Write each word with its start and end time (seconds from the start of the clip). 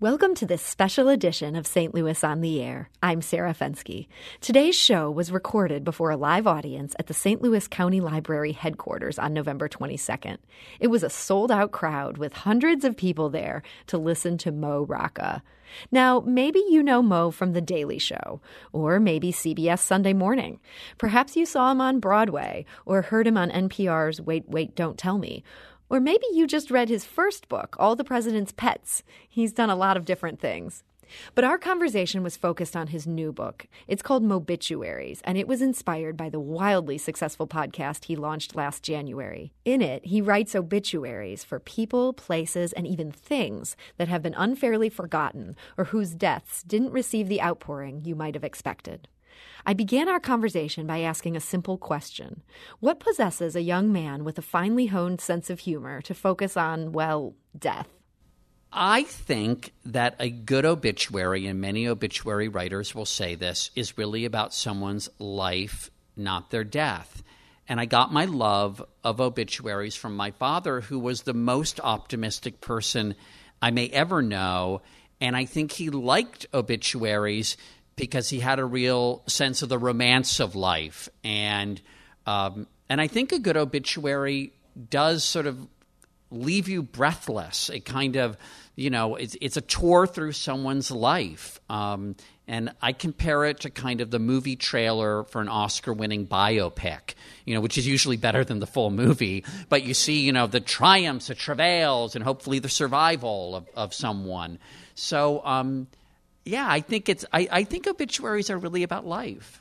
Welcome 0.00 0.36
to 0.36 0.46
this 0.46 0.62
special 0.62 1.08
edition 1.08 1.56
of 1.56 1.66
St. 1.66 1.92
Louis 1.92 2.22
on 2.22 2.40
the 2.40 2.62
Air. 2.62 2.88
I'm 3.02 3.20
Sarah 3.20 3.52
Fenske. 3.52 4.06
Today's 4.40 4.76
show 4.76 5.10
was 5.10 5.32
recorded 5.32 5.82
before 5.82 6.12
a 6.12 6.16
live 6.16 6.46
audience 6.46 6.94
at 7.00 7.08
the 7.08 7.14
St. 7.14 7.42
Louis 7.42 7.66
County 7.66 8.00
Library 8.00 8.52
headquarters 8.52 9.18
on 9.18 9.34
November 9.34 9.68
22nd. 9.68 10.36
It 10.78 10.86
was 10.86 11.02
a 11.02 11.10
sold 11.10 11.50
out 11.50 11.72
crowd 11.72 12.16
with 12.16 12.32
hundreds 12.32 12.84
of 12.84 12.96
people 12.96 13.28
there 13.28 13.64
to 13.88 13.98
listen 13.98 14.38
to 14.38 14.52
Mo 14.52 14.84
Rocca. 14.84 15.42
Now, 15.90 16.20
maybe 16.20 16.62
you 16.70 16.80
know 16.80 17.02
Mo 17.02 17.32
from 17.32 17.52
The 17.52 17.60
Daily 17.60 17.98
Show, 17.98 18.40
or 18.72 19.00
maybe 19.00 19.32
CBS 19.32 19.80
Sunday 19.80 20.12
Morning. 20.12 20.60
Perhaps 20.96 21.36
you 21.36 21.44
saw 21.44 21.72
him 21.72 21.80
on 21.80 21.98
Broadway, 21.98 22.66
or 22.86 23.02
heard 23.02 23.26
him 23.26 23.36
on 23.36 23.50
NPR's 23.50 24.20
Wait, 24.20 24.48
Wait, 24.48 24.76
Don't 24.76 24.96
Tell 24.96 25.18
Me. 25.18 25.42
Or 25.90 26.00
maybe 26.00 26.26
you 26.32 26.46
just 26.46 26.70
read 26.70 26.88
his 26.88 27.04
first 27.04 27.48
book, 27.48 27.76
All 27.78 27.96
the 27.96 28.04
President's 28.04 28.52
Pets. 28.52 29.02
He's 29.28 29.52
done 29.52 29.70
a 29.70 29.76
lot 29.76 29.96
of 29.96 30.04
different 30.04 30.40
things. 30.40 30.84
But 31.34 31.44
our 31.44 31.58
conversation 31.58 32.22
was 32.22 32.36
focused 32.36 32.76
on 32.76 32.88
his 32.88 33.06
new 33.06 33.32
book. 33.32 33.66
It's 33.86 34.02
called 34.02 34.22
Mobituaries, 34.22 35.20
and 35.24 35.38
it 35.38 35.48
was 35.48 35.62
inspired 35.62 36.16
by 36.16 36.28
the 36.28 36.40
wildly 36.40 36.98
successful 36.98 37.46
podcast 37.46 38.04
he 38.04 38.16
launched 38.16 38.54
last 38.54 38.82
January. 38.82 39.52
In 39.64 39.80
it, 39.80 40.04
he 40.04 40.20
writes 40.20 40.54
obituaries 40.54 41.44
for 41.44 41.60
people, 41.60 42.12
places, 42.12 42.72
and 42.74 42.86
even 42.86 43.10
things 43.10 43.76
that 43.96 44.08
have 44.08 44.22
been 44.22 44.34
unfairly 44.36 44.90
forgotten 44.90 45.56
or 45.76 45.84
whose 45.84 46.14
deaths 46.14 46.62
didn't 46.62 46.92
receive 46.92 47.28
the 47.28 47.42
outpouring 47.42 48.02
you 48.04 48.14
might 48.14 48.34
have 48.34 48.44
expected. 48.44 49.08
I 49.66 49.72
began 49.72 50.08
our 50.08 50.20
conversation 50.20 50.86
by 50.86 51.00
asking 51.00 51.36
a 51.36 51.40
simple 51.40 51.78
question 51.78 52.42
What 52.80 53.00
possesses 53.00 53.54
a 53.54 53.62
young 53.62 53.92
man 53.92 54.24
with 54.24 54.38
a 54.38 54.42
finely 54.42 54.86
honed 54.86 55.20
sense 55.20 55.50
of 55.50 55.60
humor 55.60 56.00
to 56.02 56.14
focus 56.14 56.56
on, 56.56 56.92
well, 56.92 57.34
death? 57.58 57.88
I 58.72 59.02
think 59.04 59.72
that 59.86 60.16
a 60.20 60.28
good 60.28 60.66
obituary, 60.66 61.46
and 61.46 61.60
many 61.60 61.88
obituary 61.88 62.48
writers 62.48 62.94
will 62.94 63.06
say 63.06 63.34
this, 63.34 63.70
is 63.74 63.96
really 63.96 64.24
about 64.24 64.52
someone's 64.52 65.08
life, 65.18 65.90
not 66.16 66.50
their 66.50 66.64
death. 66.64 67.22
And 67.66 67.80
I 67.80 67.86
got 67.86 68.12
my 68.12 68.26
love 68.26 68.82
of 69.04 69.20
obituaries 69.20 69.94
from 69.94 70.16
my 70.16 70.32
father, 70.32 70.82
who 70.82 70.98
was 70.98 71.22
the 71.22 71.34
most 71.34 71.80
optimistic 71.80 72.60
person 72.60 73.14
I 73.60 73.70
may 73.70 73.88
ever 73.88 74.22
know. 74.22 74.82
And 75.20 75.36
I 75.36 75.44
think 75.46 75.72
he 75.72 75.90
liked 75.90 76.46
obituaries 76.52 77.56
because 77.98 78.30
he 78.30 78.40
had 78.40 78.58
a 78.58 78.64
real 78.64 79.22
sense 79.26 79.62
of 79.62 79.68
the 79.68 79.78
romance 79.78 80.40
of 80.40 80.54
life, 80.54 81.08
and 81.22 81.80
um, 82.26 82.66
and 82.88 83.00
I 83.00 83.06
think 83.06 83.32
a 83.32 83.38
good 83.38 83.56
obituary 83.56 84.52
does 84.88 85.24
sort 85.24 85.46
of 85.46 85.58
leave 86.30 86.68
you 86.68 86.82
breathless. 86.82 87.68
It 87.68 87.84
kind 87.84 88.16
of 88.16 88.38
you 88.76 88.88
know 88.88 89.16
it's 89.16 89.36
it's 89.40 89.56
a 89.58 89.60
tour 89.60 90.06
through 90.06 90.32
someone's 90.32 90.90
life. 90.90 91.60
Um, 91.68 92.16
and 92.48 92.72
I 92.80 92.92
compare 92.94 93.44
it 93.44 93.60
to 93.60 93.70
kind 93.70 94.00
of 94.00 94.10
the 94.10 94.18
movie 94.18 94.56
trailer 94.56 95.24
for 95.24 95.42
an 95.42 95.48
Oscar-winning 95.48 96.26
biopic, 96.26 97.12
you 97.44 97.54
know, 97.54 97.60
which 97.60 97.76
is 97.76 97.86
usually 97.86 98.16
better 98.16 98.42
than 98.42 98.58
the 98.58 98.66
full 98.66 98.90
movie. 98.90 99.44
But 99.68 99.82
you 99.82 99.92
see, 99.92 100.20
you 100.20 100.32
know, 100.32 100.46
the 100.46 100.60
triumphs, 100.60 101.26
the 101.26 101.34
travails, 101.34 102.14
and 102.14 102.24
hopefully 102.24 102.58
the 102.58 102.70
survival 102.70 103.54
of, 103.54 103.68
of 103.76 103.92
someone. 103.92 104.58
So, 104.94 105.44
um, 105.44 105.88
yeah, 106.48 106.66
I 106.68 106.80
think 106.80 107.08
it's. 107.08 107.24
I, 107.32 107.48
I 107.50 107.64
think 107.64 107.86
obituaries 107.86 108.48
are 108.50 108.58
really 108.58 108.82
about 108.82 109.06
life. 109.06 109.60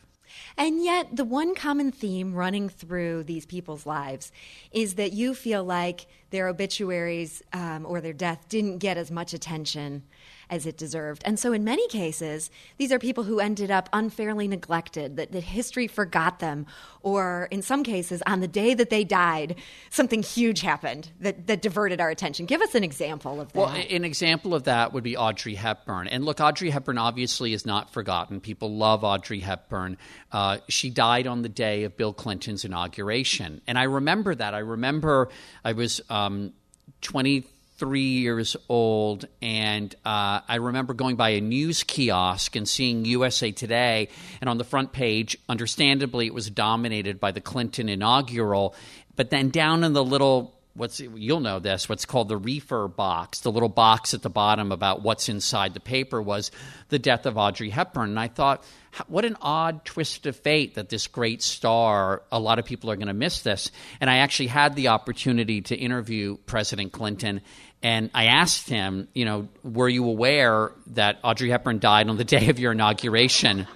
And 0.58 0.84
yet, 0.84 1.16
the 1.16 1.26
one 1.26 1.54
common 1.54 1.92
theme 1.92 2.34
running 2.34 2.70
through 2.70 3.24
these 3.24 3.46
people's 3.46 3.86
lives 3.86 4.32
is 4.72 4.96
that 4.96 5.14
you 5.14 5.36
feel 5.36 5.64
like 5.64 6.08
their 6.30 6.48
obituaries 6.48 7.44
um, 7.54 7.86
or 7.86 8.02
their 8.02 8.14
death 8.14 8.48
didn't 8.50 8.80
get 8.80 8.98
as 8.98 9.12
much 9.12 9.34
attention 9.34 10.04
as 10.50 10.66
it 10.66 10.78
deserved. 10.78 11.22
And 11.26 11.40
so, 11.40 11.54
in 11.54 11.64
many 11.64 11.88
cases, 11.88 12.50
these 12.78 12.92
are 12.92 13.00
people 13.00 13.24
who 13.24 13.40
ended 13.40 13.72
up 13.72 13.90
unfairly 13.94 14.48
neglected, 14.48 15.18
that, 15.18 15.32
that 15.32 15.44
history 15.44 15.88
forgot 15.88 16.40
them, 16.40 16.66
or 17.02 17.48
in 17.52 17.62
some 17.62 17.84
cases, 17.84 18.22
on 18.26 18.40
the 18.40 18.48
day 18.48 18.74
that 18.74 18.90
they 18.90 19.04
died, 19.04 19.56
something 19.90 20.24
huge 20.24 20.62
happened 20.62 21.10
that, 21.20 21.48
that 21.48 21.62
diverted 21.62 22.02
our 22.02 22.10
attention. 22.10 22.46
Give 22.46 22.62
us 22.62 22.76
an 22.76 22.84
example 22.84 23.40
of 23.42 23.52
that. 23.54 23.60
Well, 23.60 23.70
an 23.70 24.04
example 24.04 24.54
of 24.54 24.64
that 24.64 24.94
would 24.94 25.04
be 25.04 25.18
Audrey 25.18 25.56
Hepburn. 25.56 26.08
And 26.08 26.26
look, 26.26 26.40
Audrey 26.40 26.70
Hepburn 26.70 26.98
obviously 26.98 27.54
is 27.54 27.66
not 27.66 27.92
forgotten. 27.92 28.42
People 28.42 28.76
love 28.76 29.04
Audrey 29.04 29.40
Hepburn. 29.40 29.98
Uh, 30.32 30.58
she 30.68 30.90
died 30.90 31.28
on 31.28 31.42
the 31.42 31.50
day 31.50 31.84
of 31.84 31.98
Bill 31.98 32.14
Clinton's 32.14 32.66
inauguration. 32.66 33.62
And 33.68 33.78
I 33.78 33.84
remember 33.84 34.36
that. 34.36 34.54
I 34.54 34.60
remember 34.60 35.30
I 35.64 35.74
was 35.74 36.02
um, 36.10 36.54
20 37.02 37.46
three 37.78 38.20
years 38.20 38.58
old, 38.70 39.28
and 39.42 39.94
uh, 40.06 40.42
I 40.48 40.56
remember 40.56 40.94
going 40.94 41.16
by 41.16 41.30
a 41.30 41.42
news 41.42 41.84
kiosk 41.84 42.56
and 42.56 42.68
seeing 42.68 43.06
USA 43.06 43.52
Today, 43.52 44.10
and 44.42 44.50
on 44.50 44.58
the 44.58 44.64
front 44.64 44.92
page, 44.92 45.38
understandably, 45.48 46.26
it 46.26 46.34
was 46.34 46.50
dominated 46.50 47.20
by 47.20 47.32
the 47.32 47.42
Clinton 47.42 47.90
inaugural, 47.90 48.76
but 49.16 49.30
then 49.30 49.50
down 49.50 49.84
in 49.84 49.94
the 49.94 50.04
little 50.04 50.58
what's 50.78 51.00
you'll 51.00 51.40
know 51.40 51.58
this 51.58 51.90
what's 51.90 52.06
called 52.06 52.30
the 52.30 52.38
reefer 52.38 52.88
box 52.88 53.40
the 53.40 53.52
little 53.52 53.68
box 53.68 54.14
at 54.14 54.22
the 54.22 54.30
bottom 54.30 54.72
about 54.72 55.02
what's 55.02 55.28
inside 55.28 55.74
the 55.74 55.80
paper 55.80 56.22
was 56.22 56.52
the 56.90 57.00
death 57.00 57.26
of 57.26 57.36
audrey 57.36 57.72
hepburn 57.72 58.10
and 58.12 58.20
i 58.20 58.28
thought 58.28 58.64
what 59.08 59.26
an 59.26 59.36
odd 59.42 59.84
twist 59.86 60.26
of 60.28 60.36
fate 60.36 60.76
that 60.76 60.90
this 60.90 61.08
great 61.08 61.42
star 61.42 62.22
a 62.32 62.40
lot 62.40 62.60
of 62.60 62.66
people 62.66 62.92
are 62.92 62.96
going 62.96 63.08
to 63.08 63.14
miss 63.14 63.42
this 63.42 63.72
and 64.00 64.10
i 64.10 64.18
actually 64.18 64.48
had 64.48 64.76
the 64.76 64.90
opportunity 64.90 65.62
to 65.62 65.76
interview 65.76 66.38
president 66.46 66.92
clinton 66.92 67.42
and 67.84 68.10
I 68.14 68.26
asked 68.26 68.70
him, 68.70 69.08
you 69.14 69.26
know, 69.26 69.50
were 69.64 69.90
you 69.90 70.06
aware 70.06 70.72
that 70.88 71.20
Audrey 71.24 71.50
Hepburn 71.50 71.80
died 71.80 72.10
on 72.10 72.18
the 72.18 72.24
day 72.38 72.50
of 72.50 72.60
your 72.60 72.72
inauguration? 72.72 73.68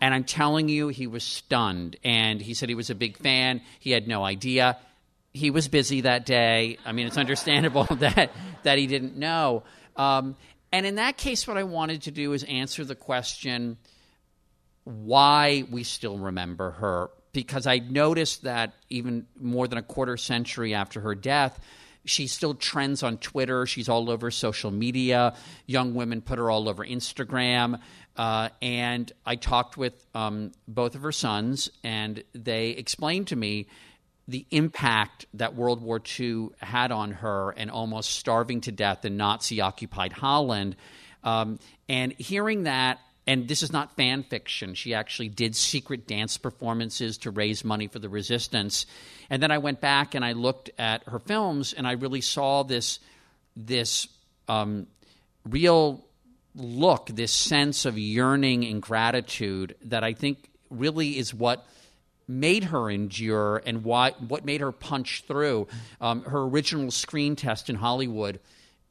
And 0.00 0.14
I'm 0.14 0.24
telling 0.24 0.68
you, 0.68 0.88
he 0.88 1.06
was 1.06 1.24
stunned. 1.24 1.96
And 2.04 2.40
he 2.40 2.54
said 2.54 2.68
he 2.68 2.74
was 2.74 2.90
a 2.90 2.94
big 2.94 3.16
fan. 3.16 3.62
He 3.80 3.90
had 3.90 4.06
no 4.06 4.24
idea. 4.24 4.78
He 5.32 5.50
was 5.50 5.68
busy 5.68 6.02
that 6.02 6.26
day. 6.26 6.78
I 6.84 6.92
mean, 6.92 7.06
it's 7.06 7.16
understandable 7.18 7.84
that, 7.90 8.32
that 8.62 8.78
he 8.78 8.86
didn't 8.86 9.16
know. 9.16 9.62
Um, 9.96 10.36
and 10.72 10.84
in 10.84 10.96
that 10.96 11.16
case, 11.16 11.46
what 11.48 11.56
I 11.56 11.64
wanted 11.64 12.02
to 12.02 12.10
do 12.10 12.32
is 12.32 12.44
answer 12.44 12.84
the 12.84 12.94
question 12.94 13.78
why 14.84 15.64
we 15.70 15.84
still 15.84 16.18
remember 16.18 16.72
her. 16.72 17.10
Because 17.32 17.66
I 17.66 17.78
noticed 17.78 18.42
that 18.44 18.72
even 18.90 19.26
more 19.38 19.68
than 19.68 19.78
a 19.78 19.82
quarter 19.82 20.16
century 20.16 20.74
after 20.74 21.00
her 21.00 21.14
death, 21.14 21.60
she 22.04 22.26
still 22.26 22.54
trends 22.54 23.02
on 23.02 23.18
Twitter. 23.18 23.66
She's 23.66 23.88
all 23.88 24.10
over 24.10 24.30
social 24.30 24.70
media. 24.70 25.34
Young 25.66 25.94
women 25.94 26.20
put 26.20 26.38
her 26.38 26.50
all 26.50 26.68
over 26.68 26.84
Instagram. 26.84 27.80
Uh, 28.16 28.48
and 28.60 29.12
I 29.24 29.36
talked 29.36 29.76
with 29.76 30.06
um, 30.14 30.52
both 30.66 30.94
of 30.94 31.02
her 31.02 31.12
sons, 31.12 31.70
and 31.84 32.22
they 32.32 32.70
explained 32.70 33.28
to 33.28 33.36
me 33.36 33.68
the 34.26 34.44
impact 34.50 35.26
that 35.34 35.54
World 35.54 35.80
War 35.80 36.02
II 36.18 36.50
had 36.58 36.92
on 36.92 37.12
her 37.12 37.50
and 37.56 37.70
almost 37.70 38.10
starving 38.10 38.60
to 38.62 38.72
death 38.72 39.04
in 39.04 39.16
Nazi 39.16 39.60
occupied 39.60 40.12
Holland. 40.12 40.76
Um, 41.24 41.58
and 41.88 42.12
hearing 42.12 42.64
that 42.64 43.00
and 43.28 43.46
this 43.46 43.62
is 43.62 43.70
not 43.70 43.94
fan 43.94 44.22
fiction. 44.22 44.74
She 44.74 44.94
actually 44.94 45.28
did 45.28 45.54
secret 45.54 46.06
dance 46.06 46.38
performances 46.38 47.18
to 47.18 47.30
raise 47.30 47.62
money 47.62 47.86
for 47.86 47.98
the 47.98 48.08
resistance. 48.08 48.86
And 49.28 49.42
then 49.42 49.50
I 49.50 49.58
went 49.58 49.82
back 49.82 50.14
and 50.14 50.24
I 50.24 50.32
looked 50.32 50.70
at 50.78 51.04
her 51.04 51.18
films, 51.18 51.74
and 51.74 51.86
I 51.86 51.92
really 51.92 52.22
saw 52.22 52.62
this 52.62 53.00
this 53.54 54.08
um, 54.48 54.86
real 55.44 56.02
look, 56.54 57.08
this 57.08 57.30
sense 57.30 57.84
of 57.84 57.98
yearning 57.98 58.64
and 58.64 58.80
gratitude 58.80 59.74
that 59.84 60.02
I 60.02 60.14
think 60.14 60.48
really 60.70 61.18
is 61.18 61.34
what 61.34 61.66
made 62.26 62.64
her 62.64 62.88
endure 62.88 63.62
and 63.66 63.84
why, 63.84 64.12
what 64.26 64.46
made 64.46 64.62
her 64.62 64.72
punch 64.72 65.24
through. 65.28 65.68
Um, 66.00 66.22
her 66.22 66.44
original 66.44 66.90
screen 66.90 67.36
test 67.36 67.68
in 67.68 67.76
Hollywood 67.76 68.40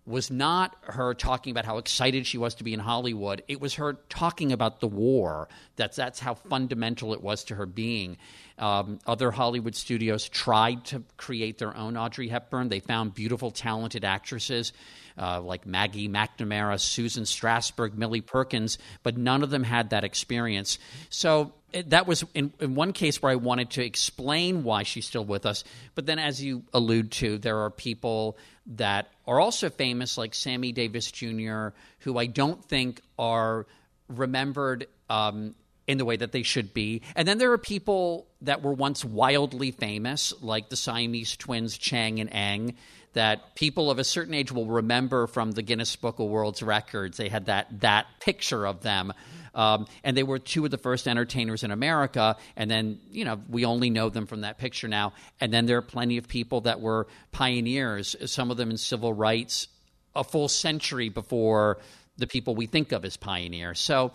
was 0.08 0.32
not 0.32 0.76
her 0.84 1.14
talking 1.14 1.52
about 1.52 1.66
how 1.66 1.78
excited 1.78 2.26
she 2.26 2.38
was 2.38 2.56
to 2.56 2.64
be 2.64 2.74
in 2.74 2.80
Hollywood. 2.80 3.44
It 3.48 3.60
was 3.60 3.76
her 3.76 3.94
talking 4.10 4.54
about 4.54 4.80
the 4.80 4.88
war. 4.88 5.50
That's 5.76 5.98
that's 5.98 6.20
how 6.20 6.36
fundamental 6.36 7.14
it 7.14 7.22
was 7.22 7.44
to 7.46 7.56
her 7.56 7.66
being. 7.66 8.18
Um, 8.58 9.00
other 9.06 9.30
Hollywood 9.32 9.76
studios 9.76 10.28
tried 10.30 10.86
to 10.86 11.04
create 11.18 11.58
their 11.58 11.76
own 11.76 11.98
Audrey 11.98 12.30
Hepburn. 12.30 12.70
They 12.70 12.80
found 12.80 13.14
beautiful, 13.14 13.52
talented 13.52 14.06
actresses 14.06 14.72
uh, 15.18 15.42
like 15.42 15.66
Maggie 15.66 16.08
McNamara, 16.08 16.80
Susan 16.80 17.24
Strasberg, 17.24 17.96
Millie 17.96 18.22
Perkins, 18.22 18.78
but 19.04 19.18
none 19.18 19.44
of 19.44 19.50
them 19.50 19.64
had 19.64 19.90
that 19.90 20.04
experience. 20.04 20.80
So 21.10 21.54
that 21.88 22.08
was 22.08 22.24
in, 22.34 22.54
in, 22.60 22.76
one 22.76 22.94
case 22.94 23.22
where 23.22 23.32
I 23.32 23.36
wanted 23.36 23.72
to 23.72 23.86
explain 23.86 24.64
why 24.64 24.84
she's 24.84 25.06
still 25.06 25.26
with 25.26 25.46
us. 25.46 25.64
But 25.96 26.06
then, 26.06 26.20
as 26.20 26.44
you 26.44 26.64
allude 26.74 27.12
to, 27.14 27.38
there 27.38 27.60
are 27.60 27.70
people 27.70 28.38
that 28.76 29.12
are 29.26 29.40
also 29.40 29.70
famous, 29.70 30.18
like 30.18 30.34
Sammy 30.34 30.72
Davis 30.72 31.12
Jr., 31.12 31.70
who 32.00 32.18
I 32.18 32.26
don't 32.26 32.64
think 32.64 33.02
are 33.18 33.66
remembered 34.08 34.88
um, 35.10 35.56
in 35.88 35.98
the 35.98 36.06
way 36.06 36.18
that 36.18 36.32
they 36.32 36.44
should 36.44 36.74
be. 36.74 37.02
And 37.16 37.28
then 37.28 37.38
there 37.38 37.52
are 37.54 37.58
people 37.58 38.28
that 38.42 38.62
were 38.62 38.74
once 38.74 39.04
wildly 39.04 39.72
famous, 39.72 40.34
like 40.42 40.70
the 40.70 40.76
Siamese 40.76 41.38
twins 41.38 41.78
Chang 41.78 42.20
and 42.20 42.32
Eng, 42.32 42.76
that 43.18 43.56
people 43.56 43.90
of 43.90 43.98
a 43.98 44.04
certain 44.04 44.36
age 44.36 44.52
will 44.52 44.68
remember 44.68 45.26
from 45.26 45.52
the 45.52 45.64
Guinness 45.64 45.96
Book 45.96 46.20
of 46.20 46.28
World's 46.28 46.62
Records. 46.62 47.18
They 47.18 47.30
had 47.30 47.48
that 47.48 47.82
that 47.82 48.06
picture 48.20 48.68
of 48.68 48.82
them. 48.84 49.12
Um, 49.56 49.88
and 50.04 50.16
they 50.16 50.22
were 50.22 50.38
two 50.38 50.64
of 50.66 50.70
the 50.70 50.78
first 50.78 51.08
entertainers 51.08 51.64
in 51.64 51.72
America. 51.72 52.38
And 52.56 52.70
then, 52.70 53.00
you 53.10 53.26
know, 53.26 53.42
we 53.50 53.66
only 53.66 53.90
know 53.90 54.10
them 54.10 54.28
from 54.28 54.42
that 54.42 54.60
picture 54.60 54.88
now. 54.88 55.14
And 55.42 55.52
then 55.52 55.66
there 55.66 55.80
are 55.80 55.82
plenty 55.82 56.18
of 56.18 56.28
people 56.28 56.62
that 56.62 56.80
were 56.80 57.08
pioneers, 57.32 58.16
some 58.26 58.52
of 58.52 58.58
them 58.58 58.70
in 58.70 58.78
civil 58.78 59.12
rights, 59.12 59.68
a 60.16 60.24
full 60.24 60.48
century 60.48 61.10
before 61.10 61.80
the 62.18 62.28
people 62.28 62.54
we 62.54 62.68
think 62.68 62.92
of 62.92 63.04
as 63.04 63.18
pioneers. 63.18 63.80
So 63.80 64.12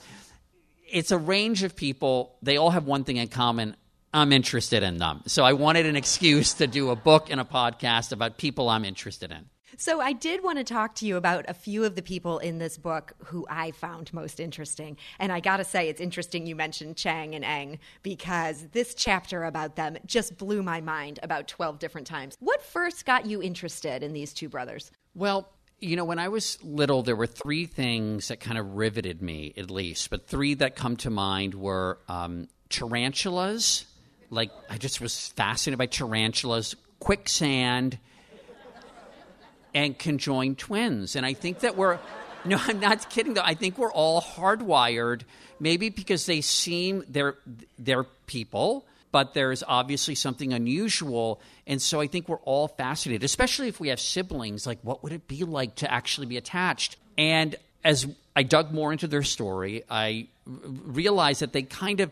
it's 0.88 1.10
a 1.10 1.18
range 1.18 1.64
of 1.64 1.74
people. 1.74 2.36
They 2.40 2.56
all 2.56 2.70
have 2.70 2.86
one 2.86 3.02
thing 3.02 3.16
in 3.16 3.26
common. 3.26 3.74
I'm 4.14 4.32
interested 4.32 4.82
in 4.82 4.98
them. 4.98 5.22
So 5.26 5.44
I 5.44 5.54
wanted 5.54 5.86
an 5.86 5.96
excuse 5.96 6.54
to 6.54 6.66
do 6.66 6.90
a 6.90 6.96
book 6.96 7.30
and 7.30 7.40
a 7.40 7.44
podcast 7.44 8.12
about 8.12 8.36
people 8.36 8.68
I'm 8.68 8.84
interested 8.84 9.30
in. 9.30 9.46
So 9.78 10.00
I 10.00 10.12
did 10.12 10.44
want 10.44 10.58
to 10.58 10.64
talk 10.64 10.94
to 10.96 11.06
you 11.06 11.16
about 11.16 11.46
a 11.48 11.54
few 11.54 11.84
of 11.84 11.94
the 11.94 12.02
people 12.02 12.38
in 12.38 12.58
this 12.58 12.76
book 12.76 13.14
who 13.24 13.46
I 13.48 13.70
found 13.70 14.12
most 14.12 14.38
interesting. 14.38 14.98
And 15.18 15.32
I 15.32 15.40
got 15.40 15.56
to 15.56 15.64
say, 15.64 15.88
it's 15.88 16.00
interesting 16.00 16.46
you 16.46 16.54
mentioned 16.54 16.96
Chang 16.96 17.34
and 17.34 17.44
Eng 17.44 17.78
because 18.02 18.68
this 18.72 18.94
chapter 18.94 19.44
about 19.44 19.76
them 19.76 19.96
just 20.04 20.36
blew 20.36 20.62
my 20.62 20.82
mind 20.82 21.20
about 21.22 21.48
12 21.48 21.78
different 21.78 22.06
times. 22.06 22.36
What 22.40 22.62
first 22.62 23.06
got 23.06 23.24
you 23.24 23.42
interested 23.42 24.02
in 24.02 24.12
these 24.12 24.34
two 24.34 24.50
brothers? 24.50 24.90
Well, 25.14 25.48
you 25.80 25.96
know, 25.96 26.04
when 26.04 26.18
I 26.18 26.28
was 26.28 26.62
little, 26.62 27.02
there 27.02 27.16
were 27.16 27.26
three 27.26 27.66
things 27.66 28.28
that 28.28 28.40
kind 28.40 28.58
of 28.58 28.74
riveted 28.74 29.22
me, 29.22 29.52
at 29.56 29.70
least. 29.70 30.10
But 30.10 30.26
three 30.26 30.54
that 30.54 30.76
come 30.76 30.96
to 30.98 31.10
mind 31.10 31.54
were 31.54 31.98
um, 32.08 32.48
tarantulas. 32.68 33.86
Like, 34.32 34.50
I 34.70 34.78
just 34.78 35.00
was 35.00 35.28
fascinated 35.28 35.78
by 35.78 35.86
tarantulas, 35.86 36.74
quicksand, 37.00 37.98
and 39.74 39.98
conjoined 39.98 40.58
twins. 40.58 41.16
And 41.16 41.26
I 41.26 41.34
think 41.34 41.60
that 41.60 41.76
we're, 41.76 41.98
no, 42.44 42.58
I'm 42.58 42.80
not 42.80 43.10
kidding 43.10 43.34
though. 43.34 43.42
I 43.44 43.54
think 43.54 43.76
we're 43.76 43.92
all 43.92 44.22
hardwired, 44.22 45.22
maybe 45.60 45.90
because 45.90 46.26
they 46.26 46.40
seem, 46.40 47.04
they're, 47.08 47.36
they're 47.78 48.04
people 48.26 48.86
but 49.12 49.34
there's 49.34 49.62
obviously 49.68 50.14
something 50.14 50.54
unusual. 50.54 51.38
And 51.66 51.80
so 51.80 52.00
I 52.00 52.06
think 52.06 52.28
we're 52.28 52.38
all 52.38 52.66
fascinated, 52.66 53.22
especially 53.22 53.68
if 53.68 53.78
we 53.78 53.88
have 53.88 54.00
siblings. 54.00 54.66
Like, 54.66 54.78
what 54.80 55.02
would 55.02 55.12
it 55.12 55.28
be 55.28 55.44
like 55.44 55.76
to 55.76 55.92
actually 55.92 56.26
be 56.26 56.38
attached? 56.38 56.96
And 57.18 57.54
as 57.84 58.06
I 58.34 58.42
dug 58.42 58.72
more 58.72 58.90
into 58.90 59.06
their 59.06 59.22
story, 59.22 59.84
I 59.88 60.28
realized 60.46 61.42
that 61.42 61.52
they 61.52 61.62
kind 61.62 62.00
of 62.00 62.10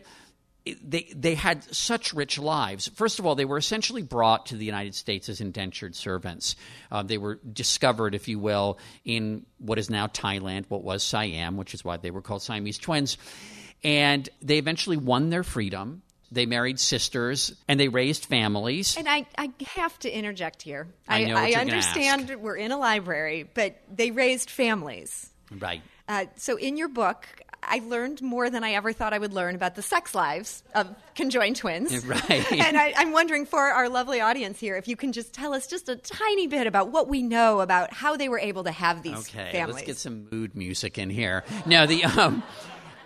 they 0.65 1.11
they 1.15 1.35
had 1.35 1.63
such 1.73 2.13
rich 2.13 2.37
lives. 2.37 2.87
First 2.89 3.19
of 3.19 3.25
all, 3.25 3.35
they 3.35 3.45
were 3.45 3.57
essentially 3.57 4.03
brought 4.03 4.47
to 4.47 4.55
the 4.55 4.65
United 4.65 4.93
States 4.95 5.29
as 5.29 5.41
indentured 5.41 5.95
servants. 5.95 6.55
Uh, 6.91 7.03
they 7.03 7.17
were 7.17 7.39
discovered, 7.51 8.13
if 8.13 8.27
you 8.27 8.37
will, 8.37 8.77
in 9.03 9.45
what 9.57 9.79
is 9.79 9.89
now 9.89 10.07
Thailand, 10.07 10.65
what 10.69 10.83
was 10.83 11.03
Siam, 11.03 11.57
which 11.57 11.73
is 11.73 11.83
why 11.83 11.97
they 11.97 12.11
were 12.11 12.21
called 12.21 12.43
Siamese 12.43 12.77
twins. 12.77 13.17
And 13.83 14.29
they 14.41 14.59
eventually 14.59 14.97
won 14.97 15.29
their 15.29 15.43
freedom. 15.43 16.03
They 16.31 16.45
married 16.45 16.79
sisters 16.79 17.53
and 17.67 17.79
they 17.79 17.89
raised 17.89 18.25
families. 18.25 18.95
And 18.95 19.09
I, 19.09 19.25
I 19.37 19.49
have 19.75 19.97
to 19.99 20.09
interject 20.09 20.61
here. 20.61 20.87
I, 21.07 21.25
know 21.25 21.35
I 21.35 21.53
understand 21.53 22.33
we're 22.39 22.55
in 22.55 22.71
a 22.71 22.77
library, 22.77 23.49
but 23.53 23.75
they 23.93 24.11
raised 24.11 24.49
families. 24.49 25.29
Right. 25.51 25.81
Uh, 26.07 26.25
so 26.37 26.55
in 26.55 26.77
your 26.77 26.87
book, 26.87 27.27
I 27.63 27.81
learned 27.85 28.21
more 28.21 28.49
than 28.49 28.63
I 28.63 28.73
ever 28.73 28.91
thought 28.93 29.13
I 29.13 29.19
would 29.19 29.33
learn 29.33 29.55
about 29.55 29.75
the 29.75 29.81
sex 29.81 30.15
lives 30.15 30.63
of 30.73 30.93
conjoined 31.15 31.57
twins. 31.57 31.91
Right. 32.11 32.51
and 32.51 32.77
I, 32.77 32.93
am 32.97 33.11
wondering 33.11 33.45
for 33.45 33.59
our 33.59 33.87
lovely 33.87 34.19
audience 34.19 34.59
here 34.59 34.75
if 34.75 34.87
you 34.87 34.95
can 34.97 35.11
just 35.13 35.33
tell 35.33 35.53
us 35.53 35.67
just 35.67 35.87
a 35.87 35.95
tiny 35.95 36.47
bit 36.47 36.67
about 36.67 36.89
what 36.89 37.07
we 37.07 37.21
know 37.21 37.61
about 37.61 37.93
how 37.93 38.17
they 38.17 38.27
were 38.27 38.39
able 38.39 38.63
to 38.63 38.71
have 38.71 39.03
these 39.03 39.29
families. 39.29 39.35
okay, 39.35 39.51
families. 39.51 39.75
Let's 39.75 39.87
get 39.87 39.97
some 39.97 40.27
mood 40.31 40.55
music 40.55 40.97
in 40.97 41.09
here. 41.09 41.43
Now 41.65 41.85
the. 41.85 42.03
Um, 42.21 42.43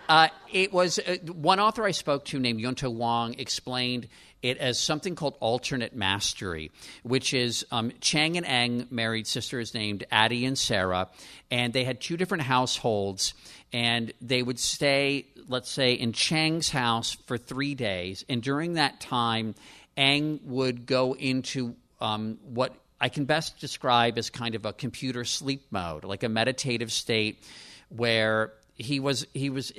uh, 0.08 0.28
it 0.52 0.72
was 0.72 0.98
uh, 0.98 1.16
one 1.32 1.58
author 1.58 1.84
I 1.84 1.90
spoke 1.90 2.24
to 2.26 2.38
named 2.38 2.60
Yunte 2.60 2.86
Huang 2.86 3.34
explained 3.38 4.08
it 4.42 4.58
as 4.58 4.78
something 4.78 5.14
called 5.14 5.36
alternate 5.40 5.94
mastery, 5.94 6.70
which 7.02 7.34
is 7.34 7.66
um, 7.72 7.92
Chang 8.00 8.36
and 8.36 8.46
Eng 8.46 8.86
married 8.90 9.26
sisters 9.26 9.74
named 9.74 10.04
Addie 10.10 10.44
and 10.44 10.56
Sarah, 10.56 11.08
and 11.50 11.72
they 11.72 11.84
had 11.84 12.00
two 12.00 12.16
different 12.16 12.44
households, 12.44 13.34
and 13.72 14.12
they 14.20 14.42
would 14.42 14.58
stay, 14.58 15.26
let's 15.48 15.70
say, 15.70 15.94
in 15.94 16.12
Chang's 16.12 16.68
house 16.68 17.16
for 17.26 17.36
three 17.36 17.74
days, 17.74 18.24
and 18.28 18.42
during 18.42 18.74
that 18.74 19.00
time, 19.00 19.54
Eng 19.96 20.40
would 20.44 20.86
go 20.86 21.14
into 21.14 21.74
um, 22.00 22.38
what 22.44 22.74
I 23.00 23.08
can 23.08 23.24
best 23.24 23.58
describe 23.58 24.18
as 24.18 24.30
kind 24.30 24.54
of 24.54 24.64
a 24.64 24.72
computer 24.72 25.24
sleep 25.24 25.66
mode, 25.70 26.04
like 26.04 26.22
a 26.22 26.28
meditative 26.28 26.92
state 26.92 27.42
where 27.88 28.52
he 28.74 29.00
was 29.00 29.26
he 29.34 29.50
was 29.50 29.72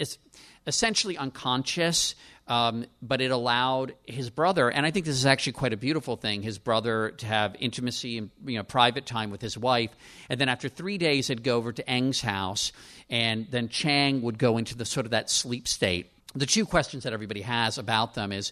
essentially 0.65 1.17
unconscious, 1.17 2.15
um, 2.47 2.85
but 3.01 3.21
it 3.21 3.31
allowed 3.31 3.93
his 4.05 4.29
brother, 4.29 4.69
and 4.69 4.85
I 4.85 4.91
think 4.91 5.05
this 5.05 5.15
is 5.15 5.25
actually 5.25 5.53
quite 5.53 5.73
a 5.73 5.77
beautiful 5.77 6.15
thing, 6.15 6.41
his 6.41 6.57
brother 6.57 7.11
to 7.11 7.25
have 7.25 7.55
intimacy 7.59 8.17
and 8.17 8.29
you 8.45 8.57
know 8.57 8.63
private 8.63 9.05
time 9.05 9.31
with 9.31 9.41
his 9.41 9.57
wife, 9.57 9.91
and 10.29 10.39
then 10.39 10.49
after 10.49 10.69
three 10.69 10.97
days, 10.97 11.27
he'd 11.27 11.43
go 11.43 11.57
over 11.57 11.71
to 11.71 11.89
Eng's 11.89 12.21
house, 12.21 12.71
and 13.09 13.47
then 13.51 13.69
Chang 13.69 14.21
would 14.21 14.37
go 14.37 14.57
into 14.57 14.75
the 14.75 14.85
sort 14.85 15.05
of 15.05 15.11
that 15.11 15.29
sleep 15.29 15.67
state. 15.67 16.11
The 16.35 16.45
two 16.45 16.65
questions 16.65 17.03
that 17.03 17.13
everybody 17.13 17.41
has 17.41 17.77
about 17.77 18.13
them 18.13 18.31
is 18.31 18.51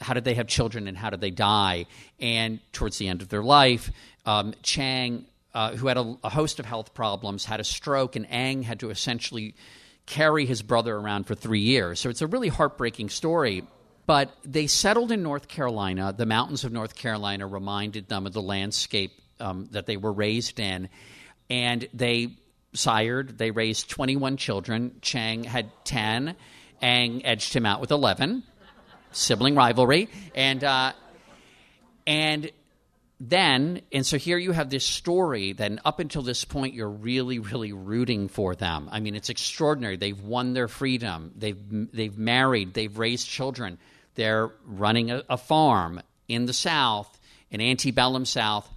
how 0.00 0.14
did 0.14 0.24
they 0.24 0.34
have 0.34 0.46
children 0.46 0.88
and 0.88 0.96
how 0.96 1.10
did 1.10 1.20
they 1.20 1.30
die? 1.30 1.86
And 2.20 2.60
towards 2.72 2.98
the 2.98 3.08
end 3.08 3.22
of 3.22 3.28
their 3.28 3.42
life, 3.42 3.90
um, 4.26 4.54
Chang 4.62 5.26
uh, 5.54 5.76
who 5.76 5.86
had 5.86 5.96
a, 5.96 6.16
a, 6.24 6.28
host 6.28 6.58
of 6.58 6.66
health 6.66 6.94
problems, 6.94 7.44
had 7.44 7.60
a 7.60 7.64
stroke, 7.64 8.16
and 8.16 8.26
Eng 8.28 8.62
had 8.62 8.80
to 8.80 8.90
essentially 8.90 9.54
carry 10.06 10.46
his 10.46 10.62
brother 10.62 10.96
around 10.96 11.24
for 11.24 11.34
three 11.34 11.60
years. 11.60 12.00
So 12.00 12.10
it's 12.10 12.22
a 12.22 12.26
really 12.26 12.48
heartbreaking 12.48 13.10
story. 13.10 13.64
But 14.06 14.36
they 14.44 14.66
settled 14.66 15.12
in 15.12 15.22
North 15.22 15.48
Carolina. 15.48 16.12
The 16.16 16.26
mountains 16.26 16.64
of 16.64 16.72
North 16.72 16.94
Carolina 16.94 17.46
reminded 17.46 18.08
them 18.08 18.26
of 18.26 18.34
the 18.34 18.42
landscape 18.42 19.12
um, 19.40 19.68
that 19.70 19.86
they 19.86 19.96
were 19.96 20.12
raised 20.12 20.60
in. 20.60 20.90
And 21.48 21.88
they 21.94 22.36
sired, 22.74 23.38
they 23.38 23.50
raised 23.50 23.88
21 23.88 24.36
children. 24.36 24.96
Chang 25.00 25.44
had 25.44 25.70
10. 25.84 26.36
Eng 26.82 27.24
edged 27.24 27.54
him 27.54 27.64
out 27.64 27.80
with 27.80 27.90
11. 27.90 28.42
Sibling 29.12 29.54
rivalry. 29.54 30.10
And, 30.34 30.62
uh, 30.62 30.92
and 32.06 32.50
then, 33.20 33.80
and 33.92 34.04
so 34.04 34.18
here 34.18 34.38
you 34.38 34.52
have 34.52 34.70
this 34.70 34.84
story, 34.84 35.52
then 35.52 35.80
up 35.84 36.00
until 36.00 36.22
this 36.22 36.44
point, 36.44 36.74
you're 36.74 36.90
really, 36.90 37.38
really 37.38 37.72
rooting 37.72 38.28
for 38.28 38.54
them. 38.54 38.88
I 38.90 39.00
mean, 39.00 39.14
it's 39.14 39.30
extraordinary. 39.30 39.96
They've 39.96 40.20
won 40.20 40.52
their 40.52 40.68
freedom, 40.68 41.32
they've, 41.36 41.58
they've 41.92 42.16
married, 42.16 42.74
they've 42.74 42.96
raised 42.98 43.28
children, 43.28 43.78
they're 44.14 44.50
running 44.66 45.10
a, 45.10 45.22
a 45.28 45.36
farm 45.36 46.00
in 46.28 46.46
the 46.46 46.52
South, 46.52 47.18
in 47.50 47.60
antebellum 47.60 48.24
South, 48.24 48.68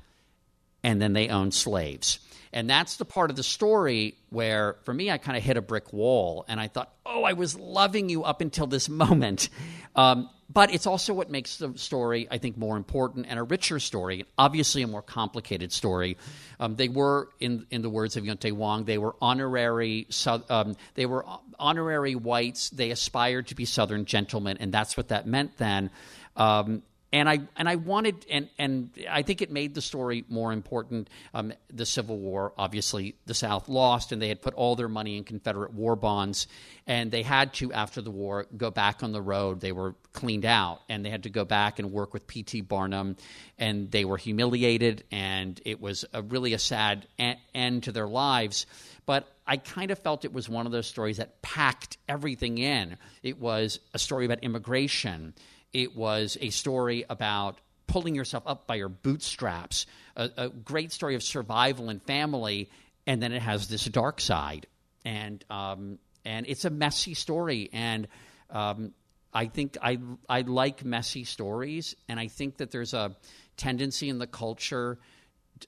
and 0.84 1.02
then 1.02 1.14
they 1.14 1.30
own 1.30 1.52
slaves. 1.52 2.20
And 2.58 2.68
that's 2.68 2.96
the 2.96 3.06
part 3.06 3.30
of 3.30 3.36
the 3.36 3.44
story 3.44 4.16
where, 4.32 4.78
for 4.82 4.92
me, 4.92 5.12
I 5.12 5.20
kind 5.20 5.38
of 5.38 5.44
hit 5.44 5.58
a 5.58 5.62
brick 5.62 5.94
wall 5.94 6.44
and 6.48 6.60
I 6.60 6.68
thought, 6.68 6.92
oh, 7.06 7.22
I 7.24 7.34
was 7.34 7.56
loving 7.56 8.10
you 8.10 8.24
up 8.24 8.42
until 8.42 8.66
this 8.66 8.90
moment. 9.06 9.50
Um, 9.96 10.28
but 10.52 10.74
it's 10.74 10.88
also 10.88 11.14
what 11.14 11.30
makes 11.30 11.58
the 11.58 11.78
story, 11.78 12.28
I 12.32 12.40
think, 12.40 12.58
more 12.58 12.76
important 12.76 13.28
and 13.30 13.38
a 13.38 13.44
richer 13.44 13.80
story, 13.80 14.26
obviously 14.40 14.82
a 14.82 14.88
more 14.88 15.04
complicated 15.04 15.72
story. 15.72 16.18
Um, 16.60 16.76
they 16.76 16.90
were, 16.90 17.30
in, 17.40 17.68
in 17.70 17.84
the 17.84 17.92
words 17.92 18.18
of 18.18 18.24
Yunte 18.24 18.50
Huang, 18.50 18.86
they 18.86 18.98
were 18.98 19.16
honorary, 19.22 20.08
um, 20.50 20.76
they 20.96 21.06
were 21.06 21.28
honorary 21.60 22.16
whites. 22.16 22.72
They 22.72 22.90
aspired 22.90 23.50
to 23.50 23.56
be 23.56 23.66
Southern 23.66 24.06
gentlemen, 24.06 24.58
and 24.60 24.74
that's 24.74 24.98
what 24.98 25.10
that 25.10 25.28
meant 25.28 25.58
then. 25.60 25.92
Um, 26.36 26.82
and 27.14 27.30
I 27.30 27.40
and 27.56 27.70
I 27.70 27.76
wanted 27.76 28.26
and 28.30 28.50
and 28.58 28.90
I 29.10 29.22
think 29.22 29.42
it 29.42 29.50
made 29.50 29.74
the 29.74 29.82
story 29.82 30.26
more 30.28 30.52
important. 30.52 31.10
Um, 31.34 31.54
the 31.72 31.86
Civil 31.86 32.18
War, 32.18 32.54
obviously, 32.58 33.16
the 33.26 33.34
South 33.34 33.70
lost, 33.70 34.12
and 34.12 34.22
they 34.22 34.28
had 34.28 34.42
put 34.42 34.54
all 34.56 34.76
their 34.76 34.90
money 34.90 35.18
in 35.18 35.24
Confederate 35.24 35.74
war 35.74 35.96
bonds, 35.96 36.48
and 36.86 37.10
they 37.10 37.24
had 37.24 37.54
to 37.56 37.72
after 37.72 38.02
the 38.02 38.12
war 38.12 38.48
go 38.56 38.72
back 38.72 39.04
on 39.04 39.14
the 39.14 39.22
road. 39.22 39.62
They 39.62 39.72
were 39.72 39.96
cleaned 40.12 40.46
out, 40.46 40.82
and 40.90 41.06
they 41.06 41.10
had 41.10 41.24
to 41.24 41.30
go 41.30 41.46
back 41.46 41.80
and 41.80 41.92
work 41.92 42.14
with 42.14 42.28
P.T. 42.28 42.62
Barnum, 42.62 43.16
and 43.58 43.90
they 43.90 44.04
were 44.04 44.18
humiliated, 44.18 45.06
and 45.12 45.60
it 45.64 45.80
was 45.80 46.04
a, 46.14 46.22
really 46.22 46.54
a 46.54 46.60
sad 46.60 47.08
a- 47.20 47.38
end 47.56 47.84
to 47.84 47.94
their 47.94 48.08
lives. 48.08 48.66
But 49.06 49.32
I 49.46 49.56
kind 49.56 49.92
of 49.92 50.00
felt 50.00 50.26
it 50.26 50.34
was 50.34 50.50
one 50.50 50.66
of 50.66 50.74
those 50.74 50.88
stories 50.88 51.18
that 51.18 51.42
packed 51.42 51.98
everything 52.10 52.58
in. 52.58 52.98
It 53.24 53.40
was 53.40 53.80
a 53.94 54.00
story 54.00 54.26
about 54.26 54.44
immigration 54.44 55.34
it 55.74 55.96
was 55.96 56.38
a 56.42 56.50
story 56.50 57.06
about 57.10 57.60
pulling 57.88 58.16
yourself 58.16 58.44
up 58.46 58.68
by 58.68 58.76
your 58.76 58.90
bootstraps, 58.90 59.86
a, 60.16 60.30
a 60.38 60.50
great 60.50 60.92
story 60.92 61.16
of 61.16 61.24
survival 61.24 61.90
and 61.90 62.02
family, 62.04 62.70
and 63.06 63.22
then 63.22 63.32
it 63.32 63.42
has 63.42 63.68
this 63.68 63.86
dark 63.86 64.22
side. 64.22 64.68
And, 65.06 65.44
um, 65.50 66.00
and 66.26 66.46
it's 66.48 66.66
a 66.66 66.70
messy 66.70 67.14
story. 67.14 67.70
And 67.74 68.08
Um, 68.50 68.94
I 69.34 69.48
think 69.48 69.78
I 69.82 70.00
I 70.30 70.42
like 70.48 70.86
messy 70.86 71.26
stories, 71.26 71.96
and 72.08 72.18
I 72.18 72.30
think 72.30 72.58
that 72.58 72.72
there's 72.72 72.94
a 72.94 73.12
tendency 73.58 74.08
in 74.08 74.20
the 74.20 74.28
culture, 74.28 75.00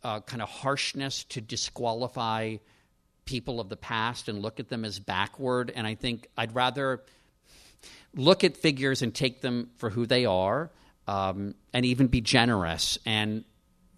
uh, 0.01 0.21
kind 0.21 0.41
of 0.41 0.47
harshness 0.47 1.25
to 1.25 1.41
disqualify 1.41 2.57
people 3.25 3.59
of 3.59 3.67
the 3.67 3.75
past 3.75 4.29
and 4.29 4.41
look 4.41 4.61
at 4.61 4.69
them 4.69 4.85
as 4.85 4.99
backward. 4.99 5.73
And 5.75 5.85
I 5.85 5.95
think 5.95 6.27
I'd 6.37 6.55
rather 6.55 7.03
look 8.15 8.43
at 8.43 8.57
figures 8.57 9.01
and 9.01 9.13
take 9.13 9.41
them 9.41 9.69
for 9.77 9.89
who 9.89 10.05
they 10.05 10.25
are, 10.25 10.71
um, 11.07 11.55
and 11.73 11.85
even 11.85 12.07
be 12.07 12.21
generous 12.21 12.97
and 13.05 13.43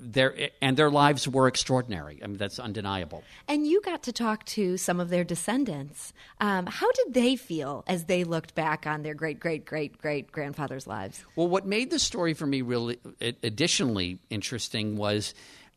their 0.02 0.50
and 0.62 0.76
their 0.76 0.90
lives 0.90 1.28
were 1.28 1.48
extraordinary. 1.48 2.20
I 2.24 2.28
mean, 2.28 2.38
that's 2.38 2.60
undeniable. 2.60 3.24
And 3.48 3.68
you 3.68 3.82
got 3.82 4.04
to 4.04 4.12
talk 4.12 4.44
to 4.46 4.78
some 4.78 5.00
of 5.00 5.10
their 5.10 5.24
descendants. 5.24 6.12
Um, 6.40 6.66
how 6.66 6.92
did 6.92 7.14
they 7.14 7.36
feel 7.36 7.84
as 7.88 8.06
they 8.06 8.24
looked 8.24 8.56
back 8.56 8.88
on 8.88 9.04
their 9.04 9.14
great 9.14 9.40
great 9.40 9.64
great 9.66 10.02
great 10.02 10.32
grandfather's 10.32 10.88
lives? 10.88 11.24
Well, 11.36 11.48
what 11.48 11.68
made 11.68 11.92
the 11.92 12.00
story 12.00 12.34
for 12.34 12.48
me 12.48 12.62
really 12.62 13.00
additionally 13.22 14.20
interesting 14.30 14.98
was. 14.98 15.34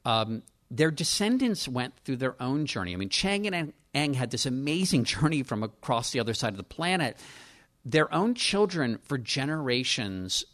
Um, 0.07 0.43
their 0.71 0.91
descendants 0.91 1.69
went 1.69 1.97
through 2.01 2.17
their 2.17 2.35
own 2.43 2.67
journey. 2.67 2.95
I 2.95 2.97
mean, 2.97 3.09
Chang 3.09 3.47
and 3.47 3.73
Eng 3.95 4.15
had 4.15 4.31
this 4.31 4.45
amazing 4.45 5.05
journey 5.05 5.43
from 5.43 5.63
across 5.63 6.11
the 6.11 6.21
other 6.21 6.35
side 6.35 6.53
of 6.53 6.57
the 6.57 6.65
planet. 6.65 7.17
Their 7.85 8.13
own 8.13 8.35
children, 8.35 8.99
for 9.03 9.19
generations, 9.19 10.45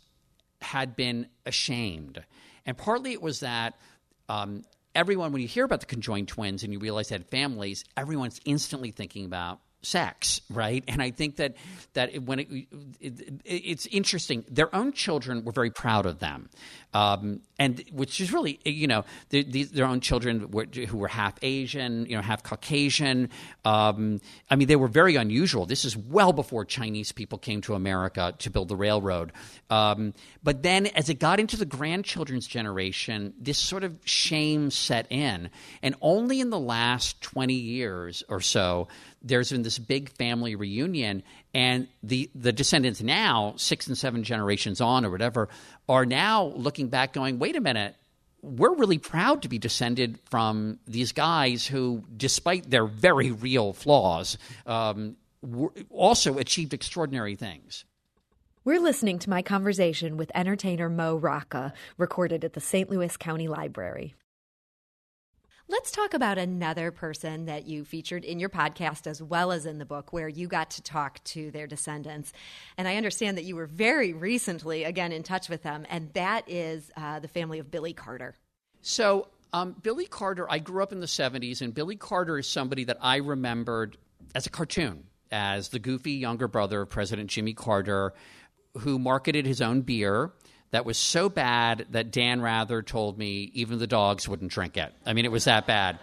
had 0.60 0.96
been 0.96 1.26
ashamed. 1.46 2.22
And 2.66 2.76
partly 2.76 3.12
it 3.12 3.22
was 3.22 3.40
that 3.40 3.74
um, 4.28 4.62
everyone, 4.94 5.32
when 5.32 5.42
you 5.42 5.48
hear 5.48 5.64
about 5.64 5.80
the 5.80 5.86
conjoined 5.86 6.28
twins 6.28 6.62
and 6.62 6.72
you 6.72 6.78
realize 6.78 7.08
they 7.08 7.14
had 7.14 7.26
families, 7.26 7.84
everyone's 7.96 8.40
instantly 8.44 8.90
thinking 8.90 9.24
about 9.24 9.60
sex, 9.82 10.40
right? 10.50 10.84
And 10.88 11.00
I 11.00 11.10
think 11.10 11.36
that 11.36 11.54
that 11.94 12.22
when 12.22 12.40
it, 12.40 12.48
it, 13.00 13.40
it's 13.44 13.86
interesting, 13.86 14.44
their 14.50 14.74
own 14.74 14.92
children 14.92 15.44
were 15.44 15.52
very 15.52 15.70
proud 15.70 16.06
of 16.06 16.18
them, 16.18 16.50
um, 16.92 17.40
and 17.58 17.84
which 17.92 18.20
is 18.20 18.32
really 18.32 18.58
you 18.64 18.86
know 18.86 19.04
the, 19.28 19.42
the, 19.44 19.64
their 19.64 19.86
own 19.86 20.00
children 20.00 20.50
were, 20.50 20.64
who 20.64 20.98
were 20.98 21.08
half 21.08 21.34
Asian, 21.42 22.06
you 22.06 22.16
know, 22.16 22.22
half 22.22 22.42
Caucasian. 22.42 23.28
Um, 23.64 24.20
I 24.50 24.56
mean, 24.56 24.68
they 24.68 24.76
were 24.76 24.88
very 24.88 25.16
unusual. 25.16 25.66
This 25.66 25.84
is 25.84 25.96
well 25.96 26.32
before 26.32 26.64
Chinese 26.64 27.12
people 27.12 27.38
came 27.38 27.60
to 27.62 27.74
America 27.74 28.34
to 28.38 28.50
build 28.50 28.68
the 28.68 28.76
railroad. 28.76 29.32
Um, 29.68 30.14
but 30.42 30.62
then, 30.62 30.86
as 30.86 31.08
it 31.08 31.18
got 31.18 31.38
into 31.38 31.56
the 31.56 31.66
grandchildren's 31.66 32.46
generation, 32.46 33.34
this 33.38 33.58
sort 33.58 33.84
of 33.84 33.96
shame 34.04 34.70
set 34.70 35.06
in, 35.10 35.50
and 35.82 35.94
only 36.00 36.40
in 36.40 36.50
the 36.50 36.60
last 36.60 37.20
twenty 37.20 37.54
years 37.54 38.22
or 38.28 38.40
so 38.40 38.88
there's 39.22 39.50
been 39.50 39.62
this 39.62 39.78
big 39.78 40.08
family 40.10 40.54
reunion, 40.56 41.22
and 41.54 41.88
the 42.02 42.30
the 42.34 42.52
descendants 42.52 43.02
now, 43.02 43.54
six 43.56 43.86
and 43.86 43.96
seven 43.96 44.22
generations 44.22 44.80
on 44.80 45.04
or 45.04 45.10
whatever, 45.10 45.48
are 45.88 46.06
now 46.06 46.44
looking 46.56 46.88
back, 46.88 47.12
going, 47.12 47.38
"Wait 47.38 47.56
a 47.56 47.60
minute." 47.60 47.96
We're 48.42 48.74
really 48.74 48.96
proud 48.96 49.42
to 49.42 49.48
be 49.48 49.58
descended 49.58 50.18
from 50.30 50.78
these 50.86 51.12
guys 51.12 51.66
who, 51.66 52.04
despite 52.16 52.70
their 52.70 52.86
very 52.86 53.32
real 53.32 53.74
flaws, 53.74 54.38
um, 54.64 55.16
also 55.90 56.38
achieved 56.38 56.72
extraordinary 56.72 57.36
things. 57.36 57.84
We're 58.64 58.80
listening 58.80 59.18
to 59.20 59.30
my 59.30 59.42
conversation 59.42 60.16
with 60.16 60.30
entertainer 60.34 60.88
Mo 60.88 61.16
Rocca, 61.16 61.72
recorded 61.98 62.44
at 62.44 62.52
the 62.52 62.60
St. 62.60 62.88
Louis 62.88 63.16
County 63.16 63.48
Library. 63.48 64.14
Let's 65.70 65.92
talk 65.92 66.14
about 66.14 66.36
another 66.36 66.90
person 66.90 67.46
that 67.46 67.64
you 67.68 67.84
featured 67.84 68.24
in 68.24 68.40
your 68.40 68.48
podcast 68.48 69.06
as 69.06 69.22
well 69.22 69.52
as 69.52 69.66
in 69.66 69.78
the 69.78 69.84
book, 69.84 70.12
where 70.12 70.28
you 70.28 70.48
got 70.48 70.72
to 70.72 70.82
talk 70.82 71.22
to 71.26 71.52
their 71.52 71.68
descendants. 71.68 72.32
And 72.76 72.88
I 72.88 72.96
understand 72.96 73.38
that 73.38 73.44
you 73.44 73.54
were 73.54 73.66
very 73.66 74.12
recently, 74.12 74.82
again, 74.82 75.12
in 75.12 75.22
touch 75.22 75.48
with 75.48 75.62
them, 75.62 75.86
and 75.88 76.12
that 76.14 76.50
is 76.50 76.90
uh, 76.96 77.20
the 77.20 77.28
family 77.28 77.60
of 77.60 77.70
Billy 77.70 77.92
Carter. 77.92 78.34
So, 78.82 79.28
um, 79.52 79.76
Billy 79.80 80.06
Carter, 80.06 80.50
I 80.50 80.58
grew 80.58 80.82
up 80.82 80.90
in 80.90 80.98
the 80.98 81.06
70s, 81.06 81.60
and 81.60 81.72
Billy 81.72 81.94
Carter 81.94 82.36
is 82.36 82.48
somebody 82.48 82.82
that 82.84 82.98
I 83.00 83.18
remembered 83.18 83.96
as 84.34 84.46
a 84.46 84.50
cartoon, 84.50 85.04
as 85.30 85.68
the 85.68 85.78
goofy 85.78 86.14
younger 86.14 86.48
brother 86.48 86.80
of 86.80 86.90
President 86.90 87.30
Jimmy 87.30 87.54
Carter, 87.54 88.12
who 88.78 88.98
marketed 88.98 89.46
his 89.46 89.60
own 89.60 89.82
beer 89.82 90.32
that 90.70 90.84
was 90.84 90.96
so 90.96 91.28
bad 91.28 91.86
that 91.90 92.10
Dan 92.10 92.40
Rather 92.40 92.82
told 92.82 93.18
me 93.18 93.50
even 93.54 93.78
the 93.78 93.86
dogs 93.86 94.28
wouldn't 94.28 94.52
drink 94.52 94.76
it. 94.76 94.92
I 95.04 95.12
mean, 95.12 95.24
it 95.24 95.32
was 95.32 95.44
that 95.44 95.66
bad. 95.66 95.98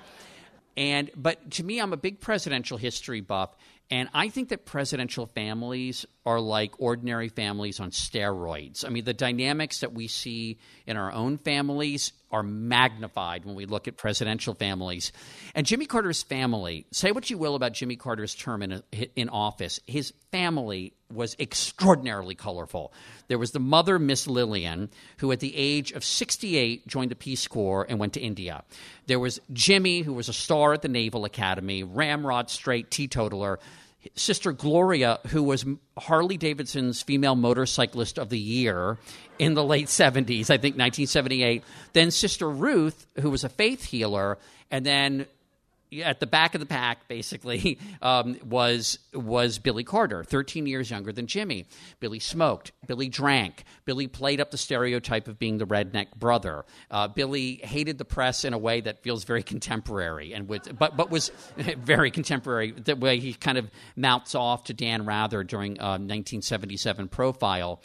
And 0.76 1.10
but 1.16 1.52
to 1.52 1.64
me, 1.64 1.80
I'm 1.80 1.94
a 1.94 1.98
big 1.98 2.20
presidential 2.20 2.78
history 2.78 3.22
buff, 3.22 3.56
and 3.90 4.10
I 4.14 4.30
think 4.30 4.50
that 4.50 4.66
presidential 4.66 5.26
families 5.26 6.06
are 6.28 6.42
like 6.42 6.74
ordinary 6.78 7.30
families 7.30 7.80
on 7.80 7.90
steroids. 7.90 8.84
I 8.84 8.90
mean, 8.90 9.06
the 9.06 9.14
dynamics 9.14 9.80
that 9.80 9.94
we 9.94 10.10
see 10.10 10.58
in 10.86 10.98
our 10.98 11.10
own 11.10 11.38
families 11.38 12.12
are 12.32 12.44
magnified 12.44 13.46
when 13.46 13.56
we 13.56 13.66
look 13.66 13.88
at 13.88 13.96
presidential 13.96 14.54
families. 14.54 15.14
And 15.56 15.66
Jimmy 15.66 15.86
Carter's 15.86 16.24
family, 16.24 16.86
say 16.92 17.14
what 17.14 17.30
you 17.30 17.38
will 17.38 17.56
about 17.56 17.72
Jimmy 17.72 17.96
Carter's 17.96 18.36
term 18.36 18.62
in, 18.62 18.84
in 19.16 19.30
office, 19.30 19.80
his 19.88 20.12
family 20.30 20.92
was 21.14 21.34
extraordinarily 21.40 22.36
colorful. 22.36 22.92
There 23.30 23.40
was 23.40 23.52
the 23.52 23.62
mother, 23.62 23.98
Miss 23.98 24.28
Lillian, 24.28 24.90
who 25.20 25.32
at 25.32 25.40
the 25.40 25.56
age 25.56 25.94
of 25.94 26.04
68 26.04 26.88
joined 26.88 27.12
the 27.12 27.16
Peace 27.16 27.48
Corps 27.48 27.86
and 27.88 28.00
went 28.00 28.12
to 28.16 28.20
India. 28.20 28.66
There 29.06 29.18
was 29.18 29.40
Jimmy, 29.54 30.02
who 30.02 30.14
was 30.14 30.28
a 30.28 30.34
star 30.34 30.74
at 30.74 30.82
the 30.82 30.90
Naval 30.90 31.24
Academy, 31.24 31.84
ramrod 31.84 32.50
straight 32.50 32.92
teetotaler. 32.92 33.60
Sister 34.16 34.52
Gloria, 34.52 35.20
who 35.28 35.44
was 35.44 35.66
Harley 35.98 36.38
Davidson's 36.38 37.02
female 37.02 37.36
motorcyclist 37.36 38.18
of 38.18 38.30
the 38.30 38.40
year 38.40 38.98
in 39.40 39.54
the 39.54 39.64
late 39.64 39.88
70s, 39.88 40.50
I 40.50 40.58
think 40.58 40.78
1978. 40.78 41.64
Then 41.94 42.12
Sister 42.12 42.50
Ruth, 42.50 43.06
who 43.20 43.30
was 43.30 43.44
a 43.44 43.50
faith 43.50 43.86
healer, 43.86 44.38
and 44.72 44.86
then 44.86 45.26
at 46.04 46.20
the 46.20 46.28
back 46.28 46.54
of 46.54 46.60
the 46.60 46.66
pack, 46.66 47.08
basically, 47.08 47.80
um, 48.02 48.38
was 48.46 49.00
was 49.14 49.60
Billy 49.60 49.84
Carter, 49.84 50.24
13 50.24 50.66
years 50.66 50.92
younger 50.92 51.12
than 51.12 51.28
Jimmy. 51.28 51.66
Billy 52.00 52.20
smoked. 52.20 52.72
Billy 52.88 53.10
drank. 53.10 53.64
Billy 53.86 54.08
played 54.08 54.42
up 54.42 54.52
the 54.52 54.58
stereotype 54.58 55.28
of 55.28 55.40
being 55.40 55.58
the 55.58 55.66
redneck 55.66 56.16
brother. 56.16 56.66
Uh, 56.92 57.08
Billy 57.08 57.56
hated 57.64 57.98
the 57.98 58.06
press 58.06 58.46
in 58.46 58.54
a 58.54 58.58
way 58.58 58.82
that 58.82 59.04
feels 59.04 59.24
very 59.24 59.44
contemporary, 59.44 60.34
and 60.34 60.48
with, 60.48 60.78
but 60.78 60.98
but 60.98 61.10
was 61.10 61.30
very 61.78 62.12
contemporary. 62.12 62.72
The 62.72 62.96
way 62.96 63.20
he 63.20 63.34
kind 63.34 63.58
of 63.58 63.70
mouths 63.96 64.36
off 64.36 64.66
to 64.66 64.74
Dan 64.74 65.06
Rather 65.06 65.44
during 65.44 65.80
uh, 65.80 65.98
1977 65.98 67.10
profile, 67.10 67.82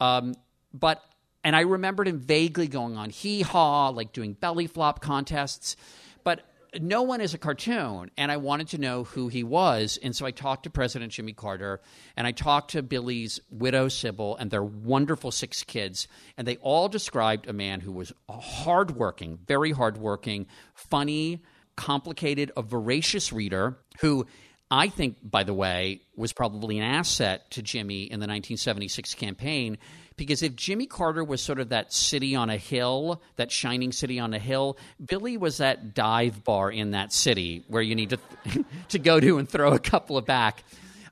um, 0.00 0.34
but. 0.72 1.02
And 1.44 1.54
I 1.54 1.60
remembered 1.60 2.08
him 2.08 2.18
vaguely 2.18 2.66
going 2.66 2.96
on 2.96 3.08
hee 3.08 3.42
haw, 3.42 3.90
like 3.90 4.12
doing 4.12 4.32
belly 4.32 4.66
flop 4.66 5.00
contests. 5.00 5.76
But 6.24 6.40
no 6.80 7.02
one 7.02 7.20
is 7.20 7.34
a 7.34 7.38
cartoon, 7.38 8.10
and 8.16 8.32
I 8.32 8.36
wanted 8.36 8.68
to 8.68 8.78
know 8.78 9.04
who 9.04 9.28
he 9.28 9.42
was. 9.42 9.98
And 10.02 10.14
so 10.14 10.26
I 10.26 10.30
talked 10.30 10.64
to 10.64 10.70
President 10.70 11.12
Jimmy 11.12 11.32
Carter, 11.32 11.80
and 12.16 12.26
I 12.26 12.32
talked 12.32 12.72
to 12.72 12.82
Billy's 12.82 13.40
widow, 13.50 13.88
Sybil, 13.88 14.36
and 14.36 14.50
their 14.50 14.62
wonderful 14.62 15.30
six 15.30 15.62
kids. 15.62 16.08
And 16.36 16.46
they 16.46 16.56
all 16.56 16.88
described 16.88 17.48
a 17.48 17.52
man 17.52 17.80
who 17.80 17.92
was 17.92 18.12
hardworking, 18.28 19.38
very 19.46 19.72
hardworking, 19.72 20.46
funny, 20.74 21.42
complicated, 21.76 22.52
a 22.56 22.62
voracious 22.62 23.32
reader 23.32 23.78
who 24.00 24.26
I 24.70 24.88
think, 24.88 25.18
by 25.22 25.44
the 25.44 25.54
way, 25.54 26.00
was 26.16 26.32
probably 26.32 26.78
an 26.78 26.84
asset 26.84 27.50
to 27.52 27.62
Jimmy 27.62 28.02
in 28.02 28.18
the 28.18 28.26
1976 28.26 29.14
campaign 29.14 29.78
because 30.16 30.42
if 30.42 30.56
Jimmy 30.56 30.86
Carter 30.86 31.22
was 31.22 31.42
sort 31.42 31.60
of 31.60 31.68
that 31.70 31.92
city 31.92 32.34
on 32.34 32.50
a 32.50 32.56
hill, 32.56 33.22
that 33.36 33.52
shining 33.52 33.92
city 33.92 34.18
on 34.18 34.32
a 34.32 34.38
hill, 34.38 34.78
Billy 35.04 35.36
was 35.36 35.58
that 35.58 35.94
dive 35.94 36.42
bar 36.44 36.70
in 36.70 36.92
that 36.92 37.12
city 37.12 37.64
where 37.68 37.82
you 37.82 37.94
need 37.94 38.10
to 38.10 38.18
to 38.88 38.98
go 38.98 39.20
to 39.20 39.38
and 39.38 39.48
throw 39.48 39.72
a 39.72 39.78
couple 39.78 40.16
of 40.16 40.24
back. 40.24 40.64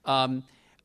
Um, 0.05 0.43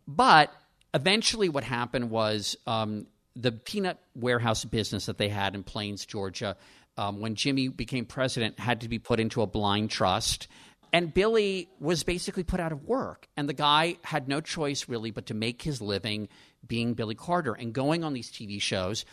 but 0.07 0.53
eventually, 0.93 1.49
what 1.49 1.63
happened 1.63 2.09
was 2.09 2.57
um, 2.67 3.07
the 3.35 3.51
peanut 3.51 3.97
warehouse 4.15 4.65
business 4.65 5.05
that 5.05 5.17
they 5.17 5.29
had 5.29 5.55
in 5.55 5.63
Plains, 5.63 6.05
Georgia, 6.05 6.57
um, 6.97 7.21
when 7.21 7.35
Jimmy 7.35 7.69
became 7.69 8.05
president, 8.05 8.59
had 8.59 8.81
to 8.81 8.89
be 8.89 8.99
put 8.99 9.19
into 9.19 9.41
a 9.41 9.47
blind 9.47 9.89
trust. 9.89 10.47
And 10.91 11.13
Billy 11.13 11.69
was 11.79 12.03
basically 12.03 12.43
put 12.43 12.59
out 12.59 12.71
of 12.71 12.85
work. 12.85 13.27
And 13.37 13.47
the 13.47 13.53
guy 13.53 13.97
had 14.03 14.27
no 14.27 14.41
choice 14.41 14.87
really 14.87 15.11
but 15.11 15.27
to 15.27 15.33
make 15.33 15.61
his 15.61 15.81
living 15.81 16.29
being 16.67 16.93
Billy 16.93 17.15
Carter 17.15 17.53
and 17.53 17.73
going 17.73 18.03
on 18.03 18.13
these 18.13 18.31
TV 18.31 18.61
shows. 18.61 19.05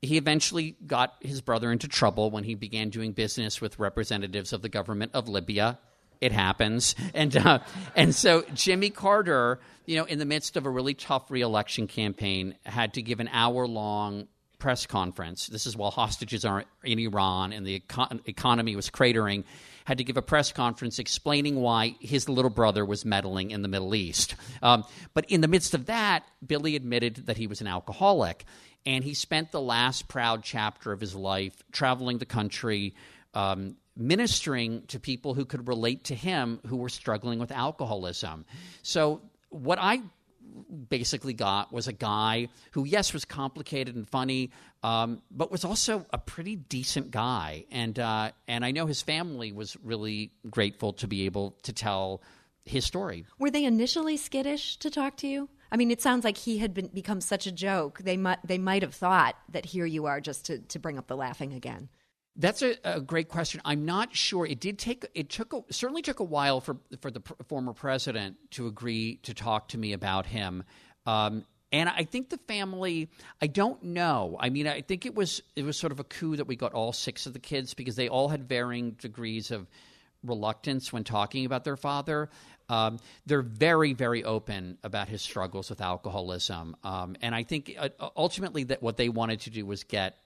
He 0.00 0.16
eventually 0.16 0.76
got 0.86 1.14
his 1.20 1.40
brother 1.40 1.72
into 1.72 1.88
trouble 1.88 2.30
when 2.30 2.44
he 2.44 2.54
began 2.54 2.90
doing 2.90 3.12
business 3.12 3.60
with 3.60 3.78
representatives 3.78 4.52
of 4.52 4.62
the 4.62 4.68
government 4.68 5.12
of 5.14 5.28
Libya. 5.28 5.78
It 6.20 6.32
happens, 6.32 6.94
and 7.14 7.36
uh, 7.36 7.60
and 7.94 8.14
so 8.14 8.44
Jimmy 8.54 8.90
Carter, 8.90 9.60
you 9.86 9.96
know, 9.96 10.04
in 10.04 10.18
the 10.18 10.24
midst 10.24 10.56
of 10.56 10.66
a 10.66 10.70
really 10.70 10.94
tough 10.94 11.30
reelection 11.30 11.86
campaign, 11.86 12.54
had 12.64 12.94
to 12.94 13.02
give 13.02 13.20
an 13.20 13.28
hour 13.32 13.66
long 13.66 14.28
press 14.58 14.86
conference. 14.86 15.46
This 15.46 15.66
is 15.66 15.76
while 15.76 15.90
hostages 15.90 16.44
are 16.44 16.64
in 16.84 16.98
Iran 16.98 17.52
and 17.52 17.66
the 17.66 17.80
econ- 17.80 18.26
economy 18.28 18.76
was 18.76 18.90
cratering. 18.90 19.44
Had 19.84 19.98
to 19.98 20.04
give 20.04 20.16
a 20.16 20.22
press 20.22 20.52
conference 20.52 20.98
explaining 20.98 21.56
why 21.56 21.96
his 22.00 22.28
little 22.28 22.50
brother 22.50 22.84
was 22.84 23.04
meddling 23.04 23.50
in 23.50 23.62
the 23.62 23.68
Middle 23.68 23.94
East. 23.94 24.34
Um, 24.60 24.84
but 25.14 25.24
in 25.30 25.40
the 25.40 25.48
midst 25.48 25.74
of 25.74 25.86
that, 25.86 26.24
Billy 26.44 26.76
admitted 26.76 27.26
that 27.26 27.36
he 27.36 27.46
was 27.46 27.60
an 27.60 27.68
alcoholic, 27.68 28.44
and 28.84 29.04
he 29.04 29.14
spent 29.14 29.52
the 29.52 29.60
last 29.60 30.08
proud 30.08 30.42
chapter 30.42 30.92
of 30.92 31.00
his 31.00 31.14
life 31.14 31.62
traveling 31.72 32.18
the 32.18 32.26
country. 32.26 32.94
Um, 33.34 33.76
ministering 33.96 34.82
to 34.86 35.00
people 35.00 35.34
who 35.34 35.44
could 35.44 35.66
relate 35.66 36.04
to 36.04 36.14
him 36.14 36.60
who 36.66 36.76
were 36.76 36.88
struggling 36.88 37.38
with 37.38 37.50
alcoholism. 37.50 38.46
So, 38.82 39.20
what 39.50 39.78
I 39.80 40.02
basically 40.88 41.32
got 41.32 41.72
was 41.72 41.88
a 41.88 41.92
guy 41.92 42.48
who, 42.72 42.84
yes, 42.84 43.12
was 43.12 43.24
complicated 43.24 43.96
and 43.96 44.08
funny, 44.08 44.50
um, 44.82 45.22
but 45.30 45.50
was 45.50 45.64
also 45.64 46.06
a 46.12 46.18
pretty 46.18 46.56
decent 46.56 47.10
guy. 47.10 47.64
And 47.70 47.98
uh, 47.98 48.32
and 48.46 48.64
I 48.64 48.70
know 48.70 48.86
his 48.86 49.02
family 49.02 49.52
was 49.52 49.76
really 49.82 50.32
grateful 50.48 50.92
to 50.94 51.06
be 51.06 51.26
able 51.26 51.52
to 51.62 51.72
tell 51.72 52.22
his 52.64 52.84
story. 52.84 53.24
Were 53.38 53.50
they 53.50 53.64
initially 53.64 54.16
skittish 54.16 54.76
to 54.78 54.90
talk 54.90 55.16
to 55.18 55.26
you? 55.26 55.48
I 55.70 55.76
mean, 55.76 55.90
it 55.90 56.00
sounds 56.00 56.24
like 56.24 56.38
he 56.38 56.58
had 56.58 56.72
been, 56.72 56.88
become 56.88 57.20
such 57.20 57.46
a 57.46 57.52
joke. 57.52 57.98
They 57.98 58.16
might 58.16 58.38
they 58.44 58.58
might 58.58 58.82
have 58.82 58.94
thought 58.94 59.36
that 59.50 59.66
here 59.66 59.86
you 59.86 60.06
are 60.06 60.20
just 60.20 60.46
to, 60.46 60.58
to 60.58 60.78
bring 60.78 60.98
up 60.98 61.06
the 61.06 61.16
laughing 61.16 61.52
again. 61.52 61.88
That's 62.38 62.62
a, 62.62 62.76
a, 62.84 63.00
great 63.00 63.28
question. 63.28 63.60
I'm 63.64 63.84
not 63.84 64.14
sure. 64.14 64.46
It 64.46 64.60
did 64.60 64.78
take. 64.78 65.04
It 65.12 65.28
took 65.28 65.52
a, 65.52 65.62
certainly 65.70 66.02
took 66.02 66.20
a 66.20 66.24
while 66.24 66.60
for 66.60 66.76
for 67.00 67.10
the 67.10 67.20
pr- 67.20 67.34
former 67.48 67.72
president 67.72 68.36
to 68.52 68.68
agree 68.68 69.16
to 69.24 69.34
talk 69.34 69.68
to 69.68 69.78
me 69.78 69.92
about 69.92 70.24
him. 70.24 70.62
Um, 71.04 71.44
and 71.72 71.88
I 71.88 72.04
think 72.04 72.30
the 72.30 72.38
family. 72.38 73.10
I 73.42 73.48
don't 73.48 73.82
know. 73.82 74.36
I 74.38 74.50
mean, 74.50 74.68
I 74.68 74.82
think 74.82 75.04
it 75.04 75.16
was 75.16 75.42
it 75.56 75.64
was 75.64 75.76
sort 75.76 75.90
of 75.90 75.98
a 75.98 76.04
coup 76.04 76.36
that 76.36 76.46
we 76.46 76.54
got 76.54 76.74
all 76.74 76.92
six 76.92 77.26
of 77.26 77.32
the 77.32 77.40
kids 77.40 77.74
because 77.74 77.96
they 77.96 78.08
all 78.08 78.28
had 78.28 78.48
varying 78.48 78.92
degrees 78.92 79.50
of 79.50 79.66
reluctance 80.22 80.92
when 80.92 81.02
talking 81.02 81.44
about 81.44 81.64
their 81.64 81.76
father. 81.76 82.30
Um, 82.68 82.98
they're 83.26 83.42
very, 83.42 83.94
very 83.94 84.22
open 84.22 84.78
about 84.84 85.08
his 85.08 85.22
struggles 85.22 85.70
with 85.70 85.80
alcoholism, 85.80 86.76
um, 86.84 87.16
and 87.20 87.34
I 87.34 87.42
think 87.42 87.74
uh, 87.78 87.88
ultimately 88.16 88.64
that 88.64 88.82
what 88.82 88.96
they 88.96 89.08
wanted 89.08 89.40
to 89.40 89.50
do 89.50 89.66
was 89.66 89.84
get 89.84 90.18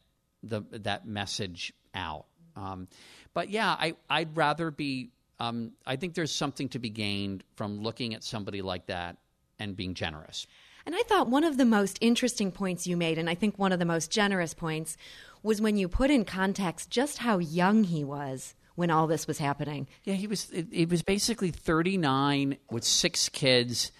the 0.43 0.63
that 0.73 1.07
message 1.07 1.73
out. 1.95 2.27
Um, 2.57 2.89
but 3.35 3.51
yeah, 3.51 3.71
I, 3.71 3.95
I'd 4.09 4.37
rather 4.37 4.71
be. 4.71 5.11
Um, 5.41 5.73
I 5.87 5.97
think 5.97 6.15
there's 6.15 6.31
something 6.31 6.69
to 6.69 6.79
be 6.79 6.91
gained 6.91 7.43
from 7.57 7.83
looking 7.83 8.15
at 8.15 8.23
somebody 8.23 8.63
like 8.63 8.87
that 8.87 9.17
and 9.59 9.77
being 9.77 9.95
generous. 9.95 10.47
And 10.87 10.95
I 10.95 11.03
thought 11.03 11.29
one 11.29 11.45
of 11.45 11.57
the 11.57 11.65
most 11.65 11.99
interesting 12.01 12.53
points 12.53 12.87
you 12.87 12.97
made, 12.97 13.19
and 13.19 13.29
I 13.29 13.35
think 13.35 13.59
one 13.59 13.73
of 13.73 13.79
the 13.79 13.85
most 13.85 14.11
generous 14.11 14.55
points, 14.55 14.97
was 15.43 15.61
when 15.61 15.77
you 15.77 15.89
put 15.89 16.11
in 16.11 16.25
context 16.25 16.91
just 16.91 17.19
how 17.19 17.39
young 17.39 17.85
he 17.85 18.05
was 18.05 18.55
when 18.75 18.91
all 18.91 19.07
this 19.07 19.27
was 19.27 19.39
happening. 19.39 19.87
Yeah, 20.05 20.15
he 20.15 20.27
was. 20.27 20.51
He 20.71 20.87
was 20.87 21.03
basically 21.03 21.51
39 21.51 22.57
with 22.71 22.85
six 22.85 23.29
kids 23.29 23.93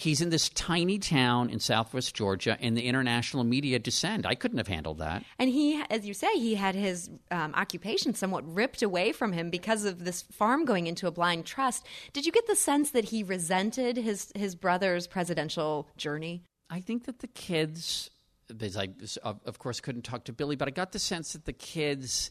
he's 0.00 0.20
in 0.20 0.30
this 0.30 0.48
tiny 0.50 0.98
town 0.98 1.50
in 1.50 1.60
southwest 1.60 2.14
Georgia, 2.14 2.56
and 2.60 2.76
the 2.76 2.86
international 2.86 3.44
media 3.44 3.78
descend. 3.78 4.26
I 4.26 4.34
couldn't 4.34 4.58
have 4.58 4.68
handled 4.68 4.98
that. 4.98 5.22
And 5.38 5.50
he, 5.50 5.82
as 5.90 6.06
you 6.06 6.14
say, 6.14 6.32
he 6.34 6.54
had 6.54 6.74
his 6.74 7.10
um, 7.30 7.54
occupation 7.54 8.14
somewhat 8.14 8.42
ripped 8.52 8.82
away 8.82 9.12
from 9.12 9.32
him 9.32 9.50
because 9.50 9.84
of 9.84 10.04
this 10.04 10.22
farm 10.22 10.64
going 10.64 10.86
into 10.86 11.06
a 11.06 11.10
blind 11.10 11.44
trust. 11.44 11.86
Did 12.12 12.24
you 12.24 12.32
get 12.32 12.46
the 12.46 12.56
sense 12.56 12.92
that 12.92 13.04
he 13.04 13.22
resented 13.22 13.96
his 13.96 14.32
his 14.34 14.54
brother's 14.54 15.06
presidential 15.06 15.88
journey? 15.96 16.42
I 16.70 16.80
think 16.80 17.04
that 17.04 17.18
the 17.18 17.26
kids, 17.26 18.10
I 18.50 18.88
of 19.22 19.58
course 19.58 19.80
couldn't 19.80 20.02
talk 20.02 20.24
to 20.24 20.32
Billy, 20.32 20.56
but 20.56 20.68
I 20.68 20.70
got 20.70 20.92
the 20.92 20.98
sense 20.98 21.34
that 21.34 21.44
the 21.44 21.52
kids 21.52 22.30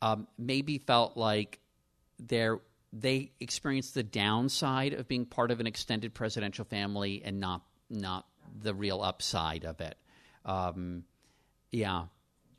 um, 0.00 0.28
maybe 0.38 0.78
felt 0.78 1.16
like 1.16 1.58
there 2.18 2.60
they 2.92 3.32
experience 3.40 3.92
the 3.92 4.02
downside 4.02 4.92
of 4.92 5.08
being 5.08 5.24
part 5.24 5.50
of 5.50 5.60
an 5.60 5.66
extended 5.66 6.14
presidential 6.14 6.64
family 6.64 7.22
and 7.24 7.40
not 7.40 7.62
not 7.88 8.26
the 8.60 8.74
real 8.74 9.02
upside 9.02 9.64
of 9.64 9.80
it. 9.80 9.96
Um, 10.44 11.04
yeah, 11.70 12.04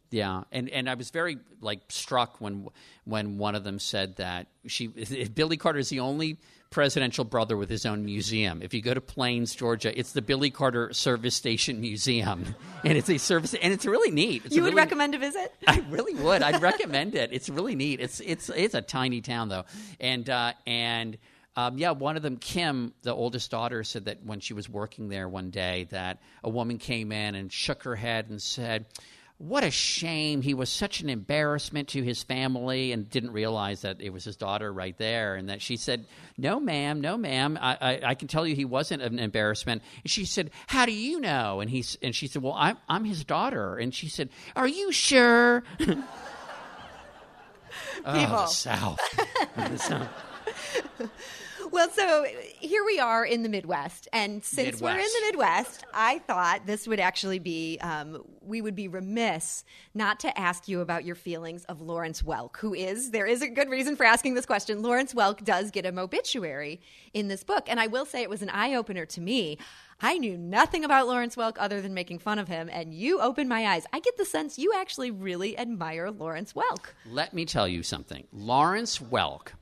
yeah, 0.10 0.44
and 0.52 0.70
and 0.70 0.90
I 0.90 0.96
was 0.96 1.10
very 1.12 1.38
like 1.62 1.82
struck 1.90 2.40
when 2.40 2.68
when 3.04 3.38
one 3.38 3.56
of 3.56 3.64
them 3.64 3.80
said 3.80 4.18
that 4.18 4.48
she 4.68 4.88
Billy 5.34 5.58
Carter 5.58 5.80
is 5.80 5.90
the 5.90 6.00
only 6.02 6.38
presidential 6.74 7.24
brother 7.24 7.56
with 7.56 7.70
his 7.70 7.86
own 7.86 8.04
museum. 8.04 8.62
If 8.64 8.74
you 8.74 8.82
go 8.82 8.96
to 8.96 9.00
Plains, 9.00 9.54
Georgia, 9.54 9.98
it's 9.98 10.12
the 10.12 10.24
Billy 10.24 10.50
Carter 10.50 10.92
Service 10.92 11.36
Station 11.36 11.80
Museum, 11.80 12.56
and 12.84 12.98
it's 12.98 13.10
a 13.10 13.20
service, 13.20 13.54
and 13.54 13.72
it's 13.72 13.86
really 13.86 14.12
neat. 14.12 14.44
It's 14.46 14.56
you 14.56 14.64
would 14.64 14.70
really, 14.70 14.82
recommend 14.82 15.14
a 15.14 15.20
visit? 15.20 15.54
I 15.68 15.84
really 15.90 16.16
would. 16.16 16.42
I'd 16.42 16.62
recommend 16.62 17.14
it. 17.14 17.30
It's 17.32 17.48
really 17.48 17.76
neat. 17.76 18.00
It's 18.00 18.20
it's 18.20 18.50
it's 18.50 18.74
a 18.74 18.82
tiny 18.82 19.22
town 19.22 19.48
though, 19.48 19.66
and 20.02 20.30
uh, 20.30 20.54
and. 20.68 21.18
Um, 21.56 21.78
yeah, 21.78 21.92
one 21.92 22.18
of 22.18 22.24
them, 22.24 22.38
Kim, 22.38 22.96
the 23.04 23.14
oldest 23.14 23.52
daughter, 23.52 23.84
said 23.84 24.06
that 24.06 24.26
when 24.26 24.40
she 24.40 24.56
was 24.56 24.68
working 24.68 25.08
there 25.08 25.30
one 25.30 25.52
day, 25.52 25.86
that 25.92 26.20
a 26.44 26.50
woman 26.50 26.80
came 26.80 27.12
in 27.12 27.36
and 27.36 27.54
shook 27.54 27.84
her 27.84 27.96
head 27.96 28.32
and 28.32 28.42
said, 28.42 28.88
what 29.38 29.64
a 29.64 29.72
shame. 29.72 30.42
He 30.42 30.54
was 30.54 30.70
such 30.70 31.02
an 31.02 31.10
embarrassment 31.10 31.90
to 31.90 32.02
his 32.02 32.24
family 32.24 32.92
and 32.92 33.10
didn't 33.10 33.32
realize 33.32 33.82
that 33.82 34.00
it 34.00 34.12
was 34.12 34.24
his 34.24 34.38
daughter 34.38 34.72
right 34.72 34.98
there. 34.98 35.36
And 35.36 35.50
that 35.50 35.62
she 35.62 35.76
said, 35.76 36.06
No, 36.38 36.60
ma'am, 36.60 37.02
no, 37.02 37.18
ma'am. 37.18 37.58
I, 37.60 37.78
I, 37.82 38.00
I 38.10 38.16
can 38.16 38.28
tell 38.28 38.48
you 38.48 38.56
he 38.56 38.66
wasn't 38.66 39.02
an 39.02 39.20
embarrassment. 39.20 39.82
And 40.04 40.12
she 40.12 40.26
said, 40.26 40.52
How 40.68 40.86
do 40.86 40.94
you 40.94 41.20
know? 41.20 41.60
And, 41.60 41.70
he, 41.70 41.84
and 42.02 42.16
she 42.16 42.28
said, 42.28 42.42
Well, 42.42 42.56
I'm, 42.58 42.78
I'm 42.88 43.06
his 43.06 43.26
daughter. 43.26 43.78
And 43.78 43.94
she 43.94 44.08
said, 44.08 44.30
Are 44.56 44.68
you 44.68 44.92
sure? 44.92 45.64
People. 45.78 46.04
oh, 48.06 48.14
the 48.14 48.46
South. 48.48 49.00
the 49.56 49.78
South. 49.78 50.10
Well, 51.74 51.90
so 51.90 52.28
here 52.60 52.86
we 52.86 53.00
are 53.00 53.26
in 53.26 53.42
the 53.42 53.50
Midwest, 53.50 54.08
and 54.14 54.44
since 54.44 54.80
Midwest. 54.80 54.84
we're 54.84 55.00
in 55.00 55.08
the 55.08 55.26
Midwest, 55.26 55.84
I 55.92 56.20
thought 56.20 56.68
this 56.68 56.88
would 56.88 57.00
actually 57.00 57.40
be 57.40 57.80
um, 57.82 58.24
we 58.42 58.62
would 58.62 58.76
be 58.76 58.88
remiss 58.88 59.64
not 59.96 60.20
to 60.20 60.40
ask 60.40 60.68
you 60.68 60.82
about 60.82 61.04
your 61.04 61.16
feelings 61.16 61.66
of 61.66 61.82
Lawrence 61.82 62.22
Welk, 62.22 62.58
who 62.58 62.76
is 62.76 63.10
there 63.10 63.26
is 63.26 63.42
a 63.42 63.48
good 63.48 63.72
reason 63.72 63.96
for 63.96 64.04
asking 64.04 64.36
this 64.36 64.46
question. 64.46 64.84
Lawrence 64.84 65.16
Welk 65.16 65.44
does 65.44 65.72
get 65.72 65.88
an 65.88 65.98
obituary 65.98 66.80
in 67.12 67.28
this 67.28 67.44
book, 67.44 67.64
and 67.68 67.80
I 67.80 67.88
will 67.88 68.06
say 68.06 68.22
it 68.22 68.30
was 68.30 68.44
an 68.44 68.52
eye 68.52 68.76
opener 68.76 69.08
to 69.08 69.20
me. 69.20 69.58
I 70.00 70.20
knew 70.20 70.38
nothing 70.38 70.86
about 70.86 71.08
Lawrence 71.08 71.36
Welk 71.36 71.56
other 71.58 71.82
than 71.82 71.96
making 71.96 72.20
fun 72.20 72.38
of 72.38 72.48
him, 72.48 72.70
and 72.72 72.94
you 72.94 73.20
opened 73.20 73.50
my 73.50 73.66
eyes. 73.66 73.88
I 73.92 74.00
get 74.00 74.16
the 74.18 74.26
sense 74.26 74.60
you 74.60 74.74
actually 74.76 75.10
really 75.10 75.58
admire 75.58 76.12
Lawrence 76.12 76.54
Welk. 76.54 76.92
Let 77.10 77.34
me 77.34 77.46
tell 77.46 77.68
you 77.68 77.82
something. 77.82 78.28
Lawrence 78.32 79.00
Welk 79.00 79.54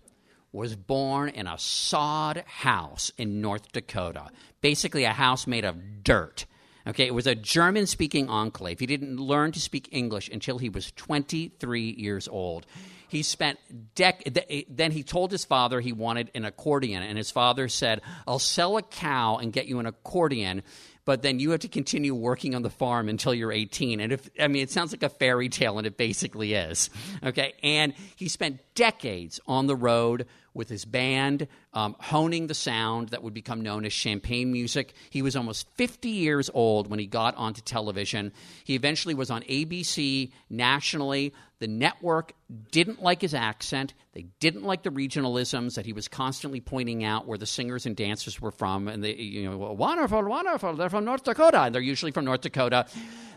was 0.52 0.76
born 0.76 1.30
in 1.30 1.48
a 1.48 1.58
sod 1.58 2.44
house 2.46 3.12
in 3.18 3.42
North 3.42 3.72
Dakota, 3.72 4.30
basically 4.62 5.04
a 5.04 5.14
house 5.14 5.48
made 5.48 5.66
of 5.66 6.04
dirt. 6.04 6.46
Okay, 6.88 7.06
it 7.06 7.14
was 7.14 7.28
a 7.28 7.36
German 7.36 7.86
speaking 7.86 8.28
enclave. 8.28 8.80
He 8.80 8.88
didn't 8.88 9.18
learn 9.18 9.52
to 9.52 9.60
speak 9.60 9.90
English 9.92 10.30
until 10.30 10.58
he 10.58 10.70
was 10.70 10.92
23 10.94 11.96
years 11.98 12.28
old. 12.28 12.66
He 13.08 13.24
spent 13.24 13.60
dec- 13.94 14.46
eh, 14.50 14.64
then 14.70 14.92
he 14.92 15.04
told 15.04 15.32
his 15.32 15.46
father 15.46 15.80
he 15.80 15.92
wanted 15.92 16.32
an 16.34 16.46
accordion 16.46 17.04
and 17.04 17.18
his 17.18 17.30
father 17.30 17.68
said, 17.68 18.02
"I'll 18.26 18.40
sell 18.40 18.78
a 18.78 18.82
cow 18.82 19.38
and 19.38 19.52
get 19.52 19.68
you 19.68 19.80
an 19.80 19.86
accordion." 19.86 20.64
But 21.04 21.22
then 21.22 21.40
you 21.40 21.52
have 21.52 21.62
to 21.62 21.68
continue 21.68 22.14
working 22.14 22.56
on 22.56 22.62
the 22.62 22.70
farm 22.70 23.10
until 23.10 23.34
you're 23.34 23.52
18. 23.52 24.00
And 24.00 24.14
if, 24.14 24.30
I 24.40 24.48
mean, 24.48 24.62
it 24.62 24.70
sounds 24.70 24.92
like 24.92 25.04
a 25.04 25.10
fairy 25.10 25.50
tale, 25.50 25.78
and 25.78 25.88
it 25.88 25.98
basically 25.98 26.54
is. 26.54 26.90
Okay. 27.24 27.54
And 27.64 27.94
he 28.16 28.28
spent 28.28 28.60
decades 28.82 29.40
on 29.46 29.68
the 29.68 29.76
road 29.76 30.26
with 30.56 30.68
his 30.68 30.86
band, 30.86 31.48
um, 31.72 31.96
honing 32.00 32.48
the 32.48 32.56
sound 32.56 33.10
that 33.10 33.22
would 33.22 33.34
become 33.34 33.62
known 33.62 33.86
as 33.86 33.94
champagne 33.94 34.52
music. 34.52 34.96
He 35.12 35.22
was 35.22 35.36
almost 35.36 35.70
50 35.76 36.10
years 36.10 36.50
old 36.52 36.88
when 36.90 36.98
he 36.98 37.06
got 37.06 37.36
onto 37.36 37.62
television. 37.62 38.34
He 38.64 38.74
eventually 38.74 39.14
was 39.14 39.30
on 39.30 39.44
ABC 39.44 40.32
nationally. 40.50 41.32
The 41.60 41.68
network 41.68 42.34
didn't 42.72 43.04
like 43.04 43.22
his 43.22 43.36
accent. 43.36 43.94
They 44.14 44.26
didn't 44.40 44.64
like 44.64 44.82
the 44.82 44.90
regionalisms 44.90 45.76
that 45.76 45.86
he 45.86 45.94
was 45.94 46.08
constantly 46.08 46.60
pointing 46.60 47.04
out 47.04 47.28
where 47.28 47.38
the 47.38 47.46
singers 47.46 47.86
and 47.86 47.96
dancers 47.96 48.42
were 48.42 48.50
from. 48.50 48.88
And 48.88 49.04
they, 49.04 49.14
you 49.14 49.48
know, 49.48 49.58
wonderful, 49.58 50.24
wonderful, 50.24 50.74
they're 50.74 50.90
from 50.90 51.06
North 51.06 51.24
Dakota. 51.24 51.62
And 51.62 51.76
they're 51.76 51.84
usually 51.84 52.12
from 52.12 52.26
North 52.26 52.42
Dakota. 52.42 52.88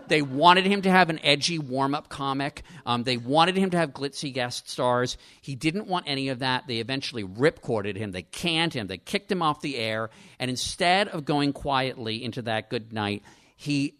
They 0.09 0.23
wanted 0.23 0.67
him 0.67 0.83
to 0.83 0.91
have 0.91 1.11
an 1.11 1.21
edgy 1.23 1.59
warm 1.59 1.95
up 1.95 2.09
comic. 2.09 2.63
Um, 2.87 3.05
they 3.05 3.17
wanted 3.17 3.57
him 3.57 3.71
to 3.71 3.77
have 3.77 3.91
glitzy 3.91 4.33
guest 4.33 4.69
stars. 4.69 5.17
He 5.41 5.55
didn't 5.55 5.87
want 5.87 6.07
any 6.09 6.29
of 6.29 6.41
that. 6.41 6.67
They 6.67 6.79
eventually 6.79 7.25
ripcorded 7.25 7.97
him. 7.97 8.13
They 8.13 8.23
canned 8.23 8.75
him. 8.75 8.87
They 8.87 8.99
kicked 8.99 9.31
him 9.31 9.43
off 9.43 9.61
the 9.61 9.77
air. 9.77 10.11
And 10.39 10.51
instead 10.51 11.09
of 11.09 11.25
going 11.25 11.53
quietly 11.53 12.23
into 12.23 12.43
that 12.43 12.71
good 12.71 12.93
night, 12.93 13.23
he 13.57 13.95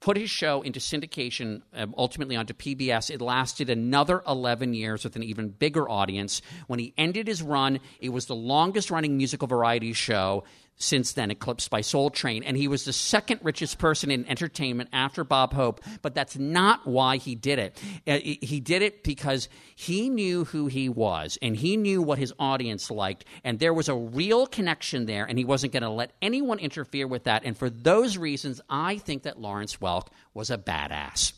put 0.00 0.16
his 0.16 0.30
show 0.30 0.62
into 0.62 0.80
syndication, 0.80 1.62
um, 1.74 1.94
ultimately 1.96 2.36
onto 2.36 2.54
PBS. 2.54 3.10
It 3.10 3.20
lasted 3.20 3.70
another 3.70 4.22
11 4.26 4.74
years 4.74 5.04
with 5.04 5.16
an 5.16 5.22
even 5.22 5.48
bigger 5.48 5.88
audience. 5.88 6.42
When 6.66 6.78
he 6.78 6.94
ended 6.98 7.26
his 7.26 7.42
run, 7.42 7.80
it 8.00 8.10
was 8.10 8.26
the 8.26 8.34
longest 8.34 8.90
running 8.90 9.16
musical 9.16 9.48
variety 9.48 9.92
show 9.92 10.44
since 10.80 11.12
then, 11.12 11.30
eclipsed 11.30 11.68
by 11.70 11.82
Soul 11.82 12.08
Train, 12.08 12.42
and 12.42 12.56
he 12.56 12.66
was 12.66 12.84
the 12.84 12.92
second 12.92 13.40
richest 13.42 13.78
person 13.78 14.10
in 14.10 14.26
entertainment 14.26 14.88
after 14.94 15.24
Bob 15.24 15.52
Hope. 15.52 15.82
But 16.00 16.14
that's 16.14 16.38
not 16.38 16.86
why 16.86 17.18
he 17.18 17.34
did 17.34 17.58
it. 17.58 17.82
Uh, 18.06 18.18
he 18.18 18.60
did 18.60 18.80
it 18.80 19.04
because 19.04 19.50
he 19.76 20.08
knew 20.08 20.46
who 20.46 20.66
he 20.66 20.88
was, 20.88 21.38
and 21.42 21.54
he 21.54 21.76
knew 21.76 22.00
what 22.00 22.18
his 22.18 22.32
audience 22.38 22.90
liked, 22.90 23.26
and 23.44 23.58
there 23.58 23.74
was 23.74 23.90
a 23.90 23.94
real 23.94 24.46
connection 24.46 25.04
there, 25.04 25.26
and 25.26 25.38
he 25.38 25.44
wasn't 25.44 25.72
going 25.72 25.82
to 25.82 25.90
let 25.90 26.12
anyone 26.22 26.58
interfere 26.58 27.06
with 27.06 27.24
that. 27.24 27.42
And 27.44 27.56
for 27.56 27.68
those 27.68 28.16
reasons, 28.16 28.60
I 28.70 28.96
think 28.96 29.24
that 29.24 29.38
Lawrence 29.38 29.76
Welk 29.76 30.06
was 30.32 30.50
a 30.50 30.56
badass. 30.56 31.34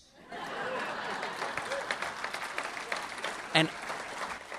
and 3.54 3.68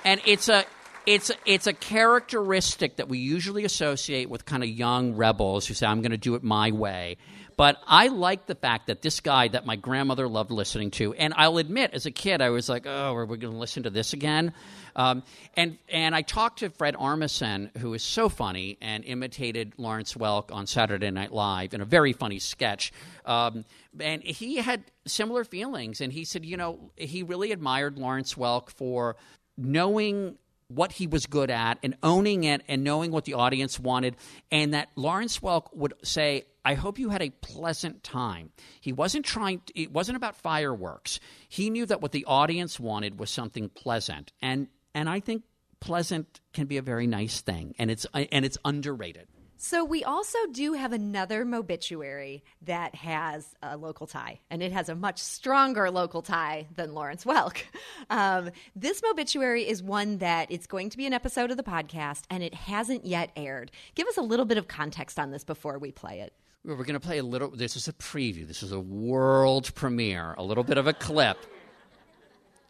and 0.03 0.21
it's 0.25 0.49
a 0.49 0.65
it's 1.05 1.31
it's 1.45 1.67
a 1.67 1.73
characteristic 1.73 2.97
that 2.97 3.09
we 3.09 3.19
usually 3.19 3.65
associate 3.65 4.29
with 4.29 4.45
kind 4.45 4.63
of 4.63 4.69
young 4.69 5.15
rebels 5.15 5.67
who 5.67 5.73
say 5.73 5.85
I'm 5.85 6.01
going 6.01 6.11
to 6.11 6.17
do 6.17 6.35
it 6.35 6.43
my 6.43 6.71
way. 6.71 7.17
But 7.55 7.77
I 7.85 8.07
like 8.07 8.47
the 8.47 8.55
fact 8.55 8.87
that 8.87 9.01
this 9.01 9.19
guy 9.19 9.47
that 9.49 9.65
my 9.65 9.75
grandmother 9.75 10.27
loved 10.27 10.49
listening 10.49 10.89
to, 10.91 11.13
and 11.13 11.33
I'll 11.37 11.59
admit, 11.59 11.91
as 11.93 12.07
a 12.07 12.11
kid, 12.11 12.41
I 12.41 12.49
was 12.49 12.67
like, 12.67 12.87
"Oh, 12.87 13.13
are 13.13 13.25
we 13.25 13.37
going 13.37 13.53
to 13.53 13.59
listen 13.59 13.83
to 13.83 13.89
this 13.89 14.13
again?" 14.13 14.53
Um, 14.95 15.23
and 15.55 15.77
and 15.89 16.15
I 16.15 16.21
talked 16.21 16.59
to 16.59 16.69
Fred 16.69 16.95
Armisen, 16.95 17.75
who 17.77 17.93
is 17.93 18.03
so 18.03 18.29
funny 18.29 18.77
and 18.81 19.03
imitated 19.05 19.73
Lawrence 19.77 20.13
Welk 20.13 20.51
on 20.51 20.65
Saturday 20.65 21.11
Night 21.11 21.31
Live 21.31 21.73
in 21.73 21.81
a 21.81 21.85
very 21.85 22.13
funny 22.13 22.39
sketch. 22.39 22.91
Um, 23.25 23.65
and 23.99 24.23
he 24.23 24.55
had 24.57 24.83
similar 25.05 25.43
feelings, 25.43 26.01
and 26.01 26.11
he 26.11 26.25
said, 26.25 26.45
you 26.45 26.57
know, 26.57 26.91
he 26.95 27.21
really 27.21 27.51
admired 27.51 27.99
Lawrence 27.99 28.33
Welk 28.33 28.71
for 28.71 29.15
knowing 29.57 30.37
what 30.75 30.93
he 30.93 31.07
was 31.07 31.25
good 31.25 31.49
at 31.49 31.79
and 31.83 31.95
owning 32.03 32.43
it 32.43 32.61
and 32.67 32.83
knowing 32.83 33.11
what 33.11 33.25
the 33.25 33.33
audience 33.33 33.79
wanted. 33.79 34.15
And 34.51 34.73
that 34.73 34.89
Lawrence 34.95 35.39
Welk 35.39 35.73
would 35.73 35.93
say, 36.03 36.45
I 36.65 36.75
hope 36.75 36.99
you 36.99 37.09
had 37.09 37.21
a 37.21 37.29
pleasant 37.29 38.03
time. 38.03 38.51
He 38.79 38.93
wasn't 38.93 39.25
trying, 39.25 39.61
to, 39.65 39.79
it 39.79 39.91
wasn't 39.91 40.15
about 40.15 40.35
fireworks. 40.35 41.19
He 41.49 41.69
knew 41.69 41.85
that 41.85 42.01
what 42.01 42.11
the 42.11 42.25
audience 42.25 42.79
wanted 42.79 43.19
was 43.19 43.29
something 43.29 43.69
pleasant. 43.69 44.31
And, 44.41 44.67
and 44.93 45.09
I 45.09 45.19
think 45.19 45.43
pleasant 45.79 46.39
can 46.53 46.67
be 46.67 46.77
a 46.77 46.81
very 46.81 47.07
nice 47.07 47.41
thing, 47.41 47.75
and 47.77 47.91
it's, 47.91 48.05
and 48.13 48.45
it's 48.45 48.57
underrated. 48.63 49.27
So 49.57 49.85
we 49.85 50.03
also 50.03 50.37
do 50.51 50.73
have 50.73 50.91
another 50.91 51.45
mobituary 51.45 52.41
that 52.63 52.95
has 52.95 53.55
a 53.61 53.77
local 53.77 54.07
tie, 54.07 54.39
and 54.49 54.61
it 54.61 54.71
has 54.73 54.89
a 54.89 54.95
much 54.95 55.19
stronger 55.19 55.89
local 55.89 56.21
tie 56.21 56.67
than 56.75 56.93
Lawrence 56.93 57.25
Welk. 57.25 57.57
Um, 58.09 58.51
this 58.75 59.01
mobituary 59.01 59.65
is 59.65 59.81
one 59.81 60.17
that 60.17 60.51
it's 60.51 60.67
going 60.67 60.89
to 60.89 60.97
be 60.97 61.05
an 61.05 61.13
episode 61.13 61.51
of 61.51 61.57
the 61.57 61.63
podcast, 61.63 62.23
and 62.29 62.43
it 62.43 62.53
hasn't 62.53 63.05
yet 63.05 63.31
aired. 63.37 63.71
Give 63.95 64.07
us 64.07 64.17
a 64.17 64.21
little 64.21 64.45
bit 64.45 64.57
of 64.57 64.67
context 64.67 65.17
on 65.17 65.31
this 65.31 65.45
before 65.45 65.79
we 65.79 65.91
play 65.91 66.19
it. 66.19 66.33
We're 66.65 66.75
going 66.75 66.93
to 66.93 66.99
play 66.99 67.17
a 67.17 67.23
little. 67.23 67.49
This 67.49 67.75
is 67.77 67.87
a 67.87 67.93
preview. 67.93 68.45
This 68.45 68.61
is 68.61 68.71
a 68.73 68.79
world 68.79 69.73
premiere. 69.73 70.35
A 70.37 70.43
little 70.43 70.65
bit 70.65 70.77
of 70.77 70.85
a 70.85 70.93
clip. 70.93 71.37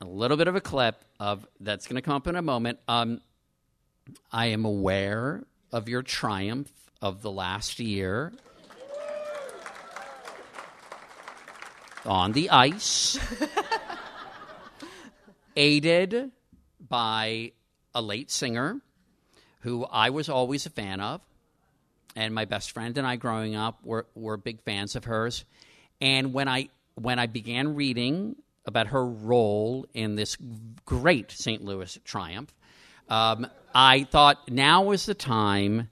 A 0.01 0.05
little 0.05 0.37
bit 0.37 0.47
of 0.47 0.55
a 0.55 0.61
clip 0.61 1.03
of 1.19 1.47
that's 1.59 1.87
going 1.87 1.95
to 1.95 2.01
come 2.01 2.15
up 2.15 2.27
in 2.27 2.35
a 2.35 2.41
moment. 2.41 2.79
Um, 2.87 3.19
I 4.31 4.47
am 4.47 4.65
aware 4.65 5.43
of 5.73 5.89
your 5.89 6.03
triumph 6.03 6.71
of 7.01 7.21
the 7.21 7.31
last 7.31 7.79
year 7.79 8.31
on 12.05 12.31
the 12.33 12.49
ice, 12.51 13.17
aided 15.55 16.31
by 16.79 17.51
a 17.95 18.01
late 18.01 18.29
singer 18.29 18.79
who 19.61 19.85
I 19.85 20.11
was 20.11 20.29
always 20.29 20.65
a 20.65 20.69
fan 20.69 20.99
of. 20.99 21.21
And 22.15 22.35
my 22.35 22.45
best 22.45 22.71
friend 22.71 22.95
and 22.97 23.07
I 23.07 23.15
growing 23.15 23.55
up 23.55 23.79
were, 23.83 24.05
were 24.13 24.37
big 24.37 24.61
fans 24.61 24.95
of 24.95 25.05
hers. 25.05 25.43
And 25.99 26.33
when 26.33 26.47
I 26.47 26.69
when 26.95 27.17
I 27.17 27.25
began 27.25 27.73
reading 27.73 28.35
about 28.65 28.87
her 28.87 29.03
role 29.03 29.87
in 29.95 30.15
this 30.15 30.37
great 30.85 31.31
St. 31.31 31.63
Louis 31.63 31.97
triumph, 32.05 32.53
um, 33.09 33.47
I 33.73 34.03
thought 34.03 34.49
now 34.49 34.91
is 34.91 35.05
the 35.05 35.13
time 35.13 35.89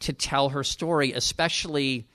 to 0.00 0.12
tell 0.12 0.50
her 0.50 0.64
story, 0.64 1.12
especially 1.12 2.06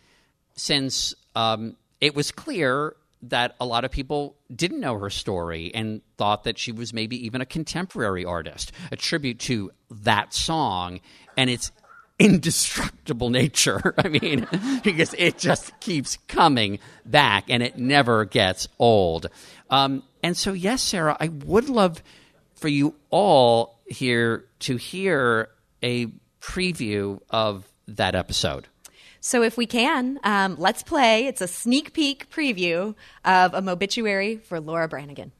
since 0.56 1.14
um, 1.36 1.76
it 2.02 2.16
was 2.16 2.32
clear 2.32 2.96
that 3.22 3.56
a 3.60 3.66
lot 3.66 3.86
of 3.86 3.92
people 3.92 4.36
didn't 4.54 4.80
know 4.80 4.98
her 5.00 5.10
story 5.10 5.74
and 5.74 6.02
thought 6.18 6.44
that 6.44 6.58
she 6.58 6.72
was 6.72 6.94
maybe 6.94 7.26
even 7.26 7.42
a 7.42 7.46
contemporary 7.46 8.26
artist, 8.26 8.72
a 8.92 8.96
tribute 8.96 9.40
to 9.40 9.72
that 9.90 10.34
song 10.34 11.00
and 11.38 11.50
its 11.50 11.72
indestructible 12.20 13.30
nature. 13.30 13.94
I 13.98 14.10
mean, 14.10 14.48
because 14.84 15.14
it 15.18 15.38
just 15.38 15.78
keeps 15.80 16.18
coming 16.28 16.80
back 17.06 17.46
and 17.50 17.64
it 17.64 17.78
never 17.78 18.26
gets 18.26 18.68
old. 18.80 19.28
Um, 19.70 20.04
and 20.22 20.38
so, 20.38 20.54
yes, 20.54 20.82
Sarah, 20.82 21.18
I 21.20 21.30
would 21.30 21.70
love 21.70 22.02
for 22.56 22.68
you 22.68 22.96
all 23.10 23.75
here 23.86 24.46
to 24.60 24.78
hear 24.78 25.50
a 25.84 26.08
preview 26.42 27.20
of 27.30 27.66
that 27.88 28.16
episode. 28.16 28.68
So, 29.20 29.42
if 29.42 29.58
we 29.58 29.66
can, 29.66 30.20
um, 30.24 30.56
let's 30.60 30.84
play. 30.84 31.26
It's 31.26 31.42
a 31.42 31.48
sneak 31.48 31.94
peek 31.94 32.30
preview 32.30 32.94
of 33.24 33.54
a 33.56 33.62
mobituary 33.62 34.44
for 34.44 34.60
Laura 34.60 34.88
Branigan. 34.88 35.32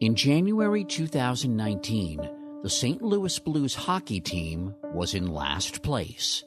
In 0.00 0.14
January 0.14 0.84
2019, 0.84 2.28
the 2.62 2.70
St. 2.70 3.02
Louis 3.02 3.38
Blues 3.40 3.74
hockey 3.74 4.20
team 4.20 4.74
was 4.94 5.14
in 5.14 5.26
last 5.26 5.82
place 5.82 6.44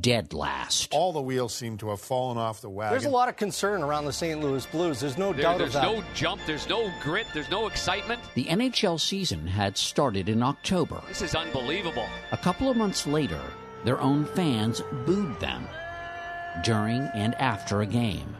dead 0.00 0.32
last. 0.32 0.92
All 0.92 1.12
the 1.12 1.20
wheels 1.20 1.54
seem 1.54 1.78
to 1.78 1.90
have 1.90 2.00
fallen 2.00 2.38
off 2.38 2.60
the 2.60 2.68
wagon. 2.68 2.92
There's 2.92 3.06
a 3.06 3.10
lot 3.10 3.28
of 3.28 3.36
concern 3.36 3.82
around 3.82 4.04
the 4.04 4.12
St. 4.12 4.40
Louis 4.40 4.64
Blues. 4.66 5.00
There's 5.00 5.18
no 5.18 5.32
there, 5.32 5.42
doubt 5.42 5.60
of 5.60 5.72
that. 5.72 5.82
There's 5.82 6.00
no 6.00 6.04
jump. 6.14 6.42
There's 6.46 6.68
no 6.68 6.90
grit. 7.02 7.26
There's 7.32 7.50
no 7.50 7.66
excitement. 7.66 8.20
The 8.34 8.44
NHL 8.44 9.00
season 9.00 9.46
had 9.46 9.76
started 9.76 10.28
in 10.28 10.42
October. 10.42 11.00
This 11.08 11.22
is 11.22 11.34
unbelievable. 11.34 12.06
A 12.32 12.36
couple 12.36 12.70
of 12.70 12.76
months 12.76 13.06
later, 13.06 13.40
their 13.84 14.00
own 14.00 14.24
fans 14.24 14.82
booed 15.06 15.38
them 15.40 15.66
during 16.62 17.02
and 17.14 17.34
after 17.36 17.80
a 17.80 17.86
game. 17.86 18.34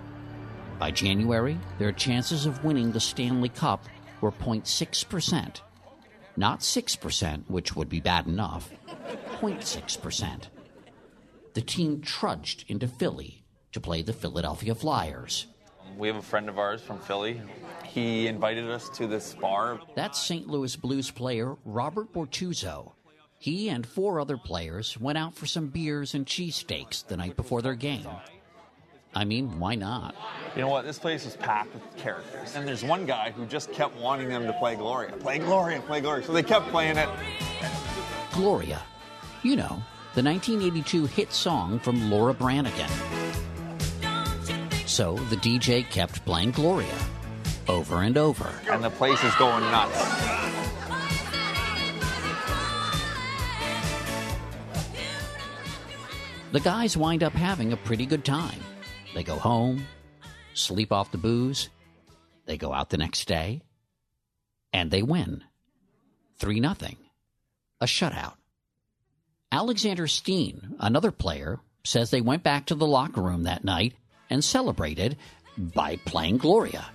By 0.78 0.90
January, 0.90 1.58
their 1.78 1.92
chances 1.92 2.46
of 2.46 2.64
winning 2.64 2.92
the 2.92 3.00
Stanley 3.00 3.48
Cup 3.48 3.84
were 4.20 4.32
0.6%. 4.32 5.60
Not 6.36 6.60
6%, 6.60 7.44
which 7.48 7.74
would 7.74 7.88
be 7.88 8.00
bad 8.00 8.26
enough, 8.26 8.70
0.6% 9.40 10.48
the 11.54 11.60
team 11.60 12.00
trudged 12.00 12.64
into 12.68 12.88
Philly 12.88 13.44
to 13.72 13.80
play 13.80 14.02
the 14.02 14.12
Philadelphia 14.12 14.74
Flyers. 14.74 15.46
We 15.96 16.08
have 16.08 16.16
a 16.16 16.22
friend 16.22 16.48
of 16.48 16.58
ours 16.58 16.80
from 16.80 16.98
Philly. 17.00 17.40
He 17.84 18.26
invited 18.26 18.70
us 18.70 18.88
to 18.90 19.06
this 19.06 19.34
bar. 19.34 19.80
That's 19.94 20.22
St. 20.22 20.46
Louis 20.46 20.76
Blues 20.76 21.10
player 21.10 21.56
Robert 21.64 22.12
Bortuzzo. 22.12 22.92
He 23.38 23.68
and 23.68 23.86
four 23.86 24.20
other 24.20 24.36
players 24.36 24.98
went 25.00 25.18
out 25.18 25.34
for 25.34 25.46
some 25.46 25.68
beers 25.68 26.14
and 26.14 26.26
cheesesteaks 26.26 27.06
the 27.06 27.16
night 27.16 27.36
before 27.36 27.62
their 27.62 27.74
game. 27.74 28.06
I 29.14 29.24
mean, 29.24 29.58
why 29.58 29.74
not? 29.74 30.14
You 30.54 30.62
know 30.62 30.68
what? 30.68 30.84
This 30.84 30.98
place 30.98 31.24
is 31.24 31.36
packed 31.36 31.72
with 31.72 31.96
characters. 31.96 32.54
And 32.54 32.68
there's 32.68 32.84
one 32.84 33.06
guy 33.06 33.30
who 33.30 33.46
just 33.46 33.72
kept 33.72 33.96
wanting 33.96 34.28
them 34.28 34.44
to 34.46 34.52
play 34.54 34.76
Gloria. 34.76 35.12
Play 35.12 35.38
Gloria, 35.38 35.80
play 35.80 36.00
Gloria. 36.00 36.24
So 36.24 36.32
they 36.32 36.42
kept 36.42 36.68
playing 36.68 36.96
it. 36.96 37.08
Gloria. 38.32 38.82
You 39.42 39.56
know, 39.56 39.82
the 40.18 40.24
1982 40.24 41.06
hit 41.06 41.32
song 41.32 41.78
from 41.78 42.10
Laura 42.10 42.34
Branigan. 42.34 42.90
So 44.84 45.14
the 45.14 45.36
DJ 45.36 45.88
kept 45.88 46.24
playing 46.24 46.50
Gloria 46.50 46.98
over 47.68 48.02
and 48.02 48.18
over. 48.18 48.52
And 48.68 48.82
the 48.82 48.90
place 48.90 49.22
is 49.22 49.32
going 49.36 49.62
nuts. 49.70 49.96
The 56.50 56.60
guys 56.64 56.96
wind 56.96 57.22
up 57.22 57.34
having 57.34 57.72
a 57.72 57.76
pretty 57.76 58.04
good 58.04 58.24
time. 58.24 58.58
They 59.14 59.22
go 59.22 59.36
home, 59.36 59.86
sleep 60.52 60.90
off 60.90 61.12
the 61.12 61.18
booze, 61.18 61.68
they 62.44 62.56
go 62.56 62.72
out 62.72 62.90
the 62.90 62.98
next 62.98 63.28
day, 63.28 63.62
and 64.72 64.90
they 64.90 65.04
win. 65.04 65.44
3 66.40 66.58
nothing. 66.58 66.96
A 67.80 67.86
shutout. 67.86 68.37
Alexander 69.50 70.06
Steen, 70.06 70.76
another 70.78 71.10
player, 71.10 71.58
says 71.82 72.10
they 72.10 72.20
went 72.20 72.42
back 72.42 72.66
to 72.66 72.74
the 72.74 72.86
locker 72.86 73.22
room 73.22 73.44
that 73.44 73.64
night 73.64 73.94
and 74.28 74.44
celebrated 74.44 75.16
by 75.56 75.96
playing 76.04 76.36
Gloria. 76.36 76.86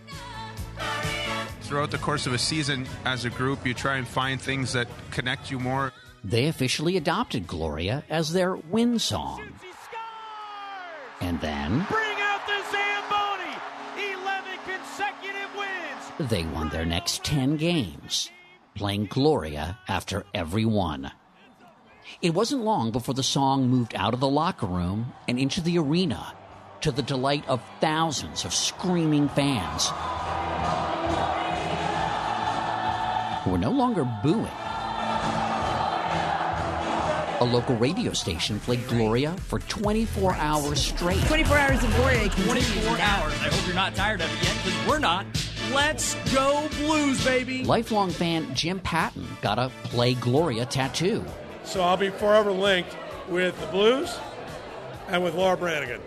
Throughout 1.61 1.89
the 1.89 1.97
course 1.97 2.27
of 2.27 2.33
a 2.33 2.37
season, 2.37 2.85
as 3.05 3.25
a 3.25 3.31
group, 3.31 3.65
you 3.65 3.73
try 3.73 3.97
and 3.97 4.07
find 4.07 4.39
things 4.39 4.73
that 4.73 4.87
connect 5.09 5.49
you 5.49 5.59
more. 5.59 5.93
They 6.23 6.45
officially 6.45 6.95
adopted 6.95 7.47
Gloria 7.47 8.03
as 8.09 8.31
their 8.31 8.55
win 8.55 8.99
song. 8.99 9.41
And 11.21 11.41
then. 11.41 11.87
Bring 11.89 12.17
out 12.19 12.45
the 12.45 12.61
Zamboni! 12.69 14.13
11 14.13 14.59
consecutive 14.65 15.55
wins! 15.57 16.29
They 16.29 16.43
won 16.43 16.69
their 16.69 16.85
next 16.85 17.23
10 17.23 17.57
games, 17.57 18.29
playing 18.75 19.07
Gloria 19.07 19.79
after 19.87 20.25
every 20.35 20.65
one. 20.65 21.11
It 22.23 22.33
wasn't 22.33 22.63
long 22.63 22.91
before 22.91 23.13
the 23.13 23.21
song 23.21 23.67
moved 23.67 23.93
out 23.95 24.13
of 24.13 24.21
the 24.21 24.29
locker 24.29 24.65
room 24.65 25.11
and 25.27 25.37
into 25.37 25.59
the 25.59 25.77
arena 25.77 26.33
to 26.79 26.89
the 26.89 27.01
delight 27.01 27.43
of 27.49 27.61
thousands 27.81 28.45
of 28.45 28.53
screaming 28.53 29.27
fans 29.27 29.87
who 33.43 33.51
were 33.51 33.57
no 33.57 33.71
longer 33.71 34.05
booing. 34.23 34.45
A 37.41 37.45
local 37.45 37.75
radio 37.75 38.13
station 38.13 38.57
played 38.61 38.87
Gloria 38.87 39.33
for 39.33 39.59
24 39.59 40.33
hours 40.35 40.81
straight. 40.81 41.21
24 41.25 41.57
hours 41.57 41.83
of 41.83 41.93
Gloria. 41.97 42.29
24 42.29 42.99
hours. 42.99 43.33
I 43.33 43.49
hope 43.49 43.65
you're 43.65 43.75
not 43.75 43.95
tired 43.95 44.21
of 44.21 44.33
it 44.33 44.43
yet, 44.45 44.55
because 44.63 44.87
we're 44.87 44.99
not. 44.99 45.25
Let's 45.73 46.15
go 46.33 46.69
Blues, 46.77 47.21
baby. 47.25 47.65
Lifelong 47.65 48.11
fan 48.11 48.55
Jim 48.55 48.79
Patton 48.79 49.27
got 49.41 49.59
a 49.59 49.69
Play 49.83 50.13
Gloria 50.13 50.65
tattoo. 50.65 51.25
So 51.63 51.81
I'll 51.81 51.97
be 51.97 52.09
forever 52.09 52.51
linked 52.51 52.95
with 53.29 53.59
the 53.59 53.67
Blues 53.67 54.17
and 55.07 55.23
with 55.23 55.35
Laura 55.35 55.57
Branigan. 55.57 56.01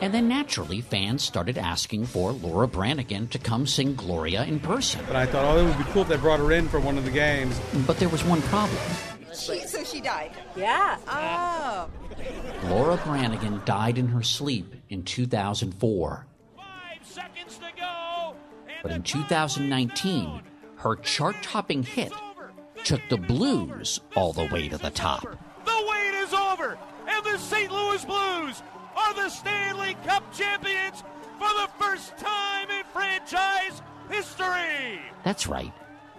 And 0.00 0.12
then 0.12 0.26
naturally, 0.26 0.80
fans 0.80 1.22
started 1.22 1.56
asking 1.56 2.06
for 2.06 2.32
Laura 2.32 2.66
Branigan 2.66 3.28
to 3.28 3.38
come 3.38 3.68
sing 3.68 3.94
Gloria 3.94 4.44
in 4.44 4.58
person. 4.58 5.00
But 5.06 5.14
I 5.14 5.26
thought, 5.26 5.44
oh, 5.44 5.60
it 5.60 5.64
would 5.64 5.78
be 5.78 5.84
cool 5.92 6.02
if 6.02 6.08
they 6.08 6.16
brought 6.16 6.40
her 6.40 6.50
in 6.50 6.68
for 6.68 6.80
one 6.80 6.98
of 6.98 7.04
the 7.04 7.10
games. 7.12 7.60
But 7.86 7.98
there 7.98 8.08
was 8.08 8.24
one 8.24 8.42
problem. 8.42 8.80
She, 9.32 9.60
so 9.60 9.84
she 9.84 10.00
died. 10.00 10.32
Yeah. 10.56 10.98
Oh. 11.06 11.88
Laura 12.68 12.96
Branigan 12.98 13.62
died 13.64 13.96
in 13.96 14.08
her 14.08 14.22
sleep 14.22 14.74
in 14.88 15.04
2004. 15.04 16.26
Five 16.56 16.64
seconds 17.06 17.58
to 17.58 17.80
go. 17.80 18.34
But 18.82 18.90
in 18.90 19.02
2019, 19.04 20.42
her 20.78 20.96
chart 20.96 21.36
topping 21.42 21.84
hit 21.84 22.12
took 22.84 23.00
the 23.08 23.16
blues 23.16 24.00
all 24.16 24.32
the 24.32 24.46
way 24.46 24.68
to 24.68 24.78
the 24.78 24.90
top. 24.90 25.22
The 25.22 25.86
wait 25.90 26.14
is 26.22 26.32
over, 26.34 26.76
and 27.06 27.24
the 27.24 27.38
St. 27.38 27.70
Louis 27.70 28.04
Blues 28.04 28.62
are 28.96 29.14
the 29.14 29.28
Stanley 29.28 29.96
Cup 30.04 30.22
champions 30.34 31.02
for 31.38 31.48
the 31.48 31.68
first 31.78 32.16
time 32.18 32.70
in 32.70 32.84
franchise 32.92 33.82
history. 34.10 35.00
That's 35.24 35.46
right. 35.46 35.72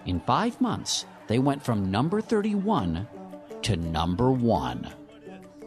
In 0.05 0.19
five 0.21 0.59
months, 0.59 1.05
they 1.27 1.39
went 1.39 1.63
from 1.63 1.91
number 1.91 2.21
31 2.21 3.07
to 3.63 3.75
number 3.77 4.31
one. 4.31 4.91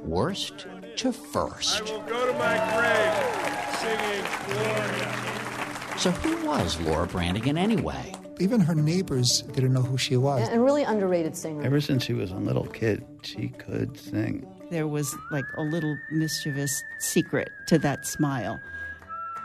Worst 0.03 0.67
to 0.97 1.13
first. 1.13 1.83
I 1.83 1.93
will 1.93 2.03
go 2.03 2.27
to 2.27 2.39
my 2.39 2.57
grave 2.75 3.37
singing 3.81 4.25
Gloria. 4.47 5.99
So, 5.99 6.11
who 6.11 6.47
was 6.47 6.79
Laura 6.81 7.07
Branigan 7.07 7.57
anyway? 7.57 8.13
Even 8.39 8.61
her 8.61 8.75
neighbors 8.75 9.43
didn't 9.43 9.73
know 9.73 9.83
who 9.83 9.97
she 9.97 10.17
was. 10.17 10.49
And 10.49 10.65
really 10.65 10.83
underrated 10.83 11.37
singer. 11.37 11.63
Ever 11.63 11.81
since 11.81 12.05
she 12.05 12.13
was 12.13 12.31
a 12.31 12.37
little 12.37 12.67
kid, 12.67 13.05
she 13.23 13.49
could 13.49 13.99
sing. 13.99 14.47
There 14.71 14.87
was 14.87 15.15
like 15.31 15.45
a 15.57 15.63
little 15.63 15.97
mischievous 16.11 16.83
secret 16.99 17.49
to 17.69 17.79
that 17.79 18.07
smile. 18.07 18.61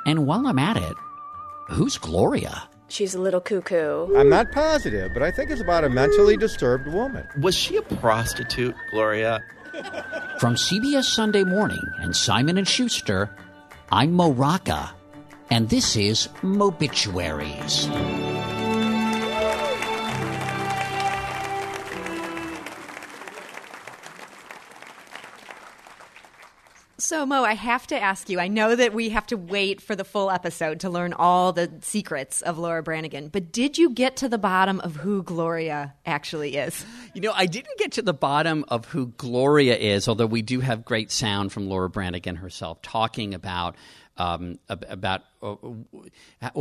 And 0.05 0.25
while 0.25 0.45
I'm 0.47 0.59
at 0.59 0.77
it, 0.77 0.95
who's 1.69 1.97
Gloria? 1.97 2.63
She's 2.89 3.15
a 3.15 3.21
little 3.21 3.39
cuckoo. 3.39 4.13
I'm 4.17 4.27
not 4.27 4.51
positive, 4.51 5.11
but 5.13 5.23
I 5.23 5.31
think 5.31 5.49
it's 5.49 5.61
about 5.61 5.85
a 5.85 5.89
mentally 5.89 6.35
disturbed 6.35 6.87
woman. 6.87 7.25
Was 7.39 7.55
she 7.55 7.77
a 7.77 7.81
prostitute, 7.81 8.75
Gloria? 8.91 9.41
From 10.39 10.55
CBS 10.55 11.05
Sunday 11.05 11.45
Morning 11.45 11.81
and 11.99 12.13
Simon 12.13 12.57
and 12.57 12.67
Schuster, 12.67 13.33
I'm 13.91 14.11
Mo 14.11 14.31
Rocca, 14.33 14.91
and 15.49 15.69
this 15.69 15.95
is 15.95 16.27
Mobituaries. 16.41 17.87
So, 27.11 27.25
Mo, 27.25 27.43
I 27.43 27.55
have 27.55 27.85
to 27.87 28.01
ask 28.01 28.29
you. 28.29 28.39
I 28.39 28.47
know 28.47 28.73
that 28.73 28.93
we 28.93 29.09
have 29.09 29.27
to 29.27 29.35
wait 29.35 29.81
for 29.81 29.97
the 29.97 30.05
full 30.05 30.31
episode 30.31 30.79
to 30.79 30.89
learn 30.89 31.11
all 31.11 31.51
the 31.51 31.69
secrets 31.81 32.41
of 32.41 32.57
Laura 32.57 32.81
Branigan, 32.81 33.27
but 33.27 33.51
did 33.51 33.77
you 33.77 33.89
get 33.89 34.15
to 34.15 34.29
the 34.29 34.37
bottom 34.37 34.79
of 34.79 34.95
who 34.95 35.21
Gloria 35.21 35.93
actually 36.05 36.55
is? 36.55 36.85
You 37.13 37.19
know, 37.19 37.33
I 37.35 37.47
didn't 37.47 37.77
get 37.77 37.91
to 37.93 38.01
the 38.01 38.13
bottom 38.13 38.63
of 38.69 38.85
who 38.85 39.07
Gloria 39.17 39.75
is, 39.75 40.07
although 40.07 40.25
we 40.25 40.41
do 40.41 40.61
have 40.61 40.85
great 40.85 41.11
sound 41.11 41.51
from 41.51 41.67
Laura 41.67 41.89
Branigan 41.89 42.37
herself 42.37 42.81
talking 42.81 43.33
about 43.33 43.75
um, 44.15 44.59
about 44.69 45.23
uh, 45.41 45.55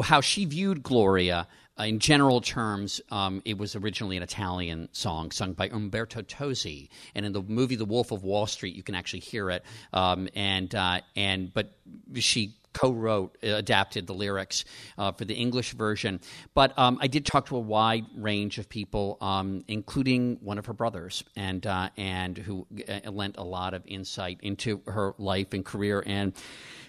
how 0.02 0.20
she 0.20 0.46
viewed 0.46 0.82
Gloria. 0.82 1.46
Uh, 1.80 1.84
in 1.84 1.98
general 1.98 2.42
terms, 2.42 3.00
um, 3.10 3.40
it 3.46 3.56
was 3.56 3.74
originally 3.74 4.18
an 4.18 4.22
Italian 4.22 4.88
song 4.92 5.30
sung 5.30 5.54
by 5.54 5.68
Umberto 5.68 6.20
Tozzi, 6.20 6.90
and 7.14 7.24
in 7.24 7.32
the 7.32 7.42
movie 7.42 7.76
The 7.76 7.86
Wolf 7.86 8.10
of 8.10 8.22
Wall 8.22 8.46
Street, 8.46 8.76
you 8.76 8.82
can 8.82 8.94
actually 8.94 9.20
hear 9.20 9.48
it. 9.50 9.64
Um, 9.92 10.28
and 10.34 10.74
uh, 10.74 11.00
and 11.16 11.52
but 11.54 11.72
she 12.16 12.54
co-wrote, 12.74 13.36
uh, 13.42 13.48
adapted 13.48 14.06
the 14.06 14.12
lyrics 14.12 14.64
uh, 14.98 15.12
for 15.12 15.24
the 15.24 15.34
English 15.34 15.72
version. 15.72 16.20
But 16.54 16.78
um, 16.78 16.98
I 17.00 17.06
did 17.06 17.24
talk 17.24 17.46
to 17.46 17.56
a 17.56 17.60
wide 17.60 18.04
range 18.14 18.58
of 18.58 18.68
people, 18.68 19.16
um, 19.20 19.64
including 19.66 20.36
one 20.42 20.58
of 20.58 20.66
her 20.66 20.74
brothers, 20.74 21.24
and 21.34 21.66
uh, 21.66 21.88
and 21.96 22.36
who 22.36 22.66
uh, 22.88 23.10
lent 23.10 23.38
a 23.38 23.44
lot 23.44 23.72
of 23.72 23.82
insight 23.86 24.38
into 24.42 24.82
her 24.86 25.14
life 25.16 25.54
and 25.54 25.64
career. 25.64 26.02
And 26.04 26.34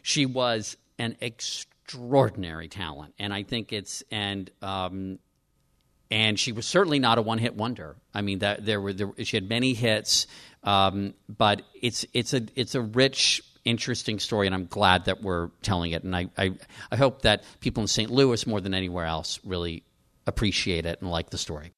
she 0.02 0.26
was 0.26 0.76
an 1.00 1.16
extraordinary 1.92 2.68
talent, 2.68 3.14
and 3.20 3.34
I 3.34 3.44
think 3.44 3.74
it's 3.74 4.04
and. 4.12 4.50
Um, 4.62 5.20
and 6.14 6.38
she 6.38 6.52
was 6.52 6.66
certainly 6.66 7.00
not 7.00 7.20
a 7.20 7.22
one-hit 7.22 7.56
wonder. 7.56 7.96
I 8.14 8.20
mean, 8.20 8.40
that 8.40 8.66
there 8.66 8.82
were 8.82 8.92
there, 8.92 9.14
she 9.24 9.38
had 9.38 9.48
many 9.48 9.74
hits, 9.74 10.28
um, 10.62 11.14
but 11.30 11.62
it's 11.82 12.06
it's 12.14 12.34
a 12.34 12.42
it's 12.54 12.76
a 12.76 12.82
rich 12.82 13.42
interesting 13.64 14.20
story, 14.20 14.46
and 14.46 14.54
I'm 14.54 14.66
glad 14.66 15.06
that 15.06 15.22
we're 15.22 15.52
telling 15.62 15.92
it. 15.92 16.04
And 16.04 16.14
I, 16.14 16.28
I, 16.38 16.52
I 16.92 16.98
hope 16.98 17.22
that 17.22 17.46
people 17.62 17.80
in 17.82 17.88
St. 17.88 18.12
Louis, 18.12 18.46
more 18.46 18.60
than 18.60 18.74
anywhere 18.74 19.06
else, 19.06 19.40
really 19.46 19.84
appreciate 20.28 20.86
it 20.86 21.02
and 21.02 21.10
like 21.10 21.30
the 21.30 21.38
story. 21.38 21.72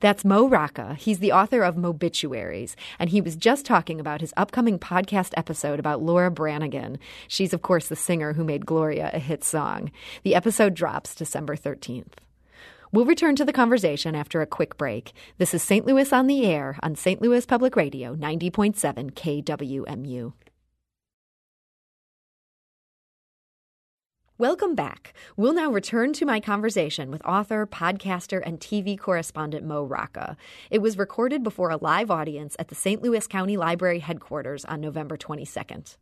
That's 0.00 0.24
Mo 0.24 0.48
Rocca. 0.48 0.94
He's 0.94 1.18
the 1.18 1.32
author 1.32 1.62
of 1.62 1.74
Mobituaries, 1.74 2.76
and 3.00 3.10
he 3.10 3.20
was 3.20 3.34
just 3.34 3.66
talking 3.66 3.98
about 3.98 4.20
his 4.20 4.32
upcoming 4.36 4.78
podcast 4.78 5.32
episode 5.36 5.80
about 5.80 6.02
Laura 6.02 6.30
Branigan. 6.30 6.98
She's, 7.26 7.52
of 7.52 7.62
course, 7.62 7.88
the 7.88 7.96
singer 7.96 8.32
who 8.34 8.44
made 8.44 8.64
Gloria 8.64 9.10
a 9.12 9.18
hit 9.18 9.42
song. 9.42 9.90
The 10.22 10.36
episode 10.36 10.74
drops 10.74 11.16
December 11.16 11.56
13th. 11.56 12.12
We'll 12.92 13.06
return 13.06 13.34
to 13.36 13.44
the 13.44 13.52
conversation 13.52 14.14
after 14.14 14.40
a 14.40 14.46
quick 14.46 14.76
break. 14.76 15.12
This 15.38 15.52
is 15.52 15.64
St. 15.64 15.84
Louis 15.84 16.12
on 16.12 16.28
the 16.28 16.46
Air 16.46 16.78
on 16.80 16.94
St. 16.94 17.20
Louis 17.20 17.44
Public 17.44 17.74
Radio, 17.74 18.14
90.7 18.14 19.12
KWMU. 19.12 20.32
Welcome 24.40 24.76
back. 24.76 25.14
We'll 25.36 25.52
now 25.52 25.72
return 25.72 26.12
to 26.12 26.24
my 26.24 26.38
conversation 26.38 27.10
with 27.10 27.26
author, 27.26 27.66
podcaster, 27.66 28.40
and 28.46 28.60
TV 28.60 28.96
correspondent 28.96 29.66
Mo 29.66 29.82
Rocca. 29.82 30.36
It 30.70 30.78
was 30.78 30.96
recorded 30.96 31.42
before 31.42 31.70
a 31.70 31.76
live 31.76 32.08
audience 32.08 32.54
at 32.56 32.68
the 32.68 32.76
St. 32.76 33.02
Louis 33.02 33.26
County 33.26 33.56
Library 33.56 33.98
headquarters 33.98 34.64
on 34.64 34.80
November 34.80 35.16
22nd. 35.16 35.96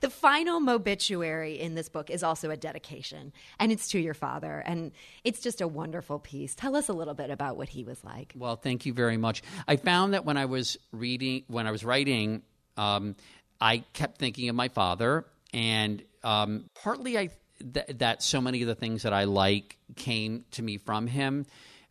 The 0.00 0.08
final 0.08 0.58
mobituary 0.58 1.60
in 1.60 1.74
this 1.74 1.90
book 1.90 2.08
is 2.08 2.22
also 2.22 2.48
a 2.48 2.56
dedication, 2.56 3.34
and 3.60 3.70
it's 3.70 3.88
to 3.88 4.00
your 4.00 4.14
father. 4.14 4.62
And 4.64 4.92
it's 5.22 5.40
just 5.40 5.60
a 5.60 5.68
wonderful 5.68 6.18
piece. 6.18 6.54
Tell 6.54 6.74
us 6.74 6.88
a 6.88 6.94
little 6.94 7.12
bit 7.12 7.28
about 7.28 7.58
what 7.58 7.68
he 7.68 7.84
was 7.84 8.02
like. 8.02 8.32
Well, 8.34 8.56
thank 8.56 8.86
you 8.86 8.94
very 8.94 9.18
much. 9.18 9.42
I 9.68 9.76
found 9.76 10.14
that 10.14 10.24
when 10.24 10.38
I 10.38 10.46
was 10.46 10.78
reading, 10.92 11.44
when 11.48 11.66
I 11.66 11.72
was 11.72 11.84
writing, 11.84 12.40
um, 12.78 13.16
I 13.60 13.84
kept 13.92 14.16
thinking 14.16 14.48
of 14.48 14.56
my 14.56 14.68
father, 14.68 15.26
and 15.52 16.02
um, 16.22 16.70
partly 16.74 17.18
I 17.18 17.30
th- 17.60 17.98
that 17.98 18.22
so 18.22 18.40
many 18.40 18.62
of 18.62 18.68
the 18.68 18.74
things 18.74 19.02
that 19.02 19.12
I 19.12 19.24
like 19.24 19.78
came 19.96 20.44
to 20.52 20.62
me 20.62 20.78
from 20.78 21.06
him, 21.06 21.46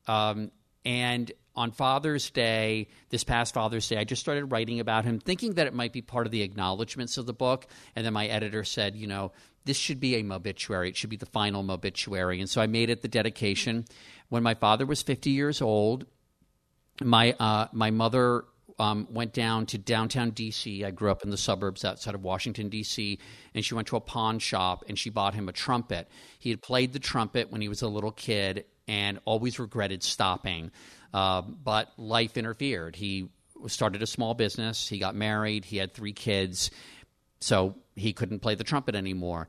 um, 0.07 0.51
and 0.85 1.31
on 1.55 1.71
Father's 1.71 2.29
Day, 2.29 2.87
this 3.09 3.23
past 3.23 3.53
Father's 3.53 3.87
Day, 3.87 3.97
I 3.97 4.03
just 4.03 4.21
started 4.21 4.45
writing 4.45 4.79
about 4.79 5.03
him, 5.03 5.19
thinking 5.19 5.55
that 5.55 5.67
it 5.67 5.73
might 5.73 5.91
be 5.91 6.01
part 6.01 6.25
of 6.25 6.31
the 6.31 6.41
acknowledgments 6.43 7.17
of 7.17 7.25
the 7.25 7.33
book. 7.33 7.67
And 7.95 8.05
then 8.05 8.13
my 8.13 8.27
editor 8.27 8.63
said, 8.63 8.95
you 8.95 9.07
know, 9.07 9.33
this 9.65 9.77
should 9.77 9.99
be 9.99 10.15
a 10.15 10.23
mobituary. 10.23 10.89
It 10.89 10.97
should 10.97 11.09
be 11.09 11.17
the 11.17 11.25
final 11.25 11.63
mobituary. 11.63 12.39
And 12.39 12.49
so 12.49 12.61
I 12.61 12.67
made 12.67 12.89
it 12.89 13.01
the 13.01 13.07
dedication. 13.07 13.85
When 14.29 14.43
my 14.43 14.53
father 14.53 14.85
was 14.85 15.01
50 15.01 15.29
years 15.29 15.61
old, 15.61 16.05
my 17.01 17.35
uh, 17.39 17.67
my 17.71 17.91
mother 17.91 18.45
um, 18.81 19.07
went 19.11 19.31
down 19.31 19.67
to 19.67 19.77
downtown 19.77 20.31
D.C. 20.31 20.83
I 20.83 20.89
grew 20.89 21.11
up 21.11 21.23
in 21.23 21.29
the 21.29 21.37
suburbs 21.37 21.85
outside 21.85 22.15
of 22.15 22.23
Washington, 22.23 22.67
D.C., 22.67 23.19
and 23.53 23.63
she 23.63 23.75
went 23.75 23.87
to 23.89 23.95
a 23.95 24.01
pawn 24.01 24.39
shop 24.39 24.83
and 24.89 24.97
she 24.97 25.11
bought 25.11 25.35
him 25.35 25.47
a 25.47 25.51
trumpet. 25.51 26.07
He 26.39 26.49
had 26.49 26.63
played 26.63 26.91
the 26.91 26.99
trumpet 26.99 27.51
when 27.51 27.61
he 27.61 27.69
was 27.69 27.83
a 27.83 27.87
little 27.87 28.11
kid 28.11 28.65
and 28.87 29.19
always 29.23 29.59
regretted 29.59 30.01
stopping. 30.01 30.71
Uh, 31.13 31.41
but 31.41 31.91
life 31.97 32.37
interfered. 32.37 32.95
He 32.95 33.29
started 33.67 34.01
a 34.01 34.07
small 34.07 34.33
business, 34.33 34.87
he 34.87 34.97
got 34.97 35.13
married, 35.13 35.63
he 35.63 35.77
had 35.77 35.93
three 35.93 36.13
kids, 36.13 36.71
so 37.39 37.75
he 37.95 38.13
couldn't 38.13 38.39
play 38.39 38.55
the 38.55 38.63
trumpet 38.63 38.95
anymore. 38.95 39.47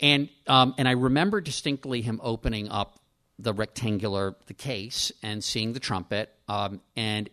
And, 0.00 0.30
um, 0.46 0.74
and 0.78 0.88
I 0.88 0.92
remember 0.92 1.42
distinctly 1.42 2.00
him 2.00 2.20
opening 2.22 2.70
up 2.70 2.98
the 3.38 3.52
rectangular 3.52 4.34
the 4.46 4.54
case 4.54 5.12
and 5.22 5.44
seeing 5.44 5.74
the 5.74 5.80
trumpet 5.80 6.32
um, 6.48 6.80
and 6.96 7.28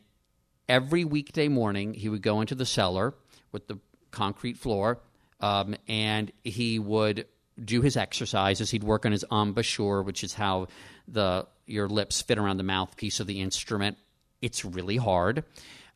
every 0.68 1.06
weekday 1.06 1.48
morning, 1.48 1.94
he 1.94 2.10
would 2.10 2.22
go 2.22 2.42
into 2.42 2.56
the 2.56 2.66
cellar 2.66 3.14
with 3.52 3.68
the 3.68 3.80
concrete 4.12 4.58
floor, 4.58 5.00
um, 5.40 5.76
and 5.88 6.32
he 6.44 6.80
would 6.80 7.26
do 7.64 7.82
his 7.82 7.98
exercises. 7.98 8.72
He'd 8.72 8.84
work 8.84 9.06
on 9.06 9.12
his 9.12 9.26
embouchure, 9.32 10.02
which 10.02 10.24
is 10.24 10.34
how 10.34 10.68
the 11.08 11.48
your 11.66 11.88
lips 11.88 12.22
fit 12.22 12.38
around 12.38 12.58
the 12.58 12.64
mouthpiece 12.64 13.20
of 13.20 13.28
the 13.28 13.42
instrument. 13.42 13.98
It's 14.42 14.66
really 14.66 14.98
hard. 14.98 15.44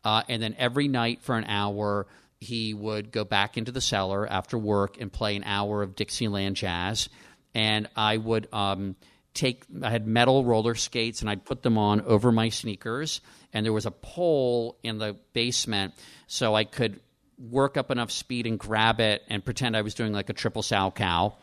Uh, 0.03 0.23
and 0.30 0.41
then 0.41 0.56
every 0.58 0.88
night 0.88 1.21
for 1.21 1.36
an 1.36 1.43
hour, 1.45 2.08
he 2.39 2.73
would 2.73 3.12
go 3.12 3.25
back 3.25 3.58
into 3.58 3.71
the 3.71 3.82
cellar 3.82 4.25
after 4.27 4.58
work 4.58 5.01
and 5.01 5.12
play 5.12 5.36
an 5.36 5.43
hour 5.43 5.84
of 5.84 5.95
Dixieland 5.95 6.56
jazz. 6.56 7.10
And 7.53 7.89
I 7.95 8.17
would 8.17 8.47
um, 8.53 8.95
take, 9.38 9.63
I 9.82 9.89
had 9.89 10.08
metal 10.08 10.43
roller 10.43 10.76
skates 10.76 11.21
and 11.21 11.30
I'd 11.30 11.45
put 11.45 11.63
them 11.63 11.78
on 11.78 12.02
over 12.02 12.32
my 12.32 12.50
sneakers. 12.50 13.21
And 13.54 13.65
there 13.65 13.73
was 13.73 13.86
a 13.86 13.91
pole 13.91 14.78
in 14.84 14.97
the 14.97 15.15
basement 15.34 15.93
so 16.28 16.56
I 16.56 16.63
could 16.63 17.00
work 17.38 17.78
up 17.78 17.91
enough 17.91 18.12
speed 18.12 18.47
and 18.47 18.60
grab 18.60 19.00
it 19.00 19.23
and 19.30 19.45
pretend 19.45 19.78
I 19.78 19.82
was 19.82 19.93
doing 19.93 20.12
like 20.12 20.30
a 20.30 20.34
triple 20.34 20.62
Salchow. 20.62 21.34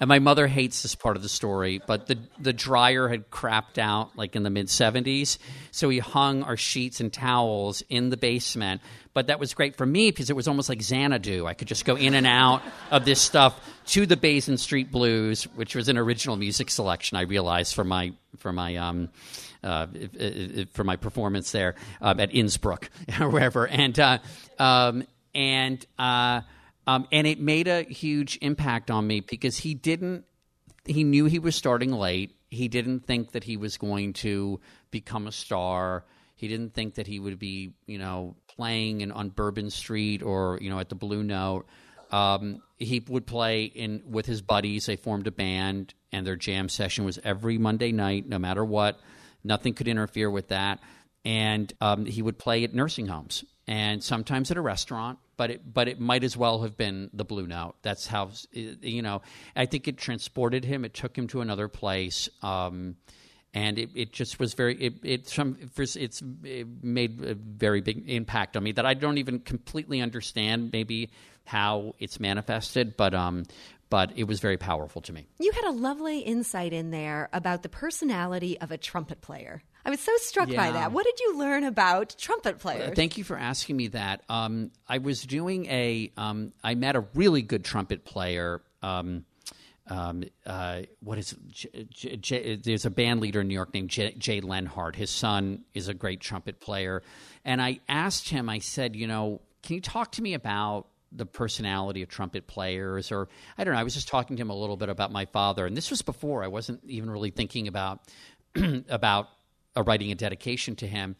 And 0.00 0.08
my 0.08 0.18
mother 0.20 0.46
hates 0.46 0.82
this 0.82 0.94
part 0.94 1.16
of 1.16 1.22
the 1.22 1.28
story, 1.28 1.80
but 1.84 2.06
the 2.06 2.18
the 2.38 2.52
dryer 2.52 3.08
had 3.08 3.30
crapped 3.30 3.78
out 3.78 4.16
like 4.16 4.36
in 4.36 4.44
the 4.44 4.50
mid 4.50 4.66
70s, 4.66 5.38
so 5.70 5.88
we 5.88 5.98
hung 5.98 6.42
our 6.44 6.56
sheets 6.56 7.00
and 7.00 7.12
towels 7.12 7.82
in 7.88 8.10
the 8.10 8.16
basement. 8.16 8.80
But 9.12 9.26
that 9.26 9.40
was 9.40 9.54
great 9.54 9.74
for 9.74 9.84
me 9.84 10.10
because 10.10 10.30
it 10.30 10.36
was 10.36 10.46
almost 10.46 10.68
like 10.68 10.80
Xanadu. 10.80 11.46
I 11.46 11.54
could 11.54 11.66
just 11.66 11.84
go 11.84 11.96
in 11.96 12.14
and 12.14 12.26
out 12.26 12.62
of 12.92 13.04
this 13.04 13.20
stuff 13.20 13.60
to 13.86 14.06
the 14.06 14.16
Basin 14.16 14.56
Street 14.56 14.92
Blues, 14.92 15.44
which 15.56 15.74
was 15.74 15.88
an 15.88 15.98
original 15.98 16.36
music 16.36 16.70
selection. 16.70 17.16
I 17.16 17.22
realized 17.22 17.74
for 17.74 17.84
my 17.84 18.12
for 18.36 18.52
my 18.52 18.76
um, 18.76 19.08
uh, 19.64 19.88
for 20.72 20.84
my 20.84 20.94
performance 20.94 21.50
there 21.50 21.74
um, 22.00 22.20
at 22.20 22.32
Innsbruck 22.32 22.88
or 23.20 23.30
wherever, 23.30 23.66
and 23.66 23.98
uh, 23.98 24.18
um, 24.60 25.04
and. 25.34 25.84
Uh, 25.98 26.42
um, 26.88 27.06
and 27.12 27.26
it 27.26 27.38
made 27.38 27.68
a 27.68 27.82
huge 27.82 28.38
impact 28.40 28.90
on 28.90 29.06
me 29.06 29.20
because 29.20 29.58
he 29.58 29.74
didn't, 29.74 30.24
he 30.86 31.04
knew 31.04 31.26
he 31.26 31.38
was 31.38 31.54
starting 31.54 31.92
late. 31.92 32.34
He 32.48 32.66
didn't 32.66 33.00
think 33.00 33.32
that 33.32 33.44
he 33.44 33.58
was 33.58 33.76
going 33.76 34.14
to 34.14 34.58
become 34.90 35.26
a 35.26 35.32
star. 35.32 36.06
He 36.34 36.48
didn't 36.48 36.72
think 36.72 36.94
that 36.94 37.06
he 37.06 37.20
would 37.20 37.38
be, 37.38 37.74
you 37.84 37.98
know, 37.98 38.36
playing 38.46 39.02
in, 39.02 39.12
on 39.12 39.28
Bourbon 39.28 39.68
Street 39.68 40.22
or, 40.22 40.58
you 40.62 40.70
know, 40.70 40.78
at 40.78 40.88
the 40.88 40.94
Blue 40.94 41.22
Note. 41.22 41.66
Um, 42.10 42.62
he 42.78 43.04
would 43.06 43.26
play 43.26 43.64
in 43.64 44.02
with 44.06 44.24
his 44.24 44.40
buddies. 44.40 44.86
They 44.86 44.96
formed 44.96 45.26
a 45.26 45.30
band, 45.30 45.92
and 46.10 46.26
their 46.26 46.36
jam 46.36 46.70
session 46.70 47.04
was 47.04 47.18
every 47.22 47.58
Monday 47.58 47.92
night, 47.92 48.26
no 48.26 48.38
matter 48.38 48.64
what. 48.64 48.98
Nothing 49.44 49.74
could 49.74 49.88
interfere 49.88 50.30
with 50.30 50.48
that. 50.48 50.80
And 51.22 51.70
um, 51.82 52.06
he 52.06 52.22
would 52.22 52.38
play 52.38 52.64
at 52.64 52.72
nursing 52.72 53.08
homes 53.08 53.44
and 53.66 54.02
sometimes 54.02 54.50
at 54.50 54.56
a 54.56 54.62
restaurant 54.62 55.18
but 55.38 55.50
it 55.50 55.72
but 55.72 55.88
it 55.88 55.98
might 55.98 56.22
as 56.22 56.36
well 56.36 56.60
have 56.60 56.76
been 56.76 57.08
the 57.14 57.24
blue 57.24 57.46
note 57.46 57.76
that's 57.80 58.06
how 58.06 58.28
you 58.52 59.00
know 59.00 59.22
i 59.56 59.64
think 59.64 59.88
it 59.88 59.96
transported 59.96 60.66
him 60.66 60.84
it 60.84 60.92
took 60.92 61.16
him 61.16 61.26
to 61.26 61.40
another 61.40 61.68
place 61.68 62.28
um, 62.42 62.96
and 63.54 63.78
it, 63.78 63.90
it 63.94 64.12
just 64.12 64.38
was 64.38 64.52
very 64.52 64.76
it, 64.76 64.94
it 65.02 65.28
some 65.28 65.56
it's 65.76 66.22
it 66.44 66.66
made 66.82 67.24
a 67.24 67.34
very 67.34 67.80
big 67.80 68.08
impact 68.08 68.56
on 68.56 68.62
me 68.62 68.72
that 68.72 68.84
I 68.84 68.92
don't 68.92 69.16
even 69.18 69.38
completely 69.40 70.02
understand 70.02 70.70
maybe 70.72 71.10
how 71.44 71.94
it's 71.98 72.20
manifested 72.20 72.96
but 72.96 73.14
um 73.14 73.44
but 73.90 74.12
it 74.16 74.24
was 74.24 74.40
very 74.40 74.58
powerful 74.58 75.00
to 75.00 75.14
me. 75.14 75.26
You 75.40 75.50
had 75.52 75.64
a 75.64 75.70
lovely 75.70 76.18
insight 76.18 76.74
in 76.74 76.90
there 76.90 77.30
about 77.32 77.62
the 77.62 77.70
personality 77.70 78.60
of 78.60 78.70
a 78.70 78.76
trumpet 78.76 79.22
player. 79.22 79.62
I 79.88 79.90
was 79.90 80.00
so 80.00 80.12
struck 80.18 80.50
yeah. 80.50 80.56
by 80.58 80.72
that. 80.72 80.92
What 80.92 81.06
did 81.06 81.18
you 81.18 81.38
learn 81.38 81.64
about 81.64 82.14
trumpet 82.18 82.58
players? 82.58 82.94
Thank 82.94 83.16
you 83.16 83.24
for 83.24 83.38
asking 83.38 83.78
me 83.78 83.88
that. 83.88 84.22
Um, 84.28 84.70
I 84.86 84.98
was 84.98 85.22
doing 85.22 85.64
a. 85.64 86.12
Um, 86.14 86.52
I 86.62 86.74
met 86.74 86.94
a 86.94 87.06
really 87.14 87.40
good 87.40 87.64
trumpet 87.64 88.04
player. 88.04 88.60
Um, 88.82 89.24
um 89.86 90.24
uh, 90.44 90.82
what 91.00 91.16
is 91.16 91.34
J- 91.48 91.86
J- 91.88 92.16
J- 92.16 92.56
there's 92.56 92.84
a 92.84 92.90
band 92.90 93.20
leader 93.20 93.40
in 93.40 93.48
New 93.48 93.54
York 93.54 93.72
named 93.72 93.88
Jay, 93.88 94.14
Jay 94.18 94.42
Lenhart. 94.42 94.94
His 94.94 95.08
son 95.08 95.64
is 95.72 95.88
a 95.88 95.94
great 95.94 96.20
trumpet 96.20 96.60
player, 96.60 97.02
and 97.42 97.62
I 97.62 97.80
asked 97.88 98.28
him. 98.28 98.50
I 98.50 98.58
said, 98.58 98.94
you 98.94 99.06
know, 99.06 99.40
can 99.62 99.76
you 99.76 99.80
talk 99.80 100.12
to 100.12 100.22
me 100.22 100.34
about 100.34 100.88
the 101.12 101.24
personality 101.24 102.02
of 102.02 102.10
trumpet 102.10 102.46
players 102.46 103.10
or 103.10 103.30
I 103.56 103.64
don't 103.64 103.72
know 103.72 103.80
I 103.80 103.82
was 103.82 103.94
just 103.94 104.08
talking 104.08 104.36
to 104.36 104.42
him 104.42 104.50
a 104.50 104.54
little 104.54 104.76
bit 104.76 104.90
about 104.90 105.10
my 105.10 105.24
father 105.24 105.64
and 105.64 105.74
this 105.74 105.88
was 105.88 106.02
before 106.02 106.44
I 106.44 106.48
wasn't 106.48 106.84
even 106.84 107.08
really 107.08 107.30
thinking 107.30 107.66
about 107.66 108.00
about 108.90 109.28
uh, 109.78 109.82
writing 109.82 110.10
a 110.10 110.14
dedication 110.14 110.76
to 110.76 110.86
him 110.86 111.16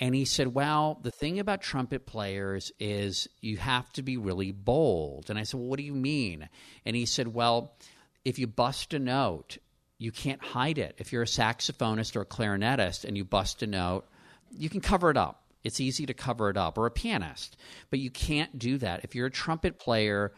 and 0.00 0.14
he 0.14 0.24
said 0.24 0.48
well 0.48 1.00
the 1.02 1.10
thing 1.10 1.38
about 1.38 1.62
trumpet 1.62 2.06
players 2.06 2.72
is 2.78 3.28
you 3.40 3.56
have 3.56 3.90
to 3.92 4.02
be 4.02 4.16
really 4.16 4.52
bold 4.52 5.30
and 5.30 5.38
I 5.38 5.44
said 5.44 5.58
well 5.58 5.68
what 5.68 5.78
do 5.78 5.84
you 5.84 5.94
mean 5.94 6.48
and 6.84 6.94
he 6.94 7.06
said 7.06 7.28
well 7.28 7.76
if 8.24 8.38
you 8.38 8.46
bust 8.46 8.94
a 8.94 8.98
note 8.98 9.58
you 9.98 10.12
can't 10.12 10.42
hide 10.42 10.78
it 10.78 10.96
if 10.98 11.12
you're 11.12 11.22
a 11.22 11.26
saxophonist 11.26 12.16
or 12.16 12.22
a 12.22 12.26
clarinetist 12.26 13.04
and 13.04 13.16
you 13.16 13.24
bust 13.24 13.62
a 13.62 13.66
note 13.66 14.06
you 14.50 14.68
can 14.68 14.80
cover 14.80 15.10
it 15.10 15.16
up 15.16 15.44
it's 15.64 15.80
easy 15.80 16.04
to 16.06 16.14
cover 16.14 16.50
it 16.50 16.56
up, 16.58 16.76
or 16.76 16.86
a 16.86 16.90
pianist. 16.90 17.56
But 17.90 17.98
you 17.98 18.10
can't 18.10 18.56
do 18.58 18.78
that. 18.78 19.00
If 19.02 19.14
you're 19.14 19.26
a 19.26 19.30
trumpet 19.30 19.78
player, 19.78 20.32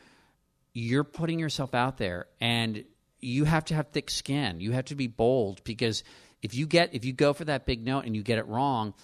you're 0.73 1.05
putting 1.05 1.41
yourself 1.41 1.75
out 1.75 1.99
there 1.99 2.27
and 2.41 2.85
you 3.21 3.45
have 3.45 3.65
to 3.67 3.75
have 3.75 3.89
thick 3.89 4.09
skin. 4.09 4.61
You 4.61 4.73
have 4.73 4.85
to 4.87 4.95
be 4.95 5.09
bold 5.09 5.65
because 5.65 6.05
if 6.42 6.55
you 6.55 6.66
get 6.66 6.94
if 6.94 7.05
you 7.05 7.12
go 7.12 7.33
for 7.33 7.44
that 7.44 7.66
big 7.66 7.85
note 7.85 8.05
and 8.05 8.14
you 8.14 8.22
get 8.22 8.38
it 8.38 8.46
wrong, 8.46 8.94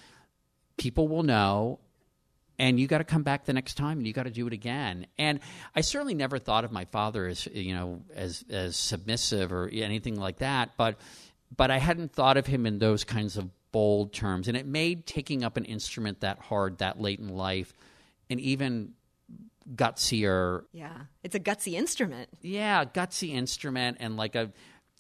people 0.77 1.09
will 1.09 1.23
know 1.23 1.79
and 2.59 2.79
you 2.79 2.87
got 2.87 2.99
to 2.99 3.05
come 3.05 3.23
back 3.23 3.45
the 3.45 3.53
next 3.53 3.75
time 3.75 3.99
and 3.99 4.07
you 4.07 4.13
got 4.13 4.25
to 4.25 4.31
do 4.31 4.47
it 4.47 4.53
again. 4.53 5.07
And 5.19 5.41
I 5.75 5.81
certainly 5.81 6.15
never 6.15 6.39
thought 6.39 6.65
of 6.65 6.73
my 6.73 6.85
father 6.87 7.27
as 7.27 7.47
you 7.47 7.75
know 7.75 8.03
as 8.15 8.45
as 8.51 8.77
submissive 8.77 9.53
or 9.53 9.69
anything 9.69 10.17
like 10.17 10.39
that, 10.39 10.71
but 10.77 10.99
but 11.57 11.71
I 11.71 11.79
hadn't 11.79 12.13
thought 12.13 12.37
of 12.37 12.47
him 12.47 12.67
in 12.67 12.79
those 12.79 13.05
kinds 13.05 13.37
of 13.37 13.51
bold 13.73 14.13
terms. 14.13 14.49
And 14.49 14.57
it 14.57 14.67
made 14.67 15.07
taking 15.07 15.43
up 15.43 15.57
an 15.57 15.65
instrument 15.65 16.21
that 16.21 16.39
hard, 16.39 16.79
that 16.79 17.01
late 17.01 17.19
in 17.19 17.29
life, 17.29 17.73
and 18.31 18.39
even 18.41 18.93
gutsier. 19.75 20.65
Yeah, 20.73 20.97
it's 21.23 21.35
a 21.35 21.41
gutsy 21.41 21.75
instrument. 21.75 22.29
Yeah, 22.43 22.85
gutsy 22.85 23.33
instrument, 23.33 23.99
and 24.01 24.17
like 24.17 24.35
a, 24.35 24.53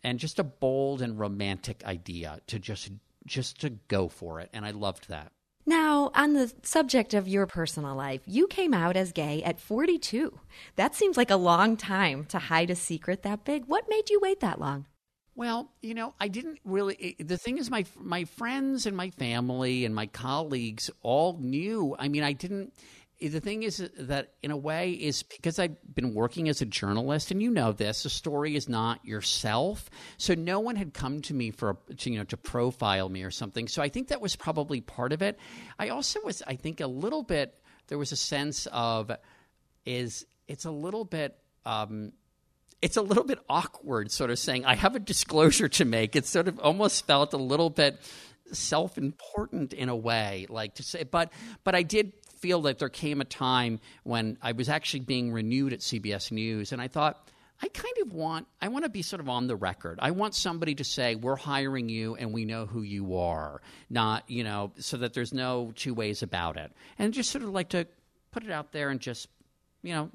and 0.02 0.18
just 0.18 0.38
a 0.38 0.44
bold 0.44 1.02
and 1.02 1.18
romantic 1.18 1.84
idea 1.84 2.40
to 2.48 2.58
just 2.58 2.90
just 3.26 3.60
to 3.60 3.70
go 3.70 4.08
for 4.08 4.40
it. 4.40 4.50
And 4.52 4.64
I 4.64 4.70
loved 4.72 5.08
that. 5.08 5.32
Now, 5.64 6.10
on 6.14 6.32
the 6.32 6.52
subject 6.62 7.14
of 7.14 7.28
your 7.28 7.46
personal 7.46 7.94
life, 7.94 8.22
you 8.26 8.48
came 8.48 8.74
out 8.74 8.96
as 8.96 9.12
gay 9.12 9.44
at 9.44 9.60
42. 9.60 10.40
That 10.74 10.96
seems 10.96 11.16
like 11.16 11.30
a 11.30 11.36
long 11.36 11.76
time 11.76 12.24
to 12.26 12.40
hide 12.40 12.70
a 12.70 12.74
secret 12.74 13.22
that 13.22 13.44
big. 13.44 13.66
What 13.66 13.88
made 13.88 14.10
you 14.10 14.18
wait 14.20 14.40
that 14.40 14.60
long? 14.60 14.86
Well, 15.34 15.70
you 15.80 15.94
know, 15.94 16.14
I 16.20 16.28
didn't 16.28 16.58
really. 16.64 17.16
The 17.18 17.38
thing 17.38 17.56
is, 17.58 17.70
my 17.70 17.86
my 17.98 18.24
friends 18.24 18.84
and 18.84 18.96
my 18.96 19.10
family 19.10 19.84
and 19.86 19.94
my 19.94 20.06
colleagues 20.06 20.90
all 21.00 21.38
knew. 21.40 21.96
I 21.98 22.08
mean, 22.08 22.22
I 22.22 22.32
didn't. 22.32 22.74
The 23.28 23.40
thing 23.40 23.62
is 23.62 23.88
that, 23.98 24.32
in 24.42 24.50
a 24.50 24.56
way, 24.56 24.90
is 24.92 25.22
because 25.22 25.58
I've 25.58 25.76
been 25.94 26.12
working 26.12 26.48
as 26.48 26.60
a 26.60 26.66
journalist, 26.66 27.30
and 27.30 27.40
you 27.40 27.50
know 27.50 27.70
this. 27.70 28.02
The 28.02 28.10
story 28.10 28.56
is 28.56 28.68
not 28.68 29.04
yourself, 29.04 29.88
so 30.16 30.34
no 30.34 30.58
one 30.58 30.74
had 30.74 30.92
come 30.92 31.20
to 31.22 31.34
me 31.34 31.52
for 31.52 31.76
to, 31.98 32.10
you 32.10 32.18
know 32.18 32.24
to 32.24 32.36
profile 32.36 33.08
me 33.08 33.22
or 33.22 33.30
something. 33.30 33.68
So 33.68 33.80
I 33.80 33.88
think 33.88 34.08
that 34.08 34.20
was 34.20 34.34
probably 34.34 34.80
part 34.80 35.12
of 35.12 35.22
it. 35.22 35.38
I 35.78 35.90
also 35.90 36.20
was, 36.24 36.42
I 36.46 36.56
think, 36.56 36.80
a 36.80 36.86
little 36.86 37.22
bit. 37.22 37.58
There 37.88 37.98
was 37.98 38.10
a 38.10 38.16
sense 38.16 38.66
of 38.72 39.12
is 39.84 40.26
it's 40.48 40.64
a 40.64 40.70
little 40.70 41.04
bit. 41.04 41.38
Um, 41.64 42.12
it's 42.80 42.96
a 42.96 43.02
little 43.02 43.22
bit 43.22 43.38
awkward, 43.48 44.10
sort 44.10 44.30
of 44.30 44.40
saying, 44.40 44.64
I 44.64 44.74
have 44.74 44.96
a 44.96 44.98
disclosure 44.98 45.68
to 45.68 45.84
make. 45.84 46.16
It 46.16 46.26
sort 46.26 46.48
of 46.48 46.58
almost 46.58 47.06
felt 47.06 47.32
a 47.32 47.36
little 47.36 47.70
bit 47.70 48.00
self 48.52 48.98
important 48.98 49.72
in 49.72 49.88
a 49.88 49.96
way, 49.96 50.46
like 50.48 50.74
to 50.74 50.82
say, 50.82 51.04
but, 51.04 51.32
but 51.64 51.74
I 51.74 51.82
did 51.82 52.12
feel 52.42 52.62
that 52.62 52.78
there 52.78 52.88
came 52.88 53.20
a 53.20 53.24
time 53.24 53.78
when 54.02 54.36
I 54.42 54.52
was 54.52 54.68
actually 54.68 55.00
being 55.00 55.32
renewed 55.32 55.72
at 55.72 55.78
CBS 55.78 56.32
News, 56.32 56.72
and 56.72 56.82
I 56.82 56.88
thought, 56.88 57.30
I 57.62 57.68
kind 57.68 57.94
of 58.02 58.12
want 58.12 58.48
I 58.60 58.66
want 58.68 58.84
to 58.84 58.90
be 58.90 59.02
sort 59.02 59.20
of 59.20 59.28
on 59.28 59.46
the 59.46 59.54
record. 59.54 60.00
I 60.02 60.10
want 60.10 60.34
somebody 60.34 60.74
to 60.74 60.84
say 60.84 61.14
we're 61.14 61.36
hiring 61.36 61.88
you 61.88 62.16
and 62.16 62.34
we 62.34 62.44
know 62.44 62.66
who 62.66 62.82
you 62.82 63.16
are, 63.16 63.62
not 63.88 64.28
you 64.28 64.42
know, 64.42 64.72
so 64.78 64.96
that 64.96 65.14
there's 65.14 65.32
no 65.32 65.72
two 65.76 65.94
ways 65.94 66.24
about 66.24 66.56
it, 66.56 66.72
and 66.98 67.14
just 67.14 67.30
sort 67.30 67.44
of 67.44 67.50
like 67.50 67.68
to 67.70 67.86
put 68.32 68.42
it 68.42 68.50
out 68.50 68.72
there 68.72 68.90
and 68.90 69.00
just 69.00 69.28
you 69.84 69.94
know 69.94 70.10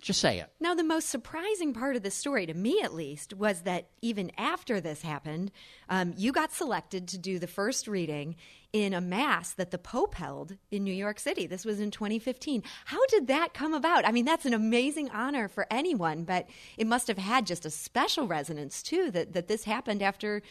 just 0.00 0.20
say 0.20 0.38
it. 0.38 0.50
Now, 0.60 0.74
the 0.74 0.84
most 0.84 1.08
surprising 1.08 1.72
part 1.72 1.96
of 1.96 2.02
the 2.02 2.10
story, 2.10 2.46
to 2.46 2.54
me 2.54 2.80
at 2.82 2.94
least, 2.94 3.34
was 3.34 3.62
that 3.62 3.88
even 4.02 4.30
after 4.36 4.80
this 4.80 5.02
happened, 5.02 5.52
um, 5.88 6.14
you 6.16 6.32
got 6.32 6.52
selected 6.52 7.08
to 7.08 7.18
do 7.18 7.38
the 7.38 7.46
first 7.46 7.86
reading 7.86 8.36
in 8.72 8.94
a 8.94 9.00
mass 9.00 9.52
that 9.54 9.70
the 9.70 9.78
Pope 9.78 10.14
held 10.14 10.56
in 10.70 10.84
New 10.84 10.94
York 10.94 11.18
City. 11.18 11.46
This 11.46 11.64
was 11.64 11.80
in 11.80 11.90
2015. 11.90 12.62
How 12.84 13.04
did 13.06 13.26
that 13.26 13.54
come 13.54 13.74
about? 13.74 14.06
I 14.06 14.12
mean, 14.12 14.24
that's 14.24 14.46
an 14.46 14.54
amazing 14.54 15.10
honor 15.10 15.48
for 15.48 15.66
anyone, 15.70 16.24
but 16.24 16.48
it 16.76 16.86
must 16.86 17.08
have 17.08 17.18
had 17.18 17.46
just 17.46 17.66
a 17.66 17.70
special 17.70 18.26
resonance 18.26 18.82
too 18.82 19.10
that, 19.10 19.32
that 19.32 19.48
this 19.48 19.64
happened 19.64 20.02
after 20.02 20.42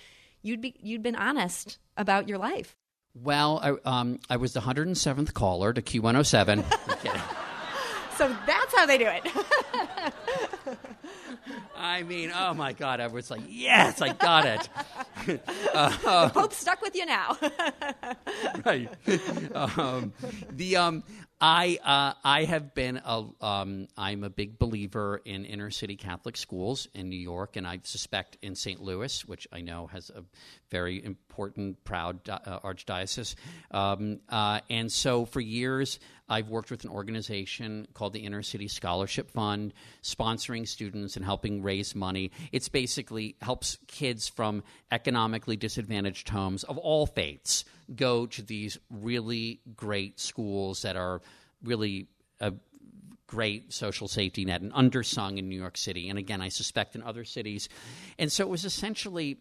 you'd 0.41 0.61
be 0.61 0.75
you'd 0.79 1.03
been 1.03 1.15
honest 1.15 1.79
about 1.97 2.27
your 2.27 2.37
life. 2.37 2.75
Well, 3.15 3.59
I, 3.61 3.99
um, 3.99 4.19
I 4.29 4.37
was 4.37 4.53
the 4.53 4.61
107th 4.61 5.33
caller 5.33 5.73
to 5.73 5.81
Q107. 5.81 7.35
so 8.19 8.35
that's 8.45 8.75
how 8.75 8.85
they 8.85 8.97
do 8.97 9.07
it. 9.07 9.25
I 11.77 12.03
mean, 12.03 12.33
oh 12.35 12.53
my 12.53 12.73
God, 12.73 12.99
I 12.99 13.07
was 13.07 13.31
like, 13.31 13.43
yes, 13.47 14.01
I 14.01 14.11
got 14.11 14.45
it. 14.45 14.69
uh, 15.73 16.27
the 16.27 16.49
stuck 16.51 16.81
with 16.81 16.95
you 16.95 17.05
now. 17.05 17.37
right. 18.65 18.89
Um, 19.55 20.11
the 20.51 20.75
um, 20.75 21.03
I 21.39 21.79
uh, 21.81 22.13
I 22.21 22.43
have 22.43 22.73
been 22.73 22.99
a 23.05 23.25
um, 23.39 23.87
I'm 23.97 24.25
a 24.25 24.29
big 24.29 24.59
believer 24.59 25.21
in 25.23 25.45
inner 25.45 25.71
city 25.71 25.95
Catholic 25.95 26.35
schools 26.35 26.89
in 26.93 27.07
New 27.07 27.19
York, 27.19 27.55
and 27.55 27.65
I 27.65 27.79
suspect 27.83 28.37
in 28.41 28.55
St. 28.55 28.81
Louis, 28.81 29.25
which 29.25 29.47
I 29.53 29.61
know 29.61 29.87
has 29.87 30.09
a 30.09 30.23
very 30.69 31.03
important, 31.03 31.83
proud 31.85 32.27
uh, 32.27 32.59
archdiocese. 32.59 33.35
Um, 33.71 34.19
uh, 34.27 34.59
and 34.69 34.91
so 34.91 35.25
for 35.25 35.39
years, 35.39 35.99
I've 36.29 36.49
worked 36.49 36.71
with 36.71 36.83
an 36.83 36.91
organization 36.91 37.87
called 37.93 38.13
the 38.13 38.19
Inner 38.19 38.43
City 38.43 38.67
Scholarship 38.67 39.31
Fund, 39.31 39.73
sponsoring 40.03 40.67
students 40.67 41.15
and 41.15 41.25
helping 41.25 41.63
raise 41.63 41.95
money. 41.95 42.31
It's 42.51 42.69
basically 42.69 43.35
helps 43.41 43.77
kids 43.87 44.27
from 44.27 44.63
economically 44.91 45.57
disadvantaged 45.57 46.29
homes 46.29 46.63
of 46.63 46.77
all 46.77 47.05
faiths 47.05 47.65
go 47.95 48.27
to 48.27 48.41
these 48.41 48.77
really 48.89 49.61
great 49.75 50.19
schools 50.19 50.83
that 50.83 50.95
are 50.95 51.21
really 51.63 52.07
a 52.39 52.53
great 53.27 53.71
social 53.73 54.07
safety 54.07 54.45
net 54.45 54.61
and 54.61 54.73
undersung 54.73 55.37
in 55.37 55.49
New 55.49 55.59
York 55.59 55.77
City. 55.77 56.09
And 56.09 56.17
again, 56.17 56.41
I 56.41 56.49
suspect 56.49 56.95
in 56.95 57.03
other 57.03 57.23
cities. 57.23 57.69
And 58.17 58.31
so 58.31 58.43
it 58.43 58.49
was 58.49 58.65
essentially 58.65 59.37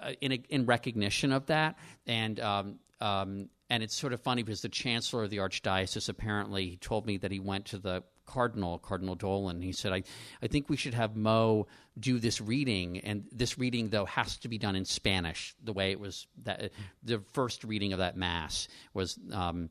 uh, 0.00 0.12
in, 0.20 0.32
in 0.50 0.66
recognition 0.66 1.32
of 1.32 1.46
that. 1.46 1.78
And 2.06 2.38
um, 2.40 2.78
um, 3.00 3.48
and 3.72 3.82
it's 3.82 3.96
sort 3.96 4.12
of 4.12 4.20
funny 4.20 4.42
because 4.42 4.60
the 4.60 4.68
chancellor 4.68 5.24
of 5.24 5.30
the 5.30 5.38
archdiocese 5.38 6.10
apparently 6.10 6.76
told 6.82 7.06
me 7.06 7.16
that 7.16 7.30
he 7.30 7.40
went 7.40 7.64
to 7.64 7.78
the 7.78 8.04
cardinal, 8.26 8.78
Cardinal 8.78 9.14
Dolan. 9.14 9.56
And 9.56 9.64
he 9.64 9.72
said, 9.72 9.94
I, 9.94 10.02
I 10.42 10.46
think 10.46 10.68
we 10.68 10.76
should 10.76 10.92
have 10.92 11.16
Mo 11.16 11.66
do 11.98 12.18
this 12.18 12.38
reading. 12.38 12.98
And 12.98 13.24
this 13.32 13.56
reading, 13.56 13.88
though, 13.88 14.04
has 14.04 14.36
to 14.40 14.48
be 14.48 14.58
done 14.58 14.76
in 14.76 14.84
Spanish, 14.84 15.54
the 15.64 15.72
way 15.72 15.90
it 15.90 15.98
was 15.98 16.26
that 16.42 16.70
the 17.02 17.22
first 17.32 17.64
reading 17.64 17.94
of 17.94 18.00
that 18.00 18.14
Mass 18.14 18.68
was 18.92 19.18
um, 19.32 19.70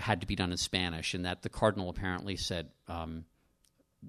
had 0.00 0.22
to 0.22 0.26
be 0.26 0.34
done 0.34 0.50
in 0.50 0.56
Spanish. 0.56 1.12
And 1.12 1.26
that 1.26 1.42
the 1.42 1.50
cardinal 1.50 1.90
apparently 1.90 2.36
said, 2.36 2.70
um, 2.88 3.26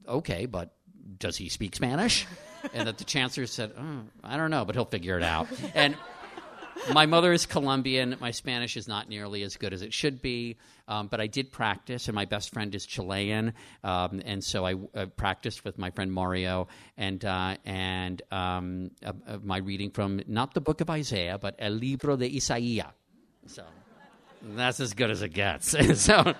okay, 0.08 0.46
but 0.46 0.74
does 1.18 1.36
he 1.36 1.50
speak 1.50 1.76
Spanish? 1.76 2.26
and 2.74 2.88
that 2.88 2.98
the 2.98 3.04
chancellor 3.04 3.46
said, 3.46 3.74
oh, 3.78 4.04
I 4.24 4.38
don't 4.38 4.52
know, 4.52 4.64
but 4.64 4.76
he'll 4.76 4.86
figure 4.86 5.18
it 5.18 5.24
out. 5.24 5.50
And 5.76 5.98
my 6.94 7.06
mother 7.06 7.32
is 7.32 7.46
Colombian. 7.46 8.16
My 8.20 8.32
Spanish 8.32 8.78
is 8.78 8.88
not 8.88 9.10
nearly 9.10 9.44
as 9.44 9.58
good 9.58 9.74
as 9.74 9.82
it 9.82 9.94
should 9.94 10.22
be, 10.22 10.58
um, 10.88 11.08
but 11.08 11.22
I 11.22 11.28
did 11.28 11.52
practice, 11.52 12.08
and 12.08 12.16
my 12.16 12.26
best 12.26 12.54
friend 12.54 12.74
is 12.76 12.86
Chilean, 12.86 13.54
um, 13.84 14.22
and 14.26 14.44
so 14.44 14.66
I 14.66 14.76
uh, 14.96 15.06
practiced 15.08 15.64
with 15.66 15.78
my 15.78 15.92
friend 15.92 16.12
Mario, 16.12 16.68
and 16.98 17.24
uh, 17.24 17.58
and 17.66 18.22
um, 18.32 18.92
uh, 19.06 19.14
my 19.42 19.58
reading 19.58 19.92
from 19.92 20.22
not 20.28 20.54
the 20.54 20.62
book 20.62 20.82
of 20.82 20.90
Isaiah, 20.90 21.38
but 21.38 21.56
El 21.60 21.74
Libro 21.74 22.16
de 22.16 22.30
Isaías. 22.30 22.92
So 23.48 23.64
that's 24.42 24.80
as 24.80 24.94
good 24.94 25.12
as 25.12 25.22
it 25.22 25.30
gets. 25.30 25.76
so. 26.02 26.34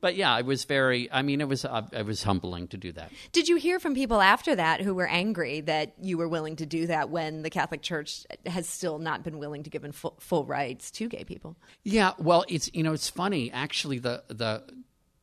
But 0.00 0.16
yeah, 0.16 0.38
it 0.38 0.46
was 0.46 0.64
very. 0.64 1.10
I 1.12 1.22
mean, 1.22 1.40
it 1.40 1.48
was 1.48 1.64
uh, 1.64 1.86
it 1.92 2.06
was 2.06 2.22
humbling 2.22 2.68
to 2.68 2.76
do 2.76 2.92
that. 2.92 3.10
Did 3.32 3.48
you 3.48 3.56
hear 3.56 3.78
from 3.78 3.94
people 3.94 4.20
after 4.20 4.56
that 4.56 4.80
who 4.80 4.94
were 4.94 5.06
angry 5.06 5.60
that 5.62 5.94
you 6.00 6.16
were 6.16 6.28
willing 6.28 6.56
to 6.56 6.66
do 6.66 6.86
that 6.86 7.10
when 7.10 7.42
the 7.42 7.50
Catholic 7.50 7.82
Church 7.82 8.24
has 8.46 8.68
still 8.68 8.98
not 8.98 9.22
been 9.22 9.38
willing 9.38 9.62
to 9.64 9.70
give 9.70 9.84
in 9.84 9.92
full, 9.92 10.16
full 10.18 10.46
rights 10.46 10.90
to 10.92 11.08
gay 11.08 11.24
people? 11.24 11.56
Yeah, 11.82 12.12
well, 12.18 12.44
it's 12.48 12.70
you 12.72 12.82
know 12.82 12.92
it's 12.92 13.10
funny 13.10 13.50
actually. 13.52 13.98
The 13.98 14.22
the 14.28 14.62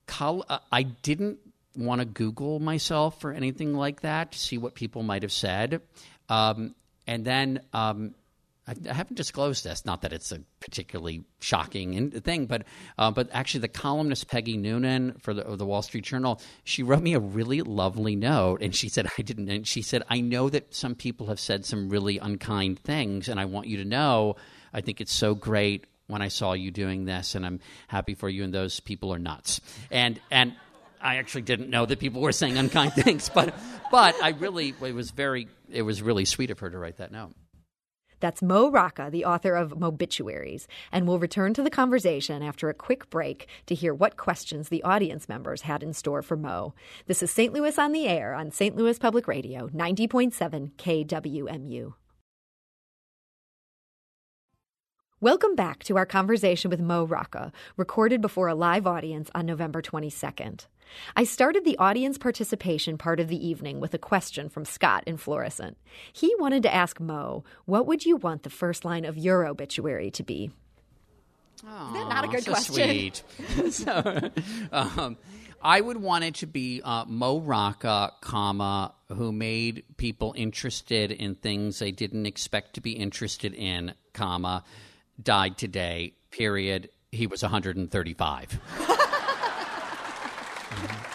col- 0.05 0.45
uh, 0.47 0.59
I 0.71 0.83
didn't 0.83 1.39
want 1.75 1.99
to 2.01 2.05
Google 2.05 2.59
myself 2.59 3.23
or 3.23 3.31
anything 3.31 3.73
like 3.73 4.01
that 4.01 4.31
to 4.33 4.37
see 4.37 4.57
what 4.57 4.75
people 4.75 5.01
might 5.01 5.23
have 5.23 5.33
said, 5.33 5.81
um, 6.29 6.75
and 7.07 7.25
then. 7.25 7.61
Um, 7.73 8.13
I 8.67 8.93
haven't 8.93 9.15
disclosed 9.15 9.63
this. 9.63 9.85
Not 9.85 10.01
that 10.01 10.11
it's 10.11 10.31
a 10.31 10.41
particularly 10.59 11.23
shocking 11.39 12.11
thing, 12.11 12.47
but 12.47 12.63
uh, 12.97 13.11
but 13.11 13.29
actually, 13.31 13.61
the 13.61 13.69
columnist 13.69 14.27
Peggy 14.27 14.57
Noonan 14.57 15.13
for 15.19 15.33
the, 15.33 15.43
the 15.55 15.65
Wall 15.65 15.81
Street 15.81 16.03
Journal, 16.03 16.41
she 16.65 16.83
wrote 16.83 17.01
me 17.01 17.13
a 17.13 17.19
really 17.19 17.61
lovely 17.61 18.15
note, 18.15 18.61
and 18.61 18.75
she 18.75 18.89
said 18.89 19.07
I 19.17 19.21
didn't. 19.21 19.49
And 19.49 19.65
she 19.65 19.81
said 19.81 20.03
I 20.09 20.19
know 20.19 20.49
that 20.49 20.75
some 20.75 20.95
people 20.95 21.27
have 21.27 21.39
said 21.39 21.65
some 21.65 21.89
really 21.89 22.17
unkind 22.17 22.79
things, 22.79 23.29
and 23.29 23.39
I 23.39 23.45
want 23.45 23.67
you 23.67 23.77
to 23.77 23.85
know. 23.85 24.35
I 24.73 24.81
think 24.81 24.99
it's 24.99 25.13
so 25.13 25.33
great 25.33 25.85
when 26.07 26.21
I 26.21 26.27
saw 26.27 26.53
you 26.53 26.71
doing 26.71 27.05
this, 27.05 27.35
and 27.35 27.45
I'm 27.45 27.61
happy 27.87 28.15
for 28.15 28.27
you. 28.27 28.43
And 28.43 28.53
those 28.53 28.81
people 28.81 29.13
are 29.13 29.19
nuts. 29.19 29.61
And 29.89 30.19
and 30.29 30.53
I 31.01 31.17
actually 31.17 31.43
didn't 31.43 31.69
know 31.69 31.85
that 31.85 31.99
people 31.99 32.21
were 32.21 32.33
saying 32.33 32.57
unkind 32.57 32.93
things, 32.95 33.29
but 33.29 33.55
but 33.91 34.15
I 34.21 34.29
really 34.29 34.73
it 34.81 34.93
was 34.93 35.11
very 35.11 35.47
it 35.71 35.83
was 35.83 36.01
really 36.01 36.25
sweet 36.25 36.51
of 36.51 36.59
her 36.59 36.69
to 36.69 36.77
write 36.77 36.97
that 36.97 37.13
note. 37.13 37.33
That's 38.19 38.41
Mo 38.41 38.69
Rocca, 38.71 39.09
the 39.11 39.25
author 39.25 39.55
of 39.55 39.73
Mobituaries, 39.73 40.65
and 40.91 41.07
we'll 41.07 41.19
return 41.19 41.53
to 41.53 41.61
the 41.61 41.69
conversation 41.69 42.41
after 42.41 42.69
a 42.69 42.73
quick 42.73 43.09
break 43.09 43.47
to 43.67 43.75
hear 43.75 43.93
what 43.93 44.17
questions 44.17 44.69
the 44.69 44.83
audience 44.83 45.29
members 45.29 45.61
had 45.61 45.83
in 45.83 45.93
store 45.93 46.21
for 46.21 46.35
Mo. 46.35 46.73
This 47.05 47.21
is 47.21 47.29
St. 47.29 47.53
Louis 47.53 47.77
on 47.77 47.91
the 47.91 48.07
Air 48.07 48.33
on 48.33 48.51
St. 48.51 48.75
Louis 48.75 48.97
Public 48.97 49.27
Radio, 49.27 49.67
90.7 49.69 50.71
KWMU. 50.73 51.93
Welcome 55.19 55.55
back 55.55 55.83
to 55.85 55.97
our 55.97 56.05
conversation 56.05 56.69
with 56.69 56.79
Mo 56.79 57.03
Rocca, 57.03 57.51
recorded 57.75 58.21
before 58.21 58.47
a 58.47 58.53
live 58.53 58.85
audience 58.85 59.31
on 59.33 59.47
November 59.47 59.81
22nd. 59.81 60.67
I 61.15 61.23
started 61.23 61.65
the 61.65 61.77
audience 61.77 62.17
participation 62.17 62.97
part 62.97 63.19
of 63.19 63.27
the 63.27 63.47
evening 63.47 63.79
with 63.79 63.93
a 63.93 63.99
question 63.99 64.49
from 64.49 64.65
Scott 64.65 65.03
in 65.05 65.17
Florissant. 65.17 65.77
He 66.11 66.33
wanted 66.39 66.63
to 66.63 66.73
ask 66.73 66.99
Mo, 66.99 67.43
what 67.65 67.85
would 67.85 68.05
you 68.05 68.17
want 68.17 68.43
the 68.43 68.49
first 68.49 68.85
line 68.85 69.05
of 69.05 69.17
your 69.17 69.45
obituary 69.45 70.11
to 70.11 70.23
be? 70.23 70.51
Aww, 71.65 71.87
Is 71.87 71.93
that 71.93 72.09
not 72.09 72.25
a 72.25 72.27
good 72.27 72.43
so 72.43 72.51
question? 72.51 73.13
Sweet. 73.13 73.73
so, 73.73 74.31
um, 74.71 75.17
I 75.61 75.81
would 75.81 75.97
want 75.97 76.23
it 76.23 76.35
to 76.35 76.47
be 76.47 76.81
uh, 76.83 77.05
Mo 77.05 77.39
Rocca, 77.39 78.13
comma, 78.21 78.93
who 79.09 79.31
made 79.31 79.83
people 79.97 80.33
interested 80.37 81.11
in 81.11 81.35
things 81.35 81.79
they 81.79 81.91
didn't 81.91 82.25
expect 82.27 82.75
to 82.75 82.81
be 82.81 82.91
interested 82.91 83.53
in, 83.53 83.93
comma, 84.13 84.63
died 85.21 85.57
today, 85.57 86.13
period. 86.29 86.89
He 87.11 87.25
was 87.25 87.41
135. 87.41 88.59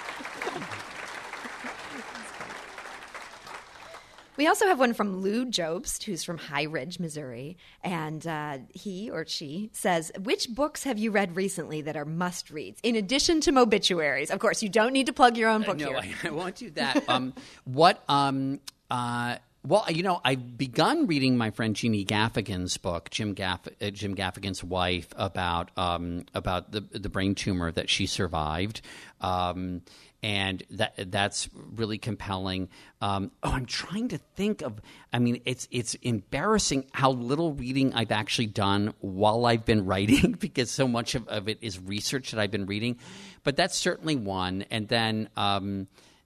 We 4.43 4.47
also 4.47 4.67
have 4.67 4.79
one 4.79 4.95
from 4.95 5.21
Lou 5.21 5.45
Jobst, 5.45 6.05
who's 6.05 6.25
from 6.25 6.39
High 6.39 6.65
Ridge, 6.65 6.99
Missouri. 6.99 7.59
And 7.85 8.27
uh, 8.27 8.59
he 8.71 9.11
or 9.11 9.27
she 9.27 9.71
says, 9.73 10.11
Which 10.21 10.49
books 10.49 10.85
have 10.85 10.99
you 10.99 11.11
read 11.11 11.37
recently 11.37 11.83
that 11.83 11.97
are 11.97 12.07
must 12.07 12.51
reads, 12.51 12.81
in 12.83 12.97
addition 12.97 13.41
to 13.43 13.59
obituaries? 13.59 14.31
Of 14.31 14.39
course, 14.39 14.63
you 14.63 14.69
don't 14.69 14.93
need 14.93 15.07
to 15.07 15.13
plug 15.13 15.37
your 15.37 15.51
own 15.51 15.63
book 15.63 15.77
no, 15.77 16.01
here. 16.01 16.15
I, 16.25 16.29
I 16.29 16.31
won't 16.31 16.57
do 16.57 16.71
that. 16.71 17.05
um, 17.09 17.35
what, 17.65 18.03
um, 18.09 18.61
uh, 18.91 19.37
well, 19.65 19.85
you 19.89 20.03
know, 20.03 20.21
I've 20.25 20.59
begun 20.59 21.07
reading 21.07 21.37
my 21.37 21.51
friend 21.51 21.77
Jeannie 21.77 22.05
Gaffigan's 22.05 22.77
book, 22.79 23.11
Jim, 23.11 23.33
Gaff- 23.35 23.69
uh, 23.81 23.91
Jim 23.91 24.17
Gaffigan's 24.17 24.65
wife, 24.65 25.09
about 25.17 25.71
um, 25.77 26.25
about 26.35 26.73
the 26.73 26.81
the 26.81 27.09
brain 27.09 27.35
tumor 27.35 27.71
that 27.71 27.89
she 27.89 28.07
survived. 28.07 28.81
Um, 29.21 29.83
and 30.25 30.63
that 30.71 31.11
that's 31.11 31.49
really 31.55 31.99
compelling. 31.99 32.69
Um, 33.01 33.33
oh, 33.43 33.51
I'm 33.51 33.67
trying 33.67 34.09
to 34.09 34.19
think 34.19 34.63
of. 34.63 34.81
I 35.13 35.19
mean, 35.19 35.43
it's 35.45 35.69
it's 35.71 35.95
embarrassing 35.95 36.87
how 36.93 37.13
little 37.13 37.53
reading 37.55 37.93
I've 37.93 38.13
actually 38.13 38.47
done 38.47 38.95
while 39.01 39.47
I've 39.47 39.65
been 39.65 39.85
writing 39.87 40.33
because 40.33 40.71
so 40.71 40.89
much 40.89 41.15
of, 41.15 41.29
of 41.29 41.49
it 41.49 41.59
is 41.61 41.79
research 41.81 42.33
that 42.33 42.41
I've 42.41 42.53
been 42.53 42.67
reading. 42.67 42.99
But 43.45 43.57
that's 43.57 43.77
certainly 43.77 44.17
one. 44.17 44.65
And 44.71 44.89
then. 44.89 45.29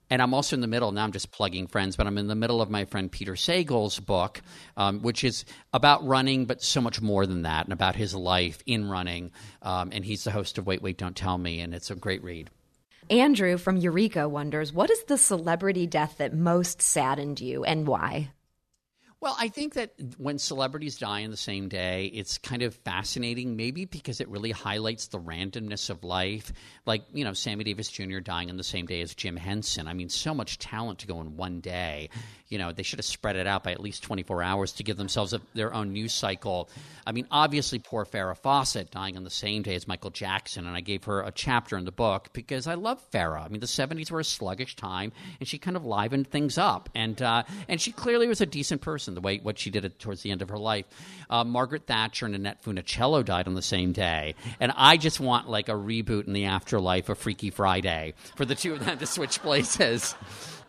And 0.09 0.23
I'm 0.23 0.35
also 0.35 0.55
in 0.55 0.61
the 0.61 0.67
middle 0.67 0.93
now. 0.93 1.05
I'm 1.05 1.13
just 1.13 1.33
plugging 1.33 1.67
friends, 1.67 1.97
but 1.97 2.07
I'm 2.07 2.19
in 2.19 2.29
the 2.29 2.35
middle 2.35 2.63
of 2.63 2.71
my 2.71 2.85
friend 2.85 3.11
Peter 3.11 3.35
Sagal's 3.35 3.99
book, 3.99 4.41
um, 4.77 5.01
which 5.01 5.25
is 5.25 5.45
about 5.73 6.07
running, 6.07 6.47
but 6.47 6.63
so 6.63 6.81
much 6.81 7.01
more 7.01 7.27
than 7.27 7.43
that, 7.43 7.65
and 7.65 7.73
about 7.73 7.97
his 7.97 8.15
life 8.15 8.63
in 8.67 8.89
running. 8.89 9.33
Um, 9.63 9.91
and 9.93 10.05
he's 10.05 10.25
the 10.25 10.31
host 10.31 10.59
of 10.59 10.67
Wait, 10.67 10.83
Wait, 10.83 10.97
Don't 10.99 11.17
Tell 11.17 11.37
Me, 11.37 11.61
and 11.61 11.75
it's 11.75 11.91
a 11.91 11.97
great 11.97 12.23
read. 12.23 12.51
Andrew 13.11 13.57
from 13.57 13.77
Eureka 13.77 14.29
wonders, 14.29 14.73
What 14.73 14.91
is 14.91 15.03
the 15.05 15.19
celebrity 15.19 15.87
death 15.87 16.17
that 16.19 16.35
most 16.35 16.83
saddened 16.83 17.41
you 17.41 17.65
and 17.65 17.87
why? 17.87 18.31
Well, 19.19 19.35
I 19.39 19.49
think 19.49 19.75
that 19.75 19.93
when 20.19 20.39
celebrities 20.39 20.99
die 20.99 21.25
on 21.25 21.31
the 21.31 21.39
same 21.39 21.71
day, 21.71 22.11
it's 22.13 22.37
kind 22.37 22.61
of 22.61 22.75
fascinating, 22.75 23.57
maybe 23.57 23.87
because 23.87 24.21
it 24.21 24.29
really 24.29 24.51
highlights 24.51 25.07
the 25.07 25.19
randomness 25.19 25.89
of 25.89 26.05
life. 26.05 26.53
Like, 26.85 27.03
you 27.15 27.25
know, 27.25 27.33
Sammy 27.33 27.65
Davis 27.65 27.89
Jr. 27.89 28.19
dying 28.19 28.51
on 28.51 28.59
the 28.59 28.63
same 28.63 28.85
day 28.85 29.01
as 29.01 29.15
Jim 29.15 29.37
Henson. 29.37 29.89
I 29.89 29.95
mean, 29.95 30.11
so 30.11 30.35
much 30.35 30.59
talent 30.59 30.99
to 30.99 31.07
go 31.07 31.23
in 31.23 31.35
one 31.39 31.61
day. 31.61 32.11
You 32.49 32.59
know, 32.59 32.73
they 32.73 32.83
should 32.83 32.99
have 32.99 33.07
spread 33.07 33.37
it 33.37 33.47
out 33.47 33.65
by 33.65 33.73
at 33.73 33.81
least 33.81 34.03
24 34.03 34.43
hours 34.43 34.73
to 34.73 34.85
give 34.85 34.99
themselves 34.99 35.33
a, 35.33 35.41
their 35.55 35.73
own 35.73 35.95
news 35.95 36.13
cycle. 36.13 36.69
I 37.07 37.13
mean, 37.13 37.27
obviously, 37.31 37.79
poor 37.79 38.05
Farrah 38.05 38.37
Fawcett 38.37 38.91
dying 38.91 39.17
on 39.17 39.25
the 39.25 39.31
same 39.31 39.63
day 39.63 39.75
as 39.75 39.89
Michael 39.89 40.11
Jackson, 40.11 40.67
and 40.67 40.77
I 40.77 40.81
gave 40.83 41.05
her 41.05 41.23
a 41.23 41.33
chapter 41.33 41.79
in 41.79 41.87
the 41.87 41.91
book 41.91 42.29
because 42.35 42.67
I 42.67 42.75
love 42.75 43.03
Farrah. 43.11 43.47
I 43.47 43.49
mean, 43.49 43.61
the 43.61 43.67
70s 43.67 44.11
were 44.11 44.21
a 44.21 44.25
sluggish 44.25 44.77
time, 44.77 45.13
and 45.41 45.49
she 45.49 45.59
kind 45.59 45.77
of 45.77 45.87
livened 45.87 46.29
things 46.29 46.59
up. 46.59 46.91
And, 46.95 47.21
uh, 47.23 47.45
and 47.67 47.81
she 47.81 47.93
clearly 47.93 48.29
was 48.29 48.43
a 48.43 48.47
decent 48.47 48.83
person 48.83 49.06
the 49.15 49.21
way 49.21 49.39
what 49.39 49.59
she 49.59 49.71
did 49.71 49.99
towards 49.99 50.23
the 50.23 50.31
end 50.31 50.43
of 50.43 50.49
her 50.49 50.59
life. 50.59 50.87
Uh, 51.29 51.45
Margaret 51.45 51.87
Thatcher 51.87 52.27
and 52.27 52.35
Annette 52.35 52.63
Funicello 52.63 53.25
died 53.25 53.47
on 53.47 53.55
the 53.55 53.63
same 53.63 53.93
day, 53.93 54.35
and 54.61 54.73
I 54.77 54.97
just 54.97 55.21
want 55.21 55.49
like 55.49 55.69
a 55.69 55.73
reboot 55.73 56.27
in 56.27 56.33
the 56.33 56.47
afterlife 56.47 57.09
of 57.09 57.19
Freaky 57.19 57.51
Friday 57.51 58.15
for 58.37 58.45
the 58.45 58.55
two 58.55 58.73
of 58.73 58.85
them 58.85 58.99
to 58.99 59.07
switch 59.07 59.41
places. 59.41 60.15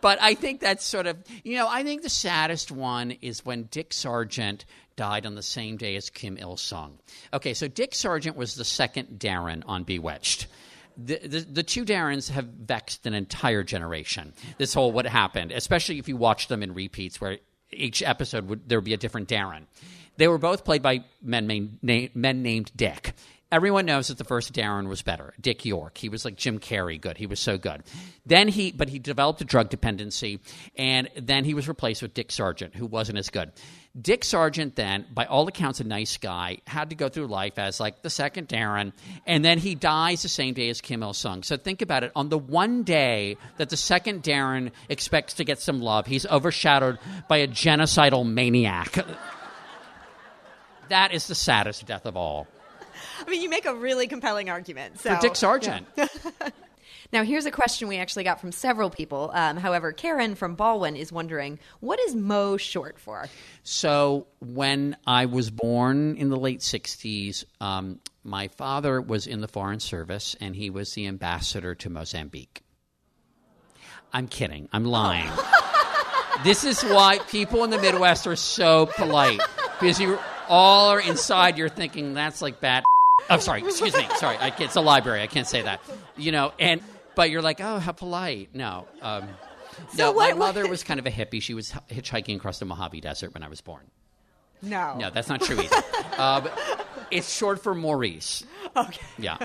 But 0.00 0.22
I 0.22 0.34
think 0.34 0.60
that's 0.60 0.84
sort 0.84 1.06
of 1.06 1.16
you 1.42 1.56
know 1.56 1.68
I 1.68 1.82
think 1.82 2.02
the 2.02 2.08
saddest 2.08 2.70
one 2.70 3.10
is 3.10 3.44
when 3.44 3.64
Dick 3.64 3.92
Sargent 3.92 4.64
died 4.96 5.26
on 5.26 5.34
the 5.34 5.42
same 5.42 5.76
day 5.76 5.96
as 5.96 6.10
Kim 6.10 6.36
Il 6.38 6.56
Sung. 6.56 6.98
Okay, 7.32 7.54
so 7.54 7.68
Dick 7.68 7.94
Sargent 7.94 8.36
was 8.36 8.54
the 8.54 8.64
second 8.64 9.18
Darrin 9.18 9.62
on 9.66 9.84
Bewitched 9.84 10.46
the, 10.98 11.18
the, 11.22 11.40
the, 11.40 11.62
two 11.62 11.84
Darrins 11.84 12.28
have 12.28 12.46
vexed 12.46 13.06
an 13.06 13.14
entire 13.14 13.62
generation. 13.62 14.32
This 14.58 14.74
whole 14.74 14.90
what 14.90 15.06
happened, 15.06 15.52
especially 15.52 15.98
if 15.98 16.08
you 16.08 16.16
watch 16.16 16.48
them 16.48 16.62
in 16.62 16.74
repeats, 16.74 17.20
where 17.20 17.38
each 17.70 18.02
episode 18.02 18.48
would 18.48 18.68
there 18.68 18.78
would 18.78 18.84
be 18.84 18.94
a 18.94 18.98
different 18.98 19.28
Darrin. 19.28 19.66
They 20.16 20.28
were 20.28 20.38
both 20.38 20.64
played 20.64 20.82
by 20.82 21.04
men, 21.22 21.78
men 21.82 22.42
named 22.42 22.72
Dick. 22.74 23.14
Everyone 23.50 23.86
knows 23.86 24.08
that 24.08 24.18
the 24.18 24.24
first 24.24 24.52
Darrin 24.52 24.88
was 24.88 25.00
better. 25.00 25.32
Dick 25.40 25.64
York. 25.64 25.96
He 25.96 26.10
was 26.10 26.22
like 26.22 26.36
Jim 26.36 26.58
Carrey 26.58 27.00
good. 27.00 27.16
He 27.16 27.24
was 27.24 27.40
so 27.40 27.56
good. 27.56 27.82
Then 28.26 28.46
he, 28.46 28.72
but 28.72 28.90
he 28.90 28.98
developed 28.98 29.40
a 29.40 29.46
drug 29.46 29.70
dependency, 29.70 30.40
and 30.76 31.08
then 31.16 31.46
he 31.46 31.54
was 31.54 31.66
replaced 31.66 32.02
with 32.02 32.12
Dick 32.12 32.30
Sargent, 32.30 32.74
who 32.74 32.84
wasn't 32.84 33.16
as 33.16 33.30
good. 33.30 33.52
Dick 33.98 34.22
Sargent, 34.22 34.76
then, 34.76 35.06
by 35.14 35.24
all 35.24 35.48
accounts, 35.48 35.80
a 35.80 35.84
nice 35.84 36.18
guy, 36.18 36.58
had 36.66 36.90
to 36.90 36.94
go 36.94 37.08
through 37.08 37.28
life 37.28 37.58
as 37.58 37.80
like 37.80 38.02
the 38.02 38.10
second 38.10 38.48
Darrin, 38.48 38.92
and 39.26 39.42
then 39.42 39.56
he 39.56 39.74
dies 39.74 40.20
the 40.20 40.28
same 40.28 40.52
day 40.52 40.68
as 40.68 40.82
Kim 40.82 41.02
Il 41.02 41.14
Sung. 41.14 41.42
So 41.42 41.56
think 41.56 41.80
about 41.80 42.04
it. 42.04 42.12
On 42.14 42.28
the 42.28 42.36
one 42.36 42.82
day 42.82 43.38
that 43.56 43.70
the 43.70 43.78
second 43.78 44.22
Darrin 44.22 44.72
expects 44.90 45.32
to 45.34 45.44
get 45.44 45.58
some 45.58 45.80
love, 45.80 46.06
he's 46.06 46.26
overshadowed 46.26 46.98
by 47.28 47.38
a 47.38 47.48
genocidal 47.48 48.30
maniac. 48.30 48.98
that 50.90 51.14
is 51.14 51.26
the 51.28 51.34
saddest 51.34 51.86
death 51.86 52.04
of 52.04 52.14
all. 52.14 52.46
I 53.26 53.30
mean, 53.30 53.42
you 53.42 53.48
make 53.48 53.66
a 53.66 53.74
really 53.74 54.06
compelling 54.06 54.50
argument. 54.50 55.00
So. 55.00 55.14
For 55.14 55.20
Dick 55.20 55.36
Sargent. 55.36 55.86
Yeah. 55.96 56.06
now, 57.12 57.22
here's 57.22 57.46
a 57.46 57.50
question 57.50 57.88
we 57.88 57.98
actually 57.98 58.24
got 58.24 58.40
from 58.40 58.52
several 58.52 58.90
people. 58.90 59.30
Um, 59.32 59.56
however, 59.56 59.92
Karen 59.92 60.34
from 60.34 60.54
Baldwin 60.54 60.96
is 60.96 61.12
wondering 61.12 61.58
what 61.80 61.98
is 62.00 62.14
Mo 62.14 62.56
short 62.56 62.98
for? 62.98 63.26
So, 63.62 64.26
when 64.40 64.96
I 65.06 65.26
was 65.26 65.50
born 65.50 66.16
in 66.16 66.28
the 66.28 66.36
late 66.36 66.60
60s, 66.60 67.44
um, 67.60 68.00
my 68.24 68.48
father 68.48 69.00
was 69.00 69.26
in 69.26 69.40
the 69.40 69.48
Foreign 69.48 69.80
Service 69.80 70.36
and 70.40 70.54
he 70.54 70.70
was 70.70 70.92
the 70.94 71.06
ambassador 71.06 71.74
to 71.76 71.90
Mozambique. 71.90 72.62
I'm 74.12 74.28
kidding. 74.28 74.68
I'm 74.72 74.84
lying. 74.84 75.30
this 76.44 76.64
is 76.64 76.82
why 76.82 77.18
people 77.30 77.64
in 77.64 77.70
the 77.70 77.78
Midwest 77.78 78.26
are 78.26 78.36
so 78.36 78.86
polite 78.86 79.40
because 79.78 80.00
you 80.00 80.18
all 80.48 80.90
are 80.90 81.00
inside. 81.00 81.58
You're 81.58 81.68
thinking 81.68 82.14
that's 82.14 82.42
like 82.42 82.60
bad. 82.60 82.84
Oh, 83.30 83.38
sorry. 83.38 83.62
Excuse 83.62 83.94
me. 83.96 84.06
Sorry. 84.16 84.36
I, 84.36 84.52
it's 84.58 84.76
a 84.76 84.80
library. 84.80 85.22
I 85.22 85.26
can't 85.26 85.46
say 85.46 85.62
that. 85.62 85.80
You 86.16 86.32
know, 86.32 86.52
and 86.58 86.80
but 87.14 87.30
you're 87.30 87.42
like, 87.42 87.60
oh, 87.60 87.78
how 87.78 87.92
polite. 87.92 88.50
No. 88.54 88.86
Um, 89.02 89.28
So 89.94 90.04
no, 90.04 90.12
what- 90.12 90.30
my 90.32 90.38
mother 90.38 90.66
was 90.70 90.82
kind 90.82 90.98
of 91.00 91.06
a 91.06 91.10
hippie. 91.10 91.42
She 91.42 91.54
was 91.54 91.72
hitchhiking 91.90 92.36
across 92.36 92.58
the 92.58 92.64
Mojave 92.64 93.00
Desert 93.00 93.34
when 93.34 93.42
I 93.42 93.48
was 93.48 93.60
born. 93.60 93.84
No. 94.62 94.96
No, 94.98 95.10
that's 95.10 95.28
not 95.28 95.40
true 95.40 95.60
either. 95.60 95.76
um, 96.18 96.48
it's 97.10 97.32
short 97.32 97.62
for 97.62 97.74
Maurice. 97.74 98.44
Okay. 98.76 99.00
Yeah. 99.18 99.38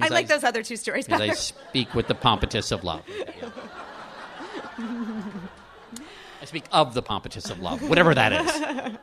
I 0.00 0.08
like 0.08 0.28
those 0.28 0.44
other 0.44 0.62
two 0.62 0.76
stories 0.76 1.06
Because. 1.06 1.20
I 1.20 1.32
speak 1.34 1.94
with 1.94 2.06
the 2.06 2.14
pompatus 2.14 2.70
of 2.70 2.84
love. 2.84 3.02
I 4.78 6.44
speak 6.44 6.64
of 6.72 6.94
the 6.94 7.02
pompatus 7.02 7.50
of 7.50 7.60
love, 7.60 7.88
whatever 7.88 8.14
that 8.14 8.32
is. 8.32 8.96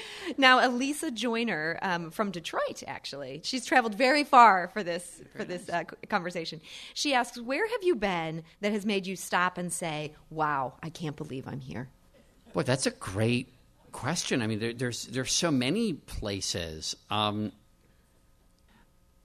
Now, 0.38 0.66
Elisa 0.66 1.12
Joyner 1.12 1.78
um, 1.82 2.10
from 2.10 2.32
Detroit, 2.32 2.82
actually, 2.86 3.40
she's 3.44 3.64
traveled 3.64 3.94
very 3.94 4.24
far 4.24 4.68
for 4.68 4.82
this 4.82 5.22
for 5.36 5.44
this 5.44 5.68
uh, 5.68 5.84
conversation. 6.08 6.60
She 6.94 7.14
asks, 7.14 7.40
"Where 7.40 7.66
have 7.66 7.82
you 7.82 7.94
been 7.94 8.42
that 8.60 8.72
has 8.72 8.84
made 8.84 9.06
you 9.06 9.14
stop 9.14 9.56
and 9.56 9.72
say, 9.72 10.14
"Wow, 10.30 10.74
I 10.82 10.90
can't 10.90 11.16
believe 11.16 11.46
I'm 11.46 11.60
here"?" 11.60 11.88
Boy, 12.52 12.64
that's 12.64 12.86
a 12.86 12.90
great 12.90 13.52
question. 13.92 14.42
I 14.42 14.46
mean, 14.46 14.58
there, 14.58 14.72
there's 14.72 15.06
there's 15.06 15.32
so 15.32 15.50
many 15.50 15.92
places. 15.92 16.96
Um, 17.08 17.52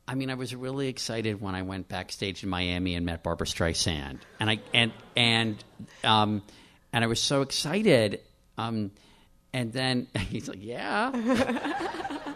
I 0.08 0.16
mean, 0.16 0.30
I 0.30 0.36
was 0.36 0.54
really 0.56 0.88
excited 0.88 1.42
when 1.42 1.56
I 1.56 1.62
went 1.62 1.88
backstage 1.88 2.44
in 2.44 2.50
Miami 2.50 2.96
and 2.96 3.06
met 3.06 3.24
Barbra 3.24 3.48
Streisand, 3.48 4.20
and 4.40 4.50
I 4.50 4.60
and 4.74 4.92
and 5.16 5.64
um, 6.04 6.42
and 6.94 7.04
I 7.04 7.08
was 7.08 7.22
so 7.22 7.42
excited. 7.42 8.22
Um, 8.58 8.92
and 9.54 9.74
then 9.74 10.08
he's 10.30 10.48
like, 10.48 10.60
"Yeah." 10.62 11.12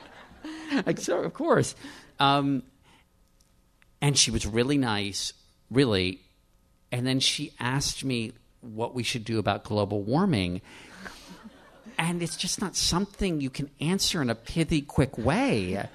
like 0.86 0.99
so 0.99 1.20
of 1.20 1.34
course 1.34 1.76
um, 2.20 2.63
and 4.01 4.18
she 4.18 4.32
was 4.32 4.45
really 4.45 4.78
nice 4.78 5.34
really 5.72 6.20
and 6.91 7.05
then 7.07 7.20
she 7.20 7.51
asked 7.59 8.03
me 8.03 8.34
what 8.61 8.93
we 8.95 9.03
should 9.03 9.24
do 9.24 9.39
about 9.39 9.63
global 9.63 10.01
warming 10.01 10.61
and 11.97 12.22
it's 12.22 12.36
just 12.36 12.59
not 12.59 12.76
something 12.76 13.39
you 13.41 13.49
can 13.49 13.70
answer 13.80 14.22
in 14.22 14.30
a 14.30 14.36
pithy 14.36 14.82
quick 14.82 15.18
way 15.18 15.88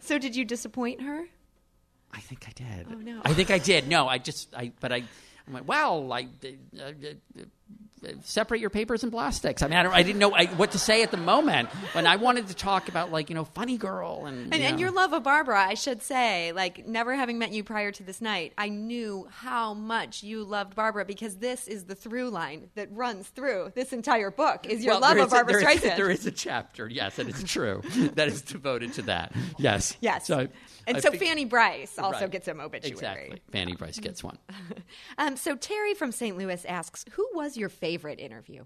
So, 0.00 0.18
did 0.18 0.34
you 0.34 0.44
disappoint 0.44 1.02
her? 1.02 1.26
i 2.12 2.18
think 2.20 2.46
i 2.48 2.52
did 2.54 2.86
Oh 2.90 2.94
no! 2.96 3.20
i 3.24 3.32
think 3.32 3.50
i 3.50 3.58
did 3.58 3.88
no 3.88 4.08
i 4.08 4.18
just 4.18 4.54
i 4.56 4.72
but 4.80 4.92
i 4.92 4.96
i 4.96 5.50
went 5.50 5.66
well 5.66 6.12
i 6.12 6.26
uh, 6.44 6.82
uh, 6.82 6.86
uh, 6.88 7.42
separate 8.22 8.60
your 8.60 8.70
papers 8.70 9.02
and 9.02 9.12
plastics 9.12 9.62
i 9.62 9.66
mean 9.68 9.76
i, 9.78 9.82
don't, 9.82 9.92
I 9.92 10.02
didn't 10.02 10.18
know 10.18 10.32
I, 10.34 10.46
what 10.46 10.70
to 10.72 10.78
say 10.78 11.02
at 11.02 11.10
the 11.10 11.16
moment 11.16 11.68
when 11.92 12.06
i 12.06 12.16
wanted 12.16 12.48
to 12.48 12.54
talk 12.54 12.88
about 12.88 13.12
like 13.12 13.28
you 13.28 13.34
know 13.34 13.44
funny 13.44 13.76
girl 13.76 14.26
and 14.26 14.52
And, 14.52 14.62
you 14.62 14.68
and 14.68 14.80
your 14.80 14.90
love 14.90 15.12
of 15.12 15.22
Barbra, 15.22 15.58
I 15.60 15.74
should 15.74 16.02
say, 16.02 16.52
like 16.52 16.86
never 16.86 17.14
having 17.14 17.38
met 17.38 17.52
you 17.52 17.62
prior 17.64 17.92
to 17.92 18.02
this 18.02 18.20
night, 18.20 18.52
I 18.56 18.68
knew 18.68 19.26
how 19.30 19.74
much 19.74 20.22
you 20.22 20.44
loved 20.44 20.74
Barbra 20.74 21.04
because 21.04 21.36
this 21.36 21.68
is 21.68 21.84
the 21.84 21.94
through 21.94 22.30
line 22.30 22.68
that 22.74 22.88
runs 22.92 23.28
through 23.28 23.72
this 23.74 23.92
entire 23.92 24.30
book 24.30 24.66
is 24.66 24.84
your 24.84 24.94
Well, 24.94 25.00
love 25.02 25.18
of 25.18 25.26
a- 25.28 25.30
Barbra 25.30 25.52
there 25.60 25.70
is- 25.70 25.80
Streisand. 25.80 25.96
there 25.96 26.10
is 26.10 26.26
a 26.26 26.30
chapter, 26.30 26.88
yes, 26.88 27.16
that 27.16 27.28
is 27.28 27.42
true, 27.44 27.82
that 28.14 28.28
is 28.28 28.42
devoted 28.42 28.92
to 28.94 29.02
that. 29.02 29.32
Yes. 29.58 29.96
Yes. 30.00 30.26
So 30.26 30.38
I- 30.40 30.48
and 30.86 30.96
I 30.96 31.00
so 31.00 31.10
think- 31.10 31.22
Fanny 31.22 31.44
Brice 31.44 31.98
also 31.98 32.20
Right. 32.22 32.30
gets 32.30 32.48
an 32.48 32.60
obituary. 32.60 32.92
Exactly. 32.92 33.42
Fanny 33.52 33.74
Brice 33.74 33.98
gets 33.98 34.22
one. 34.24 34.38
Um, 35.18 35.36
so 35.36 35.54
Terry 35.56 35.94
from 35.94 36.12
St. 36.12 36.36
Louis 36.36 36.64
asks, 36.64 37.04
"Who 37.12 37.28
was 37.34 37.56
your 37.56 37.68
favorite 37.68 37.89
interview?" 37.94 38.64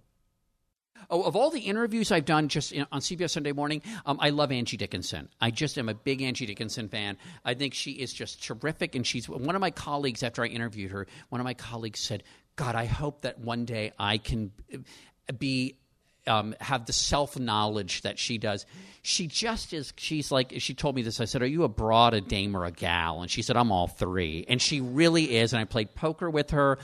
Oh, 1.11 1.23
of 1.23 1.37
all 1.37 1.51
the 1.51 1.61
interviews 1.61 2.13
I've 2.13 2.25
done 2.25 2.49
just 2.49 2.73
in, 2.73 2.87
on 2.93 3.01
CBS 3.01 3.31
Sunday 3.31 3.53
Morning, 3.53 3.83
um, 4.07 4.19
I 4.21 4.31
love 4.31 4.53
Angie 4.53 4.77
Dickinson. 4.77 5.29
I 5.41 5.51
just 5.51 5.77
am 5.79 5.89
a 5.89 5.95
big 5.95 6.23
Angie 6.23 6.47
Dickinson 6.47 6.89
fan. 6.89 7.19
I 7.45 7.55
think 7.55 7.75
she 7.75 7.93
is 7.93 8.13
just 8.13 8.43
terrific, 8.43 8.95
and 8.95 9.07
she's 9.07 9.29
one 9.29 9.55
of 9.55 9.61
my 9.61 9.71
colleagues. 9.71 10.23
After 10.23 10.43
I 10.43 10.47
interviewed 10.47 10.93
her, 10.93 11.07
one 11.29 11.41
of 11.41 11.45
my 11.45 11.55
colleagues 11.55 12.01
said, 12.01 12.23
"God, 12.57 12.75
I 12.75 12.87
hope 12.87 13.23
that 13.23 13.39
one 13.39 13.65
day 13.65 13.93
I 13.99 14.19
can 14.19 14.53
uh, 14.73 15.33
be." 15.39 15.79
Um, 16.27 16.55
have 16.59 16.87
the 16.87 16.95
self 16.95 17.39
knowledge 17.39 18.01
that 18.01 18.19
she 18.19 18.39
does. 18.39 18.65
She 19.03 19.27
just 19.27 19.75
is. 19.75 19.93
She's 19.99 20.33
like 20.33 20.55
she 20.57 20.73
told 20.73 20.97
me 20.97 21.03
this. 21.03 21.21
I 21.21 21.27
said, 21.27 21.43
"Are 21.43 21.47
you 21.47 21.65
a 21.65 21.69
broad, 21.69 22.15
a 22.15 22.23
dame, 22.23 22.57
or 22.57 22.65
a 22.65 22.71
gal?" 22.71 23.21
And 23.21 23.31
she 23.31 23.43
said, 23.43 23.59
"I'm 23.59 23.71
all 23.71 23.89
three. 23.89 24.47
And 24.49 24.63
she 24.63 24.81
really 24.81 25.37
is. 25.37 25.53
And 25.53 25.61
I 25.61 25.67
played 25.67 25.95
poker 25.95 26.31
with 26.31 26.53
her, 26.53 26.79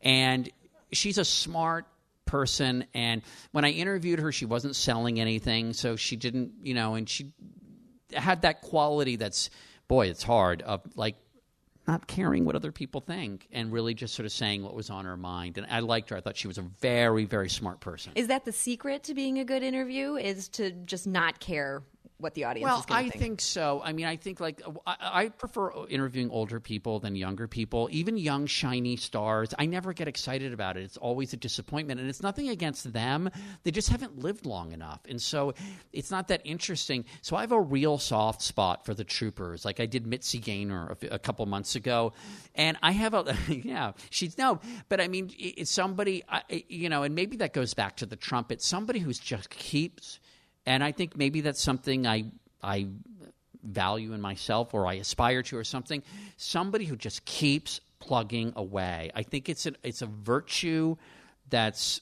and 0.00 0.48
she's 0.92 1.18
a 1.18 1.24
smart 1.24 1.86
person 2.24 2.84
and 2.92 3.22
when 3.52 3.64
i 3.64 3.70
interviewed 3.70 4.18
her 4.18 4.32
she 4.32 4.44
wasn't 4.44 4.74
selling 4.74 5.20
anything 5.20 5.72
so 5.72 5.94
she 5.94 6.16
didn't 6.16 6.52
you 6.62 6.74
know 6.74 6.94
and 6.94 7.08
she 7.08 7.32
had 8.12 8.42
that 8.42 8.62
quality 8.62 9.16
that's 9.16 9.48
boy 9.86 10.08
it's 10.08 10.24
hard 10.24 10.60
of 10.62 10.80
like 10.96 11.16
not 11.86 12.08
caring 12.08 12.44
what 12.44 12.56
other 12.56 12.72
people 12.72 13.00
think 13.00 13.46
and 13.52 13.70
really 13.70 13.94
just 13.94 14.12
sort 14.12 14.26
of 14.26 14.32
saying 14.32 14.64
what 14.64 14.74
was 14.74 14.90
on 14.90 15.04
her 15.04 15.16
mind 15.16 15.56
and 15.56 15.68
i 15.70 15.78
liked 15.78 16.10
her 16.10 16.16
i 16.16 16.20
thought 16.20 16.36
she 16.36 16.48
was 16.48 16.58
a 16.58 16.62
very 16.80 17.24
very 17.26 17.48
smart 17.48 17.78
person 17.78 18.10
Is 18.16 18.26
that 18.26 18.44
the 18.44 18.50
secret 18.50 19.04
to 19.04 19.14
being 19.14 19.38
a 19.38 19.44
good 19.44 19.62
interview? 19.62 20.16
Is 20.16 20.48
to 20.50 20.72
just 20.72 21.06
not 21.06 21.38
care 21.38 21.82
what 22.18 22.34
the 22.34 22.44
audience 22.44 22.64
well, 22.64 22.80
is 22.80 22.86
going 22.86 22.98
I 22.98 23.04
to 23.04 23.10
think. 23.10 23.22
think 23.22 23.40
so. 23.42 23.82
I 23.84 23.92
mean, 23.92 24.06
I 24.06 24.16
think 24.16 24.40
like 24.40 24.62
I, 24.86 24.96
I 25.00 25.28
prefer 25.28 25.70
interviewing 25.88 26.30
older 26.30 26.60
people 26.60 26.98
than 26.98 27.14
younger 27.14 27.46
people. 27.46 27.88
Even 27.92 28.16
young 28.16 28.46
shiny 28.46 28.96
stars, 28.96 29.52
I 29.58 29.66
never 29.66 29.92
get 29.92 30.08
excited 30.08 30.52
about 30.52 30.76
it. 30.76 30.84
It's 30.84 30.96
always 30.96 31.32
a 31.34 31.36
disappointment, 31.36 32.00
and 32.00 32.08
it's 32.08 32.22
nothing 32.22 32.48
against 32.48 32.90
them. 32.92 33.30
They 33.64 33.70
just 33.70 33.90
haven't 33.90 34.18
lived 34.18 34.46
long 34.46 34.72
enough, 34.72 35.00
and 35.08 35.20
so 35.20 35.54
it's 35.92 36.10
not 36.10 36.28
that 36.28 36.40
interesting. 36.44 37.04
So 37.20 37.36
I 37.36 37.42
have 37.42 37.52
a 37.52 37.60
real 37.60 37.98
soft 37.98 38.40
spot 38.40 38.86
for 38.86 38.94
the 38.94 39.04
troopers. 39.04 39.64
Like 39.64 39.78
I 39.78 39.86
did 39.86 40.06
Mitzi 40.06 40.38
Gaynor 40.38 40.96
a, 41.02 41.06
a 41.14 41.18
couple 41.18 41.44
months 41.44 41.74
ago, 41.74 42.14
and 42.54 42.78
I 42.82 42.92
have 42.92 43.12
a 43.12 43.36
yeah. 43.48 43.92
She's 44.08 44.38
no, 44.38 44.60
but 44.88 45.00
I 45.02 45.08
mean, 45.08 45.30
it's 45.38 45.70
somebody 45.70 46.22
I, 46.28 46.64
you 46.68 46.88
know, 46.88 47.02
and 47.02 47.14
maybe 47.14 47.36
that 47.38 47.52
goes 47.52 47.74
back 47.74 47.96
to 47.96 48.06
the 48.06 48.16
trumpet. 48.16 48.62
Somebody 48.62 49.00
who's 49.00 49.18
just 49.18 49.50
keeps 49.50 50.18
and 50.66 50.82
I 50.82 50.92
think 50.92 51.16
maybe 51.16 51.40
that's 51.40 51.62
something 51.62 52.06
I 52.06 52.24
I 52.62 52.88
value 53.62 54.12
in 54.12 54.20
myself 54.20 54.74
or 54.74 54.86
I 54.86 54.94
aspire 54.94 55.42
to 55.44 55.58
or 55.58 55.64
something. 55.64 56.02
Somebody 56.36 56.84
who 56.84 56.96
just 56.96 57.24
keeps 57.24 57.80
plugging 57.98 58.52
away. 58.56 59.10
I 59.14 59.22
think 59.22 59.48
it's 59.48 59.66
a 59.66 59.72
it's 59.82 60.02
a 60.02 60.06
virtue 60.06 60.96
that's 61.48 62.00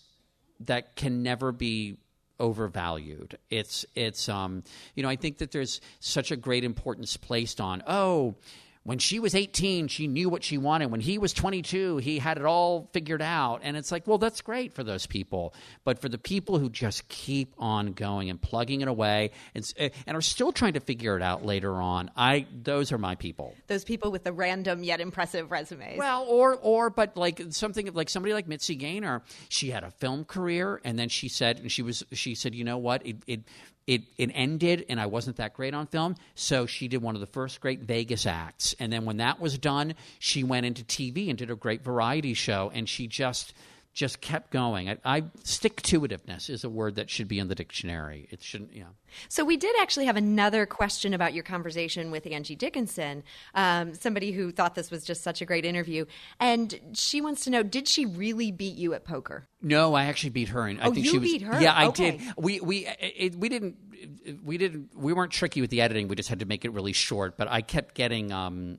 that 0.61 0.97
can 0.97 1.23
never 1.23 1.53
be 1.53 1.99
overvalued. 2.41 3.39
It's 3.51 3.85
it's 3.95 4.29
um 4.29 4.63
you 4.95 5.03
know 5.03 5.09
I 5.09 5.17
think 5.17 5.39
that 5.39 5.53
there's 5.53 5.81
such 6.01 6.31
a 6.31 6.37
great 6.37 6.65
importance 6.65 7.17
placed 7.17 7.61
on 7.61 7.83
oh 7.87 8.35
when 8.85 8.99
she 8.99 9.19
was 9.19 9.35
18, 9.35 9.89
she 9.89 10.07
knew 10.07 10.29
what 10.29 10.45
she 10.45 10.59
wanted. 10.59 10.91
When 10.91 11.01
he 11.01 11.17
was 11.17 11.33
22, 11.33 11.97
he 11.97 12.19
had 12.19 12.37
it 12.37 12.45
all 12.45 12.91
figured 12.93 13.23
out. 13.23 13.61
And 13.63 13.79
it's 13.79 13.91
like, 13.91 14.07
well, 14.07 14.19
that's 14.19 14.43
great 14.43 14.75
for 14.75 14.85
those 14.85 15.07
people. 15.07 15.55
But 15.85 16.01
for 16.01 16.11
the 16.11 16.19
people 16.19 16.59
who 16.59 16.69
just 16.69 17.09
keep 17.09 17.55
on 17.59 17.95
going 17.95 18.29
and 18.29 18.41
plugging 18.41 18.83
it 18.83 18.89
away 18.89 19.31
and, 19.55 19.73
eh, 19.79 19.89
and 20.07 20.17
are 20.17 20.23
still 20.23 20.53
trying 20.53 20.75
to 20.75 20.81
figure 20.81 21.17
it 21.17 21.23
out 21.23 21.47
later 21.47 21.73
on, 21.81 22.11
I 22.15 22.47
those 22.53 22.93
are 22.93 22.99
my 22.99 23.15
people. 23.15 23.55
Those 23.69 23.85
people 23.85 24.13
with 24.13 24.25
the 24.25 24.33
random 24.33 24.85
yet 24.85 25.01
impressive 25.01 25.51
resumes. 25.51 25.99
Well, 25.99 26.27
or 26.29 26.55
or 26.55 26.91
but 26.91 27.17
like 27.17 27.41
something 27.51 27.91
like 27.95 28.11
somebody 28.11 28.35
like 28.35 28.47
Mitzi 28.47 28.75
Gaynor, 28.75 29.23
she 29.49 29.71
had 29.71 29.83
a 29.83 29.91
film 29.93 30.27
career, 30.27 30.81
and 30.85 30.99
then 30.99 31.09
she 31.09 31.29
said, 31.29 31.59
and 31.59 31.73
she 31.73 31.81
was 31.81 32.05
she 32.13 32.35
said, 32.35 32.55
you 32.55 32.65
know 32.65 32.79
what, 32.79 33.07
it, 33.07 33.17
it 33.27 33.41
it 33.87 34.03
it 34.17 34.31
ended 34.35 34.87
and 34.89 35.01
I 35.01 35.07
wasn't 35.07 35.37
that 35.37 35.55
great 35.55 35.75
on 35.75 35.87
film, 35.87 36.17
so 36.35 36.67
she 36.67 36.89
did 36.89 37.03
one 37.03 37.15
of 37.15 37.21
the 37.21 37.27
first 37.27 37.61
great 37.61 37.81
Vegas 37.81 38.27
acts. 38.27 38.75
And 38.79 38.93
then 38.93 39.05
when 39.05 39.19
that 39.19 39.41
was 39.41 39.59
done, 39.59 39.95
she 40.19 40.43
went 40.45 40.67
into 40.67 40.85
TV 40.85 41.29
and 41.29 41.39
did 41.39 41.51
a 41.51 41.57
great 41.57 41.83
variety 41.83 42.35
show 42.35 42.71
and 42.75 42.89
she 42.89 43.07
just 43.07 43.55
just 43.95 44.21
kept 44.21 44.51
going. 44.51 44.91
I, 44.91 44.99
I 45.05 45.23
stick 45.45 45.81
to 45.83 46.01
itiveness 46.01 46.51
is 46.51 46.65
a 46.65 46.69
word 46.69 46.97
that 46.97 47.09
should 47.09 47.29
be 47.29 47.39
in 47.39 47.47
the 47.49 47.55
dictionary. 47.55 48.27
It 48.31 48.43
shouldn't, 48.43 48.75
yeah. 48.75 48.87
So 49.29 49.45
we 49.45 49.57
did 49.57 49.75
actually 49.81 50.07
have 50.07 50.17
another 50.17 50.67
question 50.67 51.15
about 51.15 51.33
your 51.33 51.45
conversation 51.45 52.11
with 52.11 52.27
Angie 52.27 52.57
Dickinson, 52.57 53.23
um, 53.55 53.95
somebody 53.95 54.33
who 54.33 54.51
thought 54.51 54.75
this 54.75 54.91
was 54.91 55.05
just 55.05 55.23
such 55.23 55.41
a 55.41 55.45
great 55.47 55.65
interview, 55.65 56.05
and 56.41 56.79
she 56.95 57.21
wants 57.21 57.45
to 57.45 57.51
know: 57.51 57.63
Did 57.63 57.87
she 57.87 58.05
really 58.05 58.51
beat 58.51 58.77
you 58.77 58.93
at 58.95 59.05
poker? 59.05 59.47
No, 59.63 59.95
I 59.95 60.07
actually 60.07 60.31
beat 60.31 60.49
her. 60.49 60.67
And 60.67 60.81
I 60.81 60.87
Oh, 60.89 60.93
think 60.93 61.07
you 61.07 61.13
she 61.13 61.19
was, 61.19 61.31
beat 61.31 61.43
her? 61.43 61.61
Yeah, 61.61 61.73
I 61.73 61.87
Okay. 61.87 62.11
did. 62.19 62.21
We 62.37 62.61
we 62.61 62.87
it, 63.01 63.37
we 63.37 63.49
didn't 63.49 63.77
we 64.43 64.59
didn't 64.59 64.91
we 64.97 65.13
weren't 65.13 65.31
tricky 65.31 65.61
with 65.61 65.71
the 65.71 65.81
editing. 65.81 66.09
We 66.09 66.17
just 66.17 66.29
had 66.29 66.41
to 66.41 66.47
make 66.47 66.65
it 66.65 66.73
really 66.73 66.93
short. 66.93 67.37
But 67.37 67.47
I 67.49 67.61
kept 67.63 67.95
getting. 67.95 68.33
um 68.33 68.79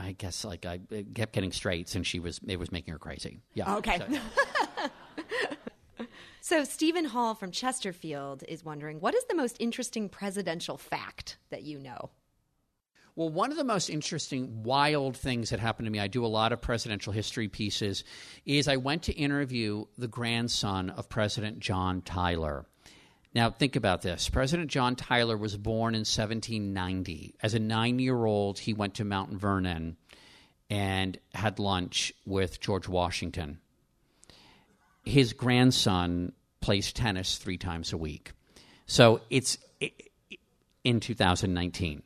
I 0.00 0.12
guess 0.12 0.44
like 0.44 0.64
I 0.66 0.80
kept 1.14 1.32
getting 1.32 1.52
straights, 1.52 1.94
and 1.94 2.06
she 2.06 2.18
was 2.20 2.40
it 2.46 2.58
was 2.58 2.72
making 2.72 2.92
her 2.92 2.98
crazy. 2.98 3.40
Yeah. 3.54 3.64
Oh, 3.68 3.78
okay. 3.78 3.98
So- 3.98 4.86
So 6.42 6.64
Stephen 6.64 7.04
Hall 7.04 7.34
from 7.34 7.50
Chesterfield 7.50 8.42
is 8.48 8.64
wondering: 8.64 8.98
What 9.00 9.14
is 9.14 9.24
the 9.28 9.34
most 9.36 9.56
interesting 9.60 10.08
presidential 10.08 10.78
fact 10.78 11.36
that 11.50 11.62
you 11.62 11.78
know? 11.78 12.10
Well, 13.14 13.28
one 13.28 13.50
of 13.50 13.58
the 13.58 13.64
most 13.64 13.90
interesting, 13.90 14.62
wild 14.62 15.16
things 15.16 15.50
that 15.50 15.60
happened 15.60 15.86
to 15.86 15.90
me, 15.90 16.00
I 16.00 16.06
do 16.06 16.24
a 16.24 16.28
lot 16.28 16.52
of 16.52 16.60
presidential 16.62 17.12
history 17.12 17.48
pieces, 17.48 18.04
is 18.46 18.68
I 18.68 18.76
went 18.76 19.02
to 19.04 19.12
interview 19.12 19.84
the 19.98 20.08
grandson 20.08 20.88
of 20.90 21.08
President 21.10 21.58
John 21.60 22.00
Tyler. 22.02 22.64
Now, 23.32 23.50
think 23.50 23.76
about 23.76 24.02
this. 24.02 24.28
President 24.28 24.70
John 24.70 24.96
Tyler 24.96 25.36
was 25.36 25.56
born 25.56 25.94
in 25.94 26.00
1790. 26.00 27.36
As 27.42 27.54
a 27.54 27.60
nine 27.60 27.98
year 27.98 28.24
old, 28.24 28.58
he 28.58 28.72
went 28.72 28.94
to 28.94 29.04
Mount 29.04 29.32
Vernon 29.32 29.96
and 30.68 31.18
had 31.32 31.58
lunch 31.58 32.12
with 32.26 32.60
George 32.60 32.88
Washington. 32.88 33.58
His 35.04 35.32
grandson 35.32 36.32
plays 36.60 36.92
tennis 36.92 37.38
three 37.38 37.56
times 37.56 37.92
a 37.92 37.96
week. 37.96 38.32
So 38.86 39.20
it's 39.30 39.58
in 40.82 41.00
2019. 41.00 42.02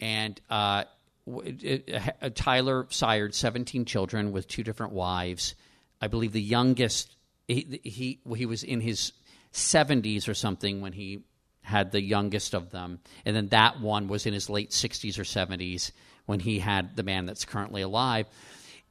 And 0.00 0.40
uh, 0.50 0.84
uh, 1.26 2.30
Tyler 2.34 2.86
sired 2.90 3.34
17 3.34 3.84
children 3.84 4.32
with 4.32 4.46
two 4.46 4.62
different 4.62 4.92
wives. 4.92 5.54
I 6.00 6.08
believe 6.08 6.32
the 6.32 6.40
youngest, 6.40 7.16
he, 7.48 7.80
he, 7.82 8.20
he 8.36 8.46
was 8.46 8.62
in 8.62 8.80
his 8.80 9.12
70s 9.58 10.28
or 10.28 10.34
something 10.34 10.80
when 10.80 10.92
he 10.92 11.24
had 11.62 11.92
the 11.92 12.00
youngest 12.02 12.54
of 12.54 12.70
them. 12.70 13.00
And 13.24 13.36
then 13.36 13.48
that 13.48 13.80
one 13.80 14.08
was 14.08 14.24
in 14.26 14.32
his 14.32 14.48
late 14.48 14.70
60s 14.70 15.18
or 15.18 15.22
70s 15.22 15.92
when 16.26 16.40
he 16.40 16.58
had 16.58 16.96
the 16.96 17.02
man 17.02 17.26
that's 17.26 17.44
currently 17.44 17.82
alive. 17.82 18.26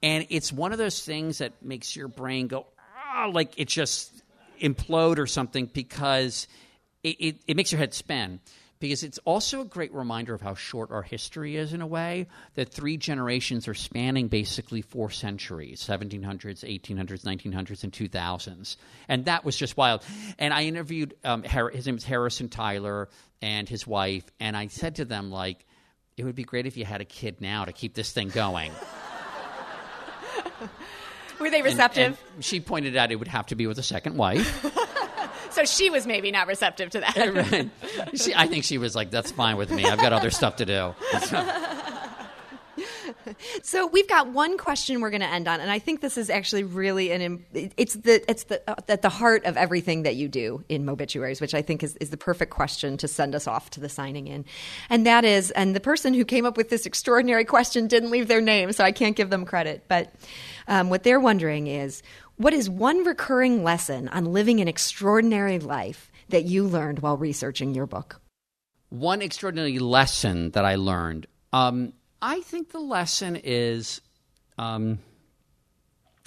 And 0.03 0.28
it's 0.30 0.53
one 0.53 0.72
of 0.72 0.78
those 0.78 1.03
things 1.03 1.39
that 1.39 1.53
makes 1.63 1.95
your 1.95 2.07
brain 2.07 2.47
go, 2.47 2.68
ah, 2.80 3.30
like 3.34 3.53
it 3.57 3.68
just 3.68 4.11
implode 4.61 5.18
or 5.18 5.26
something 5.26 5.65
because 5.74 6.47
it, 7.03 7.15
it, 7.20 7.41
it 7.47 7.57
makes 7.57 7.72
your 7.72 7.80
head 7.80 7.93
spin. 7.93 8.39
Because 8.80 9.02
it's 9.04 9.18
also 9.26 9.62
a 9.62 9.66
great 9.66 9.92
reminder 9.94 10.34
of 10.36 10.42
how 10.42 10.54
short 10.54 10.92
our 10.92 11.02
history 11.02 11.56
is 11.58 11.74
in 11.74 11.82
a 11.82 11.88
way, 11.88 12.28
that 12.54 12.70
three 12.72 12.96
generations 12.98 13.68
are 13.68 13.74
spanning 13.74 14.28
basically 14.28 14.82
four 14.84 15.10
centuries 15.10 15.82
1700s, 15.84 16.64
1800s, 16.64 17.24
1900s, 17.24 17.84
and 17.84 17.92
2000s. 17.92 18.78
And 19.08 19.26
that 19.26 19.44
was 19.44 19.58
just 19.58 19.78
wild. 19.78 20.04
And 20.38 20.54
I 20.54 20.66
interviewed, 20.66 21.16
um, 21.24 21.44
Har- 21.44 21.72
his 21.72 21.88
name 21.88 21.98
is 21.98 22.04
Harrison 22.04 22.50
Tyler 22.50 23.10
and 23.42 23.68
his 23.68 23.88
wife, 23.88 24.26
and 24.40 24.56
I 24.56 24.68
said 24.68 24.96
to 24.96 25.06
them, 25.06 25.32
like, 25.32 25.66
it 26.16 26.24
would 26.24 26.36
be 26.36 26.44
great 26.44 26.66
if 26.68 26.78
you 26.78 26.86
had 26.86 27.02
a 27.02 27.06
kid 27.06 27.42
now 27.42 27.66
to 27.66 27.72
keep 27.72 27.94
this 27.96 28.12
thing 28.12 28.30
going. 28.30 28.72
Were 31.40 31.50
they 31.52 31.58
And- 31.58 31.66
receptive? 31.66 32.20
and 32.36 32.44
she 32.46 32.60
pointed 32.60 32.96
out 32.98 33.12
it 33.12 33.16
would 33.18 33.28
have 33.28 33.46
to 33.48 33.56
be 33.56 33.68
with 33.68 33.78
a 33.80 33.84
second 33.84 34.18
wife. 34.18 34.66
so 35.58 35.66
she 35.66 35.89
was 35.89 36.05
maybe 36.05 36.30
not 36.30 36.45
receptive 36.47 36.91
to 36.91 36.99
that. 36.99 37.18
Right. 37.38 37.70
She, 38.16 38.34
I 38.34 38.47
think 38.47 38.64
she 38.64 38.78
was 38.78 38.95
like, 38.95 39.10
"That's 39.10 39.32
fine 39.32 39.58
with 39.58 39.72
me. 39.72 39.86
I've 39.86 39.99
got 39.99 40.14
other 40.14 40.30
stuff 40.30 40.58
to 40.58 40.66
do." 40.66 40.95
So 43.64 43.88
we've 43.88 44.08
got 44.08 44.30
one 44.30 44.58
question 44.58 45.01
we're 45.01 45.10
going 45.10 45.22
to 45.22 45.28
end 45.28 45.47
on, 45.47 45.60
and 45.60 45.70
I 45.70 45.80
think 45.80 46.01
this 46.01 46.18
is 46.18 46.30
actually 46.30 46.64
really 46.64 47.12
an 47.12 47.45
it's 47.53 47.95
the 47.95 48.30
it's 48.30 48.45
the 48.45 48.62
uh, 48.70 48.76
at 48.88 49.01
the 49.01 49.10
heart 49.10 49.45
of 49.45 49.58
everything 49.58 50.03
that 50.03 50.16
you 50.16 50.28
do 50.28 50.64
in 50.70 50.86
Mobituaries, 50.86 51.41
which 51.41 51.53
I 51.53 51.62
think 51.62 51.84
is 51.84 51.95
is 51.97 52.10
the 52.10 52.18
perfect 52.18 52.51
question 52.51 52.97
to 52.97 53.08
send 53.08 53.36
us 53.36 53.47
off 53.47 53.70
to 53.72 53.80
the 53.80 53.89
signing 53.89 54.28
in, 54.28 54.45
and 54.89 55.05
that 55.05 55.26
is, 55.26 55.51
and 55.51 55.76
the 55.76 55.80
person 55.80 56.14
who 56.14 56.24
came 56.24 56.45
up 56.45 56.58
with 56.58 56.70
this 56.70 56.86
extraordinary 56.86 57.45
question 57.45 57.88
didn't 57.88 58.12
leave 58.12 58.28
their 58.28 58.41
name, 58.41 58.72
so 58.72 58.84
I 58.84 58.91
can't 58.91 59.16
give 59.16 59.30
them 59.30 59.45
credit, 59.45 59.84
but 59.88 60.14
um, 60.68 60.89
what 60.89 61.03
they're 61.03 61.20
wondering 61.20 61.68
is, 61.68 62.03
what 62.38 62.54
is 62.54 62.70
one 62.70 63.04
recurring 63.04 63.64
lesson 63.64 64.08
on 64.10 64.26
living 64.26 64.60
an 64.60 64.68
extraordinary 64.68 65.60
life 65.60 66.12
that 66.30 66.46
you 66.46 66.64
learned 66.64 67.00
while 67.00 67.18
researching 67.18 67.74
your 67.74 67.88
book? 67.88 68.22
One 68.90 69.22
extraordinary 69.22 69.80
lesson 69.80 70.52
that 70.52 70.64
I 70.64 70.76
learned. 70.76 71.28
Um, 71.52 71.94
I 72.22 72.42
think 72.42 72.72
the 72.72 72.80
lesson 72.80 73.36
is 73.36 74.02
um, 74.58 75.00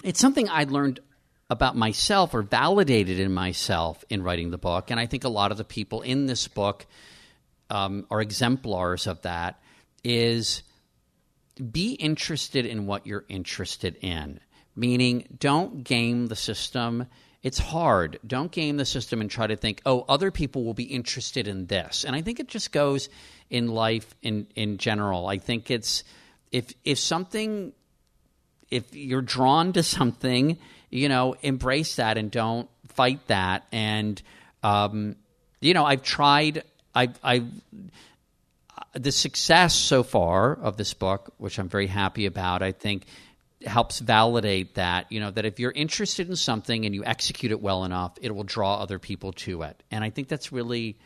it's 0.04 0.20
something 0.20 0.48
I 0.48 0.64
learned 0.64 1.00
about 1.48 1.76
myself 1.76 2.34
or 2.34 2.42
validated 2.42 3.18
in 3.18 3.32
myself 3.32 4.04
in 4.08 4.22
writing 4.22 4.50
the 4.50 4.58
book. 4.58 4.90
And 4.90 5.00
I 5.00 5.06
think 5.06 5.24
a 5.24 5.28
lot 5.28 5.52
of 5.52 5.58
the 5.58 5.64
people 5.64 6.02
in 6.02 6.26
this 6.26 6.46
book 6.48 6.86
um, 7.70 8.06
are 8.10 8.20
exemplars 8.20 9.06
of 9.06 9.22
that. 9.22 9.60
Is 10.02 10.62
be 11.60 11.92
interested 11.92 12.64
in 12.64 12.86
what 12.86 13.06
you're 13.06 13.26
interested 13.28 13.96
in. 14.00 14.40
Meaning, 14.76 15.36
don't 15.38 15.84
game 15.84 16.28
the 16.28 16.36
system. 16.36 17.06
It's 17.42 17.58
hard. 17.58 18.18
Don't 18.26 18.52
game 18.52 18.76
the 18.76 18.84
system 18.84 19.20
and 19.20 19.30
try 19.30 19.46
to 19.46 19.56
think, 19.56 19.82
oh, 19.84 20.04
other 20.08 20.30
people 20.30 20.64
will 20.64 20.74
be 20.74 20.84
interested 20.84 21.48
in 21.48 21.66
this. 21.66 22.04
And 22.04 22.14
I 22.14 22.22
think 22.22 22.40
it 22.40 22.48
just 22.48 22.72
goes 22.72 23.08
in 23.48 23.68
life 23.68 24.14
in, 24.22 24.46
in 24.54 24.78
general. 24.78 25.26
I 25.26 25.38
think 25.38 25.70
it's 25.70 26.04
if 26.52 26.72
if 26.84 26.98
something 26.98 27.72
if 28.70 28.94
you're 28.94 29.22
drawn 29.22 29.72
to 29.72 29.82
something, 29.82 30.58
you 30.90 31.08
know, 31.08 31.34
embrace 31.42 31.96
that 31.96 32.16
and 32.16 32.30
don't 32.30 32.68
fight 32.88 33.26
that. 33.26 33.66
And 33.72 34.20
um, 34.62 35.16
you 35.60 35.74
know, 35.74 35.84
I've 35.84 36.02
tried. 36.02 36.64
I've, 36.94 37.18
I've 37.22 37.48
the 38.94 39.12
success 39.12 39.74
so 39.74 40.02
far 40.02 40.54
of 40.54 40.76
this 40.76 40.94
book, 40.94 41.32
which 41.38 41.58
I'm 41.58 41.68
very 41.68 41.86
happy 41.86 42.26
about. 42.26 42.62
I 42.62 42.72
think 42.72 43.04
helps 43.66 43.98
validate 43.98 44.74
that 44.74 45.10
you 45.12 45.20
know 45.20 45.30
that 45.30 45.44
if 45.44 45.60
you're 45.60 45.72
interested 45.72 46.28
in 46.28 46.36
something 46.36 46.86
and 46.86 46.94
you 46.94 47.04
execute 47.04 47.52
it 47.52 47.60
well 47.60 47.84
enough, 47.84 48.16
it 48.20 48.34
will 48.34 48.44
draw 48.44 48.76
other 48.76 48.98
people 48.98 49.32
to 49.32 49.62
it. 49.62 49.82
And 49.90 50.02
I 50.02 50.10
think 50.10 50.28
that's 50.28 50.52
really 50.52 50.98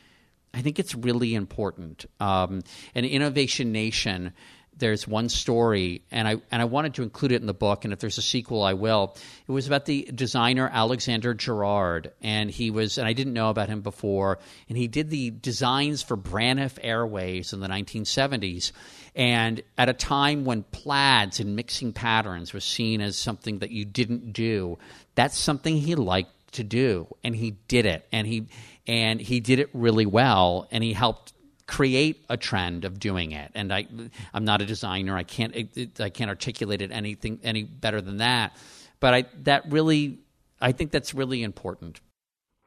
I 0.55 0.63
think 0.63 0.79
it's 0.79 0.95
really 0.95 1.35
important. 1.35 2.07
Um, 2.21 2.63
and 2.95 3.05
Innovation 3.05 3.73
Nation, 3.73 4.33
there's 4.77 5.07
one 5.07 5.29
story, 5.29 6.03
and 6.11 6.29
I 6.29 6.37
and 6.51 6.63
I 6.63 6.65
wanted 6.65 6.95
to 6.95 7.03
include 7.03 7.33
it 7.33 7.41
in 7.41 7.47
the 7.47 7.55
book. 7.55 7.85
And 7.85 7.93
if 7.93 7.99
there's 7.99 8.19
a 8.19 8.23
sequel, 8.23 8.63
I 8.63 8.75
will. 8.75 9.17
It 9.49 9.53
was 9.53 9.67
about 9.67 9.85
the 9.85 10.09
designer 10.15 10.71
Alexander 10.73 11.35
Girard, 11.35 12.13
and 12.23 12.51
he 12.51 12.71
was, 12.71 12.99
and 12.99 13.07
I 13.07 13.13
didn't 13.13 13.35
know 13.35 13.51
about 13.51 13.69
him 13.69 13.83
before, 13.83 14.39
and 14.69 14.79
he 14.79 14.89
did 14.89 15.11
the 15.11 15.31
designs 15.31 16.03
for 16.03 16.17
Braniff 16.17 16.79
Airways 16.83 17.53
in 17.53 17.61
the 17.61 17.69
1970s. 17.69 18.73
And 19.15 19.62
at 19.79 19.89
a 19.89 19.93
time 19.93 20.45
when 20.45 20.65
plaids 20.65 21.39
and 21.39 21.55
mixing 21.55 21.93
patterns 21.93 22.53
was 22.53 22.65
seen 22.65 23.01
as 23.01 23.17
something 23.17 23.61
that 23.61 23.71
you 23.71 23.85
didn't 23.85 24.33
do, 24.33 24.79
that's 25.15 25.39
something 25.39 25.77
he 25.77 25.95
liked 25.95 26.33
to 26.55 26.65
do, 26.65 27.07
and 27.23 27.35
he 27.35 27.53
did 27.69 27.87
it, 27.87 28.07
and 28.12 28.27
he 28.27 28.49
and 28.87 29.21
he 29.21 29.41
did 29.41 29.59
it 29.59 29.71
really 29.73 30.07
well, 30.07 30.69
and 30.71 30.83
he 30.83 30.93
helped 30.93 31.33
create 31.67 32.25
a 32.29 32.37
trend 32.37 32.85
of 32.85 32.99
doing 32.99 33.33
it. 33.33 33.51
And 33.55 33.73
I, 33.73 33.87
I'm 34.33 34.45
not 34.45 34.61
a 34.61 34.67
designer. 34.67 35.17
I 35.17 35.23
can't 35.23 35.55
I 35.99 36.11
can't 36.11 36.31
articulate 36.31 36.83
it 36.83 36.91
anything 36.91 37.41
any 37.43 37.62
better 37.62 38.01
than 38.01 38.19
that. 38.19 38.57
But 39.01 39.15
I 39.15 39.25
that 39.43 39.71
really 39.71 40.19
I 40.61 40.73
think 40.73 40.91
that's 40.91 41.15
really 41.15 41.43
important. 41.43 42.01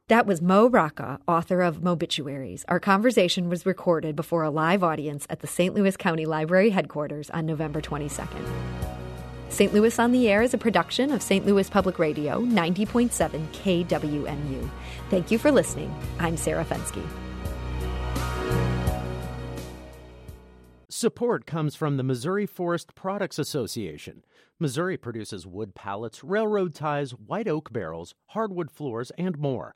That 0.10 0.26
was 0.26 0.41
Mo 0.41 0.70
Rocca, 0.70 1.20
author 1.28 1.62
of 1.62 1.82
Mobituaries. 1.82 2.64
Our 2.70 2.80
conversation 2.80 3.49
was 3.49 3.66
recorded 3.66 4.16
before 4.16 4.43
a 4.43 4.49
live 4.49 4.82
audience 4.82 5.28
at 5.30 5.41
the 5.41 5.47
St. 5.47 5.76
Louis 5.76 5.97
County 5.97 6.26
Library 6.26 6.70
headquarters 6.70 7.30
on 7.32 7.45
November 7.45 7.82
22nd. 7.82 8.47
St. 9.49 9.74
Louis 9.74 9.99
on 9.99 10.14
the 10.14 10.30
Air 10.30 10.43
is 10.43 10.53
a 10.53 10.58
production 10.58 11.12
of 11.12 11.22
St. 11.22 11.45
Louis 11.45 11.70
Public 11.70 11.99
Radio, 11.99 12.39
90.7 12.39 13.47
KWMU. 13.51 14.70
Thank 15.10 15.30
you 15.30 15.38
for 15.38 15.51
listening. 15.51 15.93
I'm 16.20 16.38
Sarah 16.38 16.64
Fenske. 16.64 17.05
Support 20.88 21.45
comes 21.45 21.76
from 21.76 21.97
the 21.97 22.03
Missouri 22.03 22.45
Forest 22.45 22.95
Products 22.95 23.38
Association. 23.38 24.24
Missouri 24.58 24.95
produces 24.95 25.45
wood 25.45 25.76
pallets, 25.76 26.24
railroad 26.24 26.74
ties, 26.74 27.12
white 27.12 27.49
oak 27.49 27.74
barrels, 27.74 28.16
hardwood 28.28 28.72
floors, 28.72 29.12
and 29.18 29.38
more. 29.38 29.76